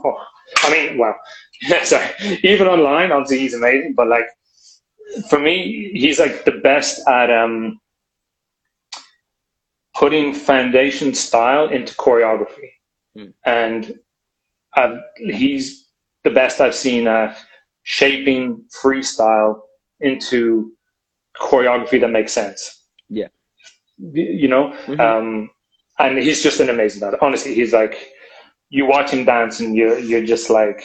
[0.05, 0.17] oh,
[0.65, 1.15] I mean, wow.
[1.85, 2.09] Sorry.
[2.43, 4.29] Even online, obviously he's amazing, but like
[5.31, 7.79] for me, he's like the best at um
[9.95, 12.71] putting foundation style into choreography,
[13.17, 13.31] Hmm.
[13.45, 13.99] and
[14.75, 15.65] I've, he's
[16.25, 17.37] the best I've seen at
[17.85, 19.61] shaping freestyle
[20.01, 20.73] into
[21.41, 22.85] choreography that makes sense.
[23.09, 23.29] Yeah.
[23.99, 25.01] You know, Mhm.
[25.01, 25.51] um,
[25.99, 27.19] and he's just an amazing dancer.
[27.23, 28.11] Honestly, he's like,
[28.71, 30.83] you watch him dance and you're, you're just like,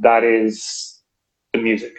[0.00, 1.02] that is
[1.52, 1.94] the music.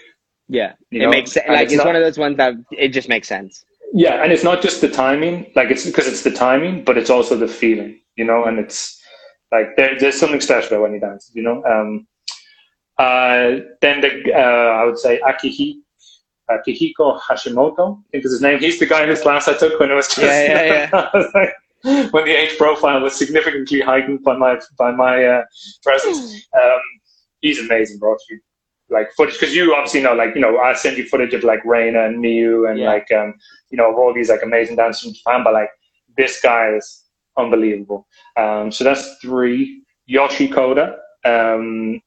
[0.50, 1.48] yeah, you it know, makes sense.
[1.50, 3.64] Like it's it's, not- one of those ones that it just makes sense.
[3.94, 7.10] Yeah, and it's not just the timing, like it's because it's the timing, but it's
[7.10, 9.02] also the feeling, you know, and it's
[9.52, 11.64] like there, there's something special about when he dances, you know.
[11.64, 12.06] Um,
[12.98, 14.40] then the uh,
[14.80, 15.76] I would say Akihi,
[16.50, 18.60] Akihiko Hashimoto, I think is his name.
[18.60, 21.54] He's the guy in this class I took when it was just Yeah, yeah, like,
[22.12, 25.44] when the age profile was significantly heightened by my by my uh,
[25.84, 26.48] presence.
[26.62, 26.80] Um,
[27.42, 28.16] he's amazing, bro.
[28.30, 28.42] You-
[28.90, 31.60] Like footage, because you obviously know, like you know, I sent you footage of like
[31.66, 32.94] Reina and Miyu and Yeah.
[32.94, 33.30] like um,
[33.70, 35.72] you know, of all these like amazing dancers from Japan, but like
[36.20, 36.86] this guy is
[37.36, 38.08] unbelievable.
[38.38, 39.84] Um, so that's three.
[40.06, 40.86] Yoshi Koda,
[41.26, 42.00] um,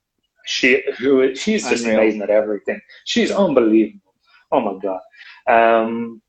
[0.51, 2.01] she who she's just Unreal.
[2.01, 2.81] amazing at everything.
[3.05, 4.12] She's unbelievable.
[4.52, 5.01] Oh my god.
[5.47, 6.20] Um,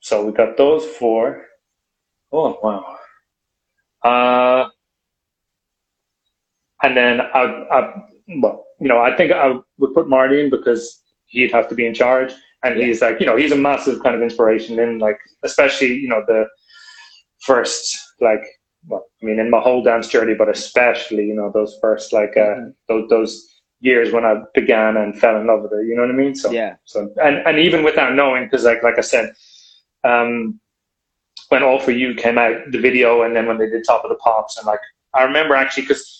[0.00, 1.46] so we got those four.
[2.32, 2.98] Oh wow.
[4.04, 4.68] Uh,
[6.82, 8.02] and then I, I,
[8.40, 11.86] well, you know, I think I would put Marty in because he'd have to be
[11.86, 12.32] in charge,
[12.64, 12.86] and Yeah.
[12.86, 16.22] he's like, you know, he's a massive kind of inspiration in like, especially you know
[16.26, 16.46] the
[17.40, 18.44] first like,
[18.86, 22.36] well, I mean, in my whole dance journey, but especially you know those first like
[22.36, 22.74] uh, Mhm.
[22.88, 23.48] those those
[23.80, 25.86] years when I began and fell in love with it.
[25.86, 26.34] You know what I mean?
[26.34, 29.34] So Yeah, so and and even without knowing, because like like I said,
[30.04, 30.60] um,
[31.48, 34.10] when All for You came out, the video, and then when they did Top of
[34.10, 34.80] the Pops, and like
[35.14, 36.18] I remember actually because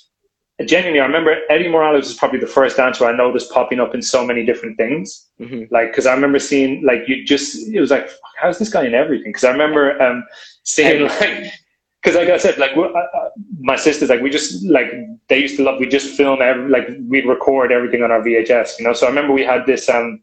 [0.67, 4.03] genuinely, I remember Eddie Morales was probably the first dancer I noticed popping up in
[4.03, 5.29] so many different things.
[5.41, 5.69] Mhm.
[5.73, 8.95] Like, because I remember seeing, like, you just, it was like, how's this guy in
[8.95, 9.31] everything?
[9.31, 10.25] Because I remember um,
[10.63, 11.53] seeing, like,
[12.03, 13.31] because like I said, like uh, uh,
[13.61, 14.93] my sisters, like we just like
[15.29, 15.79] they used to love.
[15.79, 18.93] We just film every, like we'd record everything on our VHS, you know.
[18.93, 20.23] So I remember we had this um,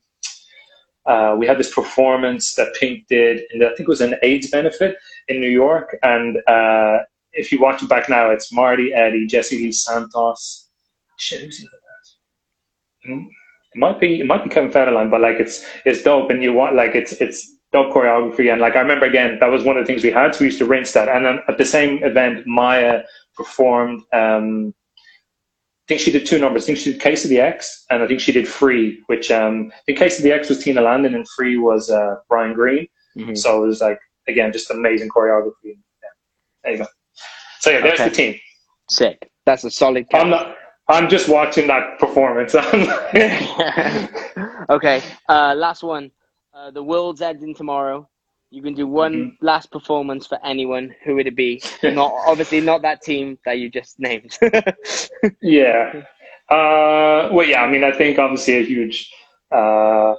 [1.05, 4.49] uh, we had this performance that Pink did, and I think it was an AIDS
[4.49, 4.97] benefit
[5.29, 5.97] in New York.
[6.03, 6.99] And uh,
[7.31, 10.69] if you watch it back now, it's Marty, Eddie, Jesse Lee Santos.
[11.17, 11.67] Shit, who's the?
[13.05, 13.25] Hmm?
[13.73, 16.51] It might be it might be Kevin Federline, but like it's it's dope, and you
[16.51, 19.83] want like it's it's dope choreography, and like I remember again that was one of
[19.83, 21.07] the things we had, so we used to rinse that.
[21.09, 23.03] And then at the same event, Mya
[23.35, 24.01] performed.
[24.13, 26.63] Um, I think she did two numbers.
[26.63, 29.31] I think she did Case of the Ex, and I think she did Free, which
[29.31, 32.53] um, I think Case of the Ex was Tina Landon, and Free was uh, Brian
[32.53, 32.87] Green.
[33.17, 33.37] Mhm.
[33.37, 35.51] So it was like again just amazing choreography.
[35.63, 36.09] Yeah.
[36.63, 36.85] There you go.
[37.59, 38.09] So yeah, there's Okay.
[38.09, 38.35] the team.
[38.89, 39.29] Sick.
[39.45, 40.05] That's a solid.
[40.13, 40.55] I'm not.
[40.89, 42.55] I'm just watching that performance.
[44.69, 45.01] okay.
[45.27, 46.11] Uh, last one.
[46.53, 48.07] Uh, the world's ending tomorrow.
[48.51, 49.45] You can do one Mm-hmm.
[49.45, 50.93] last performance for anyone.
[51.03, 51.61] Who would it be?
[51.87, 54.37] not obviously not that team that you just named.
[55.41, 55.93] yeah.
[56.49, 57.61] Uh, well, yeah.
[57.61, 59.11] I mean, I think obviously a huge.
[59.51, 60.15] Uh,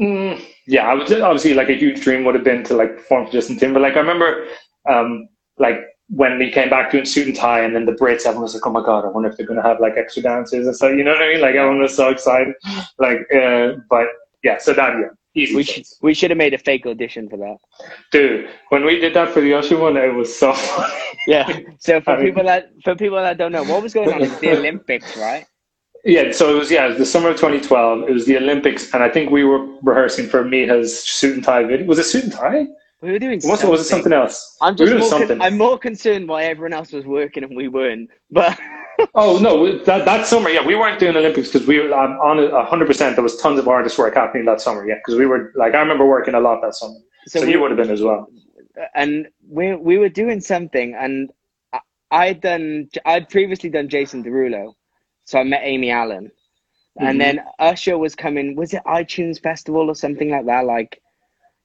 [0.00, 3.26] mm, yeah, I would obviously like a huge dream would have been to like perform
[3.26, 3.94] for Justin Timberlake.
[3.96, 4.46] I remember,
[4.88, 5.28] um,
[5.58, 8.54] like when he came back doing suit and tie, and then the Brits, everyone was
[8.54, 10.76] like, "Oh my god, I wonder if they're going to have like extra dancers and
[10.76, 11.40] so You know what I mean?
[11.40, 12.54] Like everyone was so excited.
[12.98, 14.06] Like, uh, but
[14.44, 15.56] yeah, so that yeah, easy.
[15.56, 17.56] we should we should have made a fake audition for that.
[18.12, 20.94] Dude, when we did that for the Usher one, it was so funny.
[21.26, 21.58] Yeah.
[21.80, 24.22] So for I mean- people that for people that don't know, what was going on?
[24.22, 25.44] It's the Olympics, right?
[26.04, 28.08] Yeah, so it was yeah, it was the summer of 2012.
[28.08, 31.64] It was the Olympics, and I think we were rehearsing for Mita's suit and tie
[31.64, 31.84] video.
[31.86, 32.66] Was it suit and tie?
[33.02, 33.38] We were doing.
[33.38, 34.56] It, was it something else?
[34.62, 35.40] I'm we were just doing more con- something.
[35.42, 38.08] I'm more concerned why everyone else was working and we weren't.
[38.30, 38.58] But
[39.14, 42.38] oh no, that that summer, yeah, we weren't doing Olympics because we were um, on
[42.38, 43.14] a hundred percent.
[43.16, 45.78] There was tons of artist work happening that summer, yeah, because we were like I
[45.80, 46.96] remember working a lot that summer.
[47.26, 48.28] So, we- you would have been as well.
[48.94, 51.30] and we we were doing something, and
[51.74, 54.72] I, I'd done I'd previously done Jason Derulo,
[55.26, 56.30] so I met Amy Allen,
[56.98, 57.08] Mhm.
[57.10, 58.56] and then Usher was coming.
[58.56, 60.64] Was it iTunes Festival or something like that?
[60.64, 61.02] Like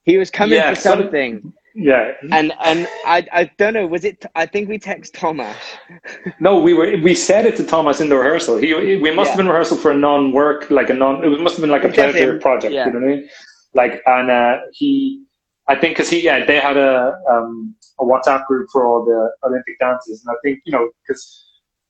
[0.04, 3.88] he was coming Yeah, for some- something, Yeah, and and I I don't know.
[3.88, 4.26] Was it?
[4.36, 5.56] I think we text Thomas.
[6.42, 8.58] no, we were we said it to Thomas in the rehearsal.
[8.58, 11.24] He we must have been rehearsal for a non-work, like a non.
[11.24, 12.74] It must have been like a pleasure project.
[12.74, 12.88] yeah.
[12.88, 13.30] You know what I mean?
[13.74, 15.24] Like, and uh, he,
[15.70, 19.32] I think, because he, yeah, they had a um, a WhatsApp group for all the
[19.48, 21.24] Olympic dances, and I think you know because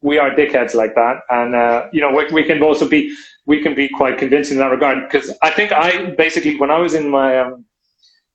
[0.02, 3.16] we are dickheads like that, and uh, you know we, we can also be
[3.48, 4.98] we can be quite convincing in that regard.
[5.10, 7.66] Because I think I basically when I was in my um,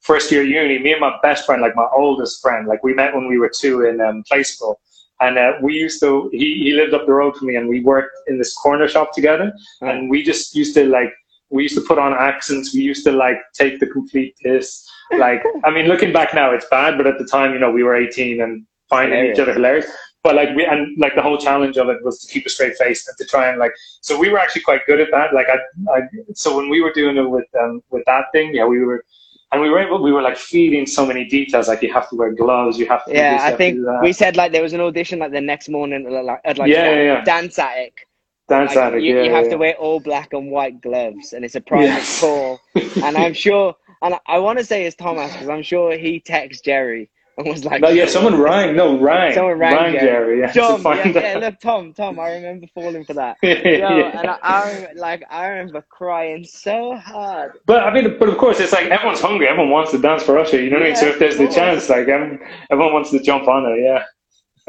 [0.07, 3.15] first year uni, me and my best friend, like my oldest friend, like we met
[3.15, 4.81] when we were two in um, play school.
[5.21, 7.81] And uh, we used to, he, he lived up the road from me and we
[7.81, 9.53] worked in this corner shop together.
[9.81, 11.13] And we just used to like,
[11.51, 12.75] we used to put on accents.
[12.75, 14.87] We used to like take the complete piss.
[15.13, 17.85] Like, I mean, looking back now, it's bad, but at the time, you know, we
[17.85, 19.87] were 18 and finding each other hilarious.
[20.25, 22.77] But like we, and like the whole challenge of it was to keep a straight
[22.77, 25.33] face and to try and like, so we were actually quite good at that.
[25.33, 25.59] Like I,
[25.97, 26.01] I
[26.35, 29.05] so when we were doing it with, um, with that thing, yeah, we were,
[29.53, 31.69] and we were able, we were like feeding so many details.
[31.69, 33.13] Like you have to wear gloves, you have to.
[33.13, 35.69] do Yeah, this, I think we said like there was an audition like the next
[35.69, 37.25] morning at like, at like Yeah, yeah, yeah.
[37.25, 38.07] Dance Attic.
[38.49, 39.09] dance Like, addict.
[39.09, 41.61] you, yeah, you have yeah, to wear all black and white gloves, and it's a
[41.61, 42.17] private Yes.
[42.17, 42.63] call.
[43.03, 46.21] And I'm sure, and I, I want to say it's Thomas because I'm sure he
[46.21, 48.75] texted Jerry and was like, No, yeah, someone rang.
[48.77, 49.35] No, rang.
[49.35, 50.01] Someone rang Jerry.
[50.01, 50.41] Jerry.
[50.41, 53.37] yeah, to Tom, yeah, yeah, look, Tom, Tom, I remember falling for that.
[53.43, 54.19] Yeah, Yo, yeah.
[54.19, 57.59] and I, I like I remember crying so hard.
[57.67, 59.49] But I mean, but of course, it's like everyone's hungry.
[59.49, 60.61] Everyone wants to dance for Usher.
[60.63, 60.97] You know what I mean?
[60.97, 62.41] So if there's the chance, like everyone,
[62.71, 63.83] everyone wants to jump on it.
[63.83, 64.05] Yeah.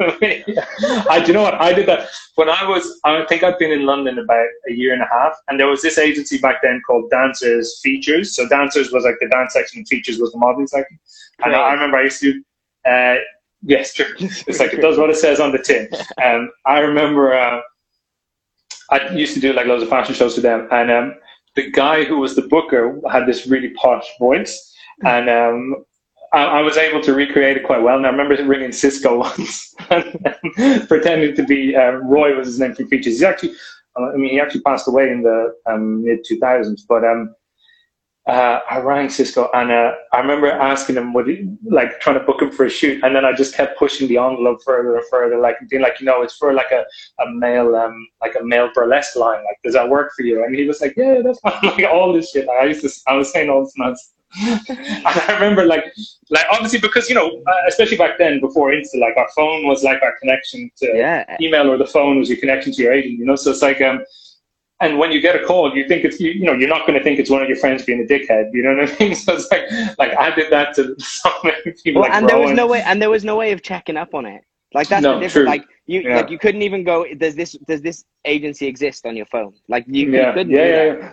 [0.00, 1.54] I, do you know what?
[1.54, 3.00] I did that when I was.
[3.04, 5.82] I think I'd been in London about a year and a half, and there was
[5.82, 8.36] this agency back then called Dancers Features.
[8.36, 11.00] So Dancers was like the dance section, and Features was the modeling section.
[11.44, 12.42] And I, I remember I used to.
[12.86, 13.16] Uh,
[13.62, 14.06] yes, true.
[14.18, 15.88] It's like it does what it says on the tin.
[16.22, 17.34] Um, I remember.
[17.34, 17.60] Uh,
[18.90, 21.14] I used to do like loads of fashion shows for them, and um,
[21.56, 24.74] the guy who was the booker had this really posh voice,
[25.04, 25.84] and um,
[26.32, 27.96] I, I was able to recreate it quite well.
[27.96, 29.74] And I remember ringing Cisco once,
[30.86, 33.14] pretending to be uh, Roy was his name from Features.
[33.14, 33.52] He's actually,
[33.96, 37.34] I mean, he actually passed away in the um, mid two thousands, but um,
[38.28, 42.24] uh, I rang Cisco and uh, I remember asking him, would he, like trying to
[42.24, 45.04] book him for a shoot, and then I just kept pushing the envelope further and
[45.10, 46.84] further, like being like, you know, it's for like a,
[47.22, 49.38] a male, um, like a male burlesque line.
[49.38, 50.44] Like, does that work for you?
[50.44, 51.54] And he was like, yeah, that's fine.
[51.62, 52.46] like all this shit.
[52.48, 54.12] I used to, I was saying all this nonsense.
[54.68, 55.84] and I remember like,
[56.28, 59.82] like obviously because you know, uh, especially back then before Insta, like our phone was
[59.82, 61.24] like our connection to Yeah.
[61.40, 63.18] email, or the phone was your connection to your agent.
[63.18, 64.04] You know, so it's like um.
[64.80, 66.96] And when you get a call, you think it's you, you know you're not going
[66.96, 68.50] to think it's one of your friends being a dickhead.
[68.52, 69.14] You know what I mean?
[69.24, 69.64] So it's like
[69.98, 72.02] like I did that to so many people.
[72.02, 74.14] Well, like and there was no way, and there was no way of checking up
[74.14, 74.42] on it.
[74.74, 75.32] Like that's No, the difference.
[75.32, 75.44] true.
[75.46, 76.16] Like you, Yeah.
[76.16, 77.06] like you couldn't even go.
[77.14, 79.52] Does this does this agency exist on your phone?
[79.68, 80.98] Like you, yeah, you couldn't yeah, do yeah, that.
[81.00, 81.12] yeah.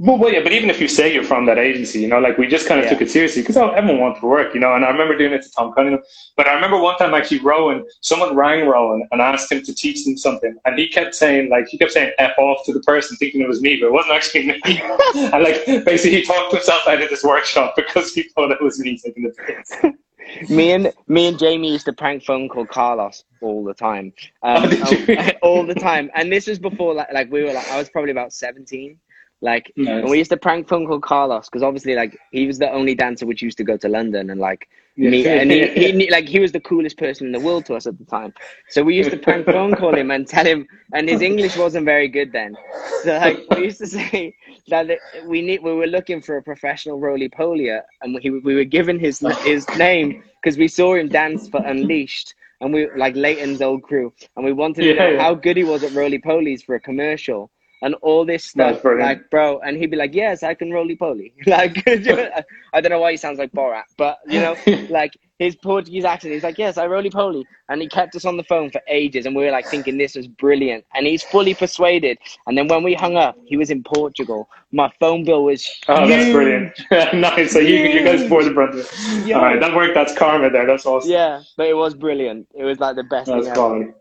[0.00, 2.38] Well, well, yeah, but even if you say you're from that agency, you know, like
[2.38, 2.90] we just kind of Yeah.
[2.90, 4.72] took it seriously because everyone wanted to work, you know.
[4.76, 6.00] And I remember doing it to Tom Cunningham.
[6.36, 10.04] But I remember one time actually Rowan, someone rang Rowan and asked him to teach
[10.04, 13.16] them something, and he kept saying like he kept saying "f off" to the person,
[13.16, 14.60] thinking it was me, but it wasn't actually me.
[15.16, 18.78] and like basically he talked himself out of this workshop because he thought it was
[18.78, 19.92] me taking the piss.
[20.50, 24.12] Me and me and Jamie used to prank phone call Carlos all the time.
[24.42, 25.16] Um, Oh, you?
[25.42, 28.10] all the time, and this was before like like we were like I was probably
[28.10, 28.98] about seventeen.
[29.40, 30.02] Like Nice.
[30.02, 32.94] and we used to prank phone call Carlos because obviously like he was the only
[32.94, 36.40] dancer which used to go to London and like me and he, he like he
[36.40, 38.34] was the coolest person in the world to us at the time.
[38.68, 41.84] So we used to prank phone call him and tell him, and his English wasn't
[41.84, 42.56] very good then.
[43.04, 44.34] So like we used to say
[44.68, 48.64] that we need we were looking for a professional roly polier, and we we were
[48.64, 52.34] given his his name because we saw him dance for Unleashed.
[52.60, 55.22] And we like Leighton's old crew, and we wanted to know yeah.
[55.22, 57.52] how good he was at roly polies for a commercial,
[57.82, 58.84] and all this stuff.
[58.84, 63.00] Like, bro, and he'd be like, "Yes, I can roly poly." Like, I don't know
[63.00, 64.56] why he sounds like Borat, but you know,
[64.90, 66.34] like his Portuguese accent.
[66.34, 69.26] He's like, "Yes, I roly poly," and he kept us on the phone for ages,
[69.26, 72.18] and we were like thinking this was brilliant, and he's fully persuaded.
[72.46, 74.48] And then when we hung up, he was in Portugal.
[74.72, 76.72] My phone bill was Oh, that's brilliant.
[77.14, 77.52] nice.
[77.52, 79.22] So you, you guys bore the.
[79.24, 79.36] Yeah.
[79.36, 79.94] All right, that worked.
[79.94, 80.66] That's karma there.
[80.66, 81.10] That's awesome.
[81.10, 82.48] Yeah, but it was brilliant.
[82.54, 83.94] It was like the best That's thing ever.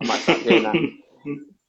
[0.00, 0.74] I might start doing that.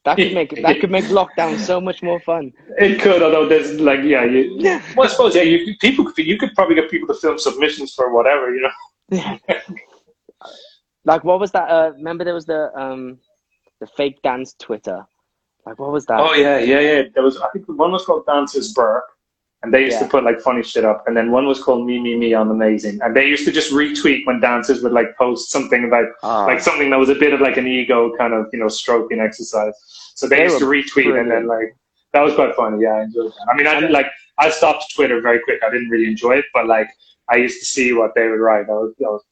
[0.10, 2.52] That could make that could make lockdown so much more fun.
[2.78, 4.58] It could, although there's like, yeah, you.
[4.96, 7.94] Well, I suppose, yeah, you people, could- you could probably get people to film submissions
[7.94, 8.72] for whatever, you know.
[9.12, 9.38] Yeah.
[11.06, 11.70] like what was that?
[11.70, 13.20] Uh, remember there was the um
[13.80, 15.06] the fake dance Twitter.
[15.66, 16.20] Like what was that?
[16.20, 17.02] Oh yeah, yeah, yeah.
[17.14, 19.06] There was, I think, one was called Dancers Burke,
[19.62, 20.04] and they used Yeah.
[20.04, 22.50] to put like funny shit up, and then one was called Me Me Me on
[22.50, 26.46] Amazing, and they used to just retweet when dancers would like post something about Ah,
[26.46, 29.20] like something that was a bit of like an ego kind of you know stroking
[29.20, 29.74] exercise.
[30.16, 31.76] So they, They used to retweet and then like
[32.14, 32.84] that was quite funny.
[32.84, 33.48] Yeah, I enjoyed that.
[33.52, 34.08] I mean, I did like
[34.38, 35.60] I stopped Twitter very quick.
[35.66, 36.90] I didn't really enjoy it, but like
[37.30, 38.68] I used to see what they would write.
[38.68, 39.24] That was, that was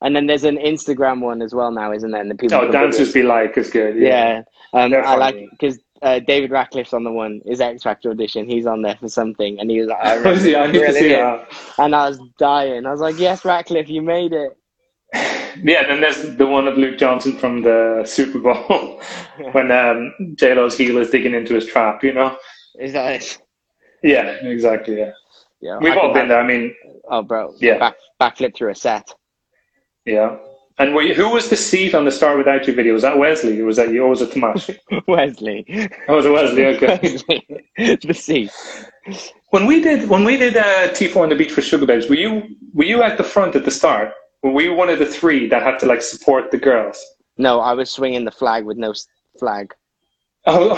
[0.00, 2.20] and then there's an Instagram one as well now, isn't there?
[2.20, 2.56] And the people.
[2.58, 3.96] oh, dancers be like is good.
[3.96, 4.42] Yeah,
[4.72, 7.40] um, I like because uh, David Ratcliffe's on the one.
[7.46, 8.48] His X Factor audition.
[8.48, 10.54] He's on there for something, and he was like, I Was he?
[10.54, 11.48] I really see that.
[11.78, 12.86] and I was dying.
[12.86, 14.56] I was like, "Yes, Ratcliffe, you made it."
[15.64, 19.02] Yeah, then there's the one of Luke Johnson from the Super Bowl
[19.52, 22.04] when um, J Lo's heel is digging into his trap.
[22.04, 22.36] You know.
[22.78, 23.38] Is that it?
[24.04, 24.98] Yeah, exactly.
[24.98, 25.10] Yeah,
[25.60, 26.40] Yeah, we've I all been have- there.
[26.40, 26.74] I mean,
[27.10, 27.54] Oh, bro.
[27.58, 27.78] Yeah.
[27.78, 29.12] Back backflip through a set.
[30.04, 30.36] yeah.
[30.80, 32.92] And were you, who was the seat on the Star Without You video?
[32.92, 34.04] Was that Wesley or was that you?
[34.04, 34.78] Or was it Tomash?
[35.08, 35.66] Wesley.
[36.08, 36.66] Oh, was it Wesley?
[36.66, 36.98] Okay.
[37.02, 37.98] Wesley.
[38.06, 38.52] the seat.
[39.50, 42.42] When we did when we did uh, T4 on the beach for Sugababes, were you
[42.74, 44.12] were you at the front at the start?
[44.42, 47.04] Were you one of the three that had to like support the girls?
[47.38, 48.94] No, I was swinging the flag with no
[49.38, 49.74] flag.
[50.46, 50.76] Oh,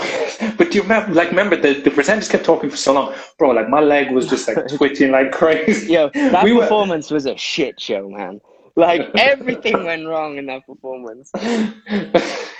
[0.57, 1.13] but do you remember?
[1.13, 3.51] Like, remember the the presenters kept talking for so long, bro.
[3.51, 5.93] Like my leg was just like twitching like crazy.
[5.93, 8.41] Yo, that We were- performance was a shit show, man.
[8.75, 11.31] Like everything went wrong in that performance.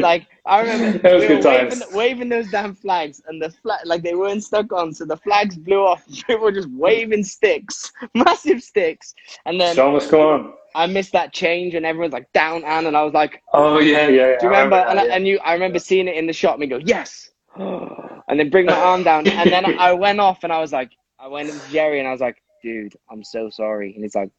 [0.00, 1.80] Like I remember That was we good times.
[1.80, 5.16] waving, waving those damn flags, and the flag like they weren't stuck on, so the
[5.18, 6.06] flags blew off.
[6.26, 9.14] People were just waving sticks, massive sticks,
[9.44, 10.54] and then go on.
[10.74, 14.08] I missed that change, and everyone's like down, and and I was like, Oh yeah,
[14.08, 14.28] yeah.
[14.30, 14.38] yeah.
[14.38, 14.76] Do you remember?
[14.76, 15.14] I And, I, yeah.
[15.16, 16.52] and you, I remember seeing it in the shot.
[16.54, 20.44] And me go, yes, and then bring my arm down, and then I went off,
[20.44, 23.50] and I was like, I went to Jerry, and I was like, dude, I'm so
[23.50, 24.30] sorry, and he's like,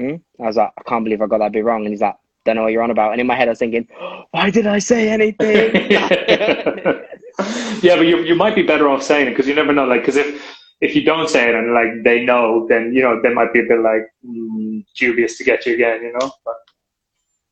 [0.00, 0.42] hmm?
[0.42, 2.56] I was like, I can't believe I got that bit wrong, and he's like, don't
[2.56, 3.86] know what you're on about, and in my head I was thinking,
[4.32, 5.72] why did I say anything?
[7.82, 9.84] yeah, but you you might be better off saying it because you never know.
[9.84, 13.20] Like, because if if you don't say it and like they know, then you know
[13.22, 16.02] they might be a bit like mm, dubious to get you again.
[16.02, 16.56] You know, but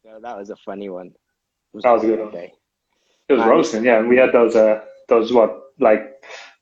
[0.05, 1.13] so that was a funny one.
[1.75, 2.33] It That was a good one.
[2.33, 2.53] day.
[3.29, 3.85] it was Um, roasting.
[3.85, 6.03] Yeah, and we had those uh those what like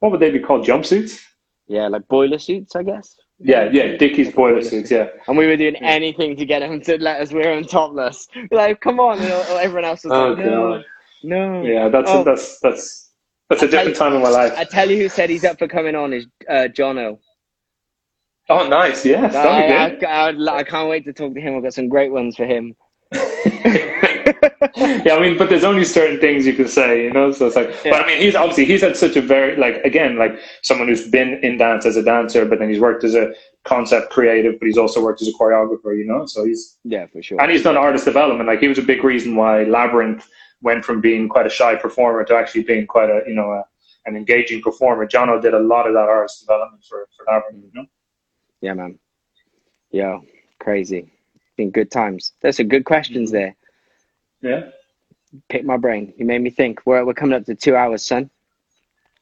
[0.00, 1.20] what would they be called jumpsuits?
[1.68, 3.16] Yeah, like boiler suits, I guess.
[3.38, 4.90] Yeah, yeah, Dickies boiler suits.
[4.90, 8.26] Yeah, And we were doing anything to get him to let us wear them topless.
[8.50, 9.18] Like, come on!
[9.18, 9.30] And
[9.60, 10.84] everyone else was Oh, like, no, God.
[11.22, 11.62] no.
[11.62, 11.88] yeah.
[11.90, 12.24] That's Oh.
[12.24, 13.10] that's that's
[13.50, 14.54] that's a I different you- time in my life.
[14.56, 17.18] I tell you who said he's up for coming on is uh, Jono.
[18.48, 19.04] Oh, nice.
[19.04, 21.56] Yes, I, I, I, I can't wait to talk to him.
[21.56, 22.74] I've got some great ones for him.
[24.76, 27.32] yeah, I mean, but there's only certain things you can say, you know.
[27.32, 27.92] So it's like, Yeah.
[27.92, 31.08] but I mean, he's obviously he's had such a very like again like someone who's
[31.08, 33.34] been in dance as a dancer, but then he's worked as a
[33.64, 36.26] concept creative, but he's also worked as a choreographer, you know.
[36.26, 37.40] So he's yeah, for sure.
[37.40, 38.48] and he's done artist development.
[38.48, 40.24] Like he was a big reason why Labrinth
[40.62, 43.64] went from being quite a shy performer to actually being quite a you know a,
[44.06, 45.06] an engaging performer.
[45.06, 47.86] Jono did a lot of that artist development for for Labrinth, you know.
[48.60, 48.98] Yeah, man.
[49.90, 50.22] Yo,
[50.58, 51.10] crazy.
[51.56, 52.32] Been good times.
[52.42, 53.38] There's some good questions mm-hmm.
[53.38, 53.56] there.
[54.42, 54.70] Yeah.
[55.48, 56.12] Pick my brain.
[56.16, 56.80] You made me think.
[56.86, 58.30] We're we're coming up to two hours, son.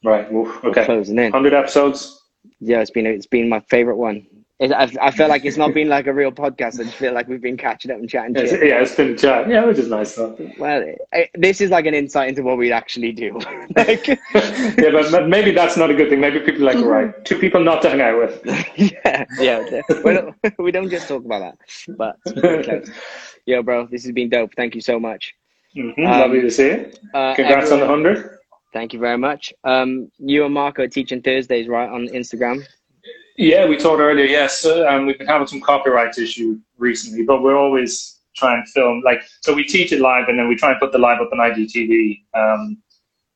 [0.03, 0.31] Right.
[0.31, 0.85] Oof, We're okay.
[0.85, 1.31] closing in.
[1.31, 2.21] Hundred episodes.
[2.59, 4.27] Yeah, it's been it's been my favorite one.
[4.57, 6.79] It, I, I feel like it's not been like a real podcast.
[6.79, 9.17] I just feel like we've been catching up and chatting It's, yeah, it's been a
[9.17, 9.49] chat.
[9.49, 10.37] Yeah, which is nice though.
[10.57, 13.33] Well, I, this is like an insight into what we actually do.
[13.75, 16.21] like, yeah, but but maybe that's not a good thing.
[16.21, 16.87] Maybe people are like, mm-hmm.
[16.87, 18.41] right, two people not to hang out with.
[18.77, 19.81] yeah, yeah.
[20.05, 22.89] We don't, we don't just talk about that, but it's pretty close.
[23.45, 24.51] Yo, bro, this has been dope.
[24.55, 25.33] Thank you so much.
[25.75, 26.91] Mhm, Um, lovely to see you.
[27.13, 28.37] Uh, Congrats on the everyone- hundred.
[28.73, 29.53] Thank you very much.
[29.63, 32.63] Um, you and Marco are teaching Thursdays, right, on Instagram?
[33.37, 34.25] Yeah, we told earlier.
[34.25, 38.71] Yes, uh, um, we've been having some copyright issue recently, but we're always trying to
[38.71, 39.01] film.
[39.05, 41.29] Like, so we teach it live, and then we try and put the live up
[41.31, 42.23] on IGTV.
[42.33, 42.77] Um,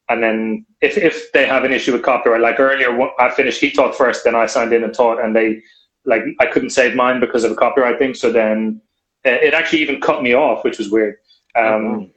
[0.09, 3.61] and then if if they have an issue with copyright, like earlier, I finished.
[3.61, 5.61] He taught first, then I signed in and taught, and they
[6.05, 8.13] like I couldn't save mine because of a copyright thing.
[8.13, 8.81] So then
[9.23, 11.15] it actually even cut me off, which was weird.
[11.55, 12.11] Um,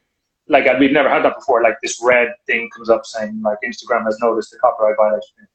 [0.48, 1.62] like uh, we've never had that before.
[1.62, 5.48] Like this red thing comes up saying like Instagram has noticed the copyright violation.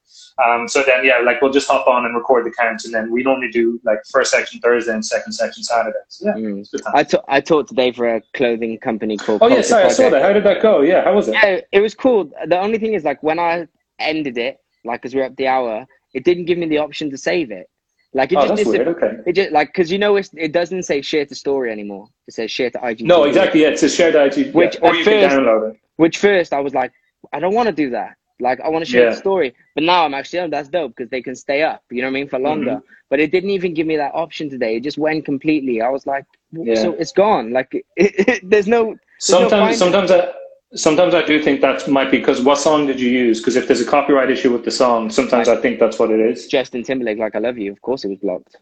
[0.43, 3.11] Um, so then yeah, like we'll just hop on and record the counts, and then
[3.11, 5.97] we normally do like first section Thursday and second section Saturday.
[6.07, 6.59] So yeah, Mm.
[6.59, 6.93] it's good time.
[6.95, 9.41] I I taught today for a clothing company called.
[9.43, 10.21] oh yeah, sorry, I saw that.
[10.21, 10.81] How did that go?
[10.81, 11.33] Yeah, how was it?
[11.33, 12.31] Yeah, it was cool.
[12.47, 13.67] The only thing is, like, when I
[13.99, 17.17] ended it, like, because we're up the hour, it didn't give me the option to
[17.17, 17.69] save it.
[18.13, 18.87] Like, it oh, just weird.
[18.87, 19.17] Okay.
[19.25, 22.07] It just like because you know it's, it doesn't say share to story anymore.
[22.27, 23.01] It says share to IG.
[23.01, 23.61] No, exactly.
[23.61, 25.79] Yeah, it's a shared IG, Which yeah, or you can first- download it.
[25.97, 26.91] Which first I was like,
[27.33, 28.15] I don't want to do that.
[28.39, 29.09] Like I want to share Yeah.
[29.09, 31.83] the story, but now I'm actually oh, that's dope because they can stay up.
[31.89, 32.71] You know what I mean for longer.
[32.77, 32.93] Mm-hmm.
[33.09, 34.75] But it didn't even give me that option today.
[34.77, 35.81] It just went completely.
[35.81, 36.75] I was like, Yeah.
[36.75, 37.51] so it's gone.
[37.51, 38.91] Like it, it, there's no.
[38.91, 39.77] no Sometimes, finding.
[39.77, 40.31] sometimes I.
[40.75, 43.39] Sometimes I do think that might be because what song did you use?
[43.39, 46.19] Because if there's a copyright issue with the song, sometimes I think that's what it
[46.19, 46.47] is.
[46.47, 47.71] Justin Timberlake, like I love you.
[47.71, 48.57] Of course it was blocked.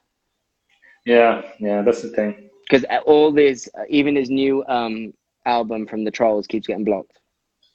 [1.06, 2.49] Yeah, yeah, that's the thing.
[2.69, 5.14] because all this, even his new um
[5.45, 7.19] album from the Trolls keeps getting blocked.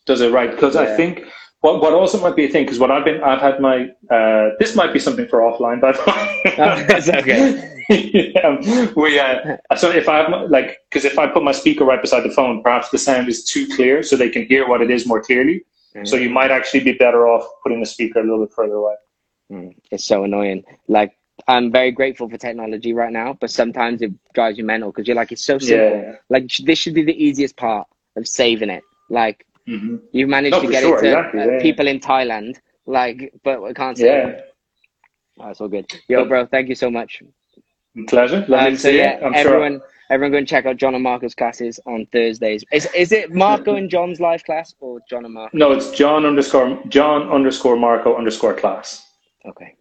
[0.07, 0.83] does it right because Yeah.
[0.83, 1.25] I think
[1.61, 4.51] what what also might be a thing because what I've been I've had my uh,
[4.59, 6.55] this might be something for offline by the way.
[6.87, 7.85] That's okay.
[7.89, 11.85] yeah, we uh, so if I have my, like because if I put my speaker
[11.85, 14.81] right beside the phone, perhaps the sound is too clear, so they can hear what
[14.81, 15.65] it is more clearly.
[16.05, 18.95] So you might actually be better off putting the speaker a little bit further away.
[19.51, 20.65] Mm, it's so annoying.
[20.87, 21.17] Like
[21.49, 25.17] I'm very grateful for technology right now, but sometimes it drives you mental because you're
[25.17, 26.01] like, it's so simple.
[26.01, 26.13] Yeah.
[26.29, 28.85] Like this should be the easiest part of saving it.
[29.09, 29.45] Like
[29.79, 31.63] hmm you've managed to get sure, it to exactly, uh, yeah.
[31.63, 32.57] people in Thailand.
[32.87, 34.41] Like, but we can't save Yeah.
[35.41, 35.87] Oh, it's all good.
[36.09, 37.23] Yo, bro, thank you so much.
[38.09, 38.41] pleasure.
[38.49, 39.19] Lovely Um, to so see yeah.
[39.25, 39.89] I'm everyone, sure.
[40.11, 42.65] everyone, go and check out John and Marco's classes on Thursdays.
[42.73, 45.57] Is is it Marco and John's live class or John and Marco?
[45.57, 49.07] No, it's John underscore John underscore Marco underscore class.
[49.47, 49.75] Okay,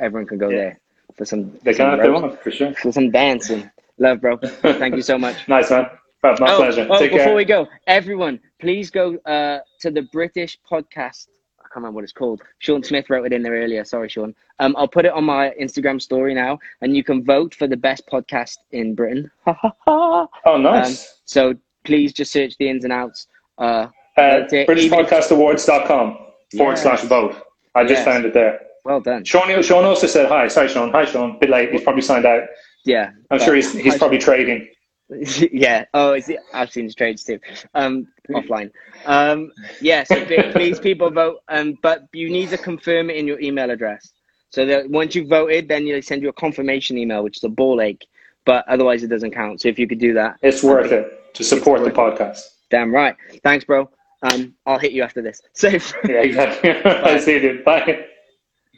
[0.00, 0.56] everyone can go Yeah.
[0.62, 0.80] there
[1.16, 1.52] for some.
[1.62, 2.72] They some can if they want for sure.
[2.74, 3.70] for some dancing.
[3.98, 4.36] Love, bro.
[4.82, 5.36] Thank you so much.
[5.48, 5.86] Nice man.
[6.24, 6.86] My oh, pleasure.
[6.88, 7.34] oh, Take before care.
[7.36, 11.28] we go, everyone, please go uh, to the British podcast.
[11.60, 12.40] I can't remember what it's called.
[12.60, 13.84] Sean Smith wrote it in there earlier.
[13.84, 14.34] Sorry, Sean.
[14.58, 17.76] Um, I'll put it on my Instagram story now, and you can vote for the
[17.76, 19.30] best podcast in Britain.
[19.86, 20.28] Oh,
[20.58, 21.20] nice.
[21.26, 23.26] so please just search the ins and outs.
[23.58, 26.16] Uh, uh, BritishPodcastAwards.com
[26.56, 26.82] forward Yes.
[26.82, 27.36] slash vote.
[27.74, 28.04] I just Yes.
[28.06, 28.60] found it there.
[28.84, 29.24] well done.
[29.24, 30.48] Sean, Sean also said hi.
[30.48, 30.90] Sorry, Sean.
[30.92, 31.38] Hi, Sean.
[31.38, 31.70] Bit late.
[31.72, 32.44] He's probably signed out.
[32.84, 33.10] Yeah.
[33.30, 34.68] I'm sure he's he's probably trading.
[35.52, 35.84] yeah.
[35.94, 36.40] Oh, is it?
[36.52, 37.38] I've seen his trades too.
[37.74, 38.70] Um, offline.
[39.04, 40.04] Um, yeah.
[40.04, 41.40] So please, people vote.
[41.48, 44.12] Um, but you need to confirm it in your email address.
[44.50, 47.48] So that once you've voted, then they send you a confirmation email, which is a
[47.48, 48.06] ball ache.
[48.44, 49.60] But otherwise, it doesn't count.
[49.62, 52.40] So if you could do that, It's worth it to support the podcast.
[52.70, 53.16] damn right.
[53.42, 53.90] Thanks, bro.
[54.22, 55.42] Um, I'll hit you after this.
[55.54, 55.92] Safe.
[56.08, 56.70] Yeah, exactly.
[56.70, 57.40] I see you.
[57.40, 57.64] dude.
[57.64, 58.06] Bye.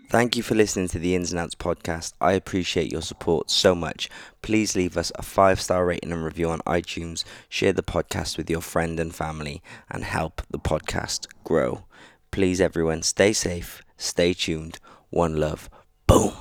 [0.09, 2.13] Thank you for listening to the Ins and Outs podcast.
[2.21, 4.09] I appreciate your support so much.
[4.41, 8.49] Please leave us a five star rating and review on iTunes, share the podcast with
[8.49, 11.85] your friend and family, and help the podcast grow.
[12.31, 14.79] Please, everyone, stay safe, stay tuned.
[15.11, 15.69] One love.
[16.07, 16.35] Boom.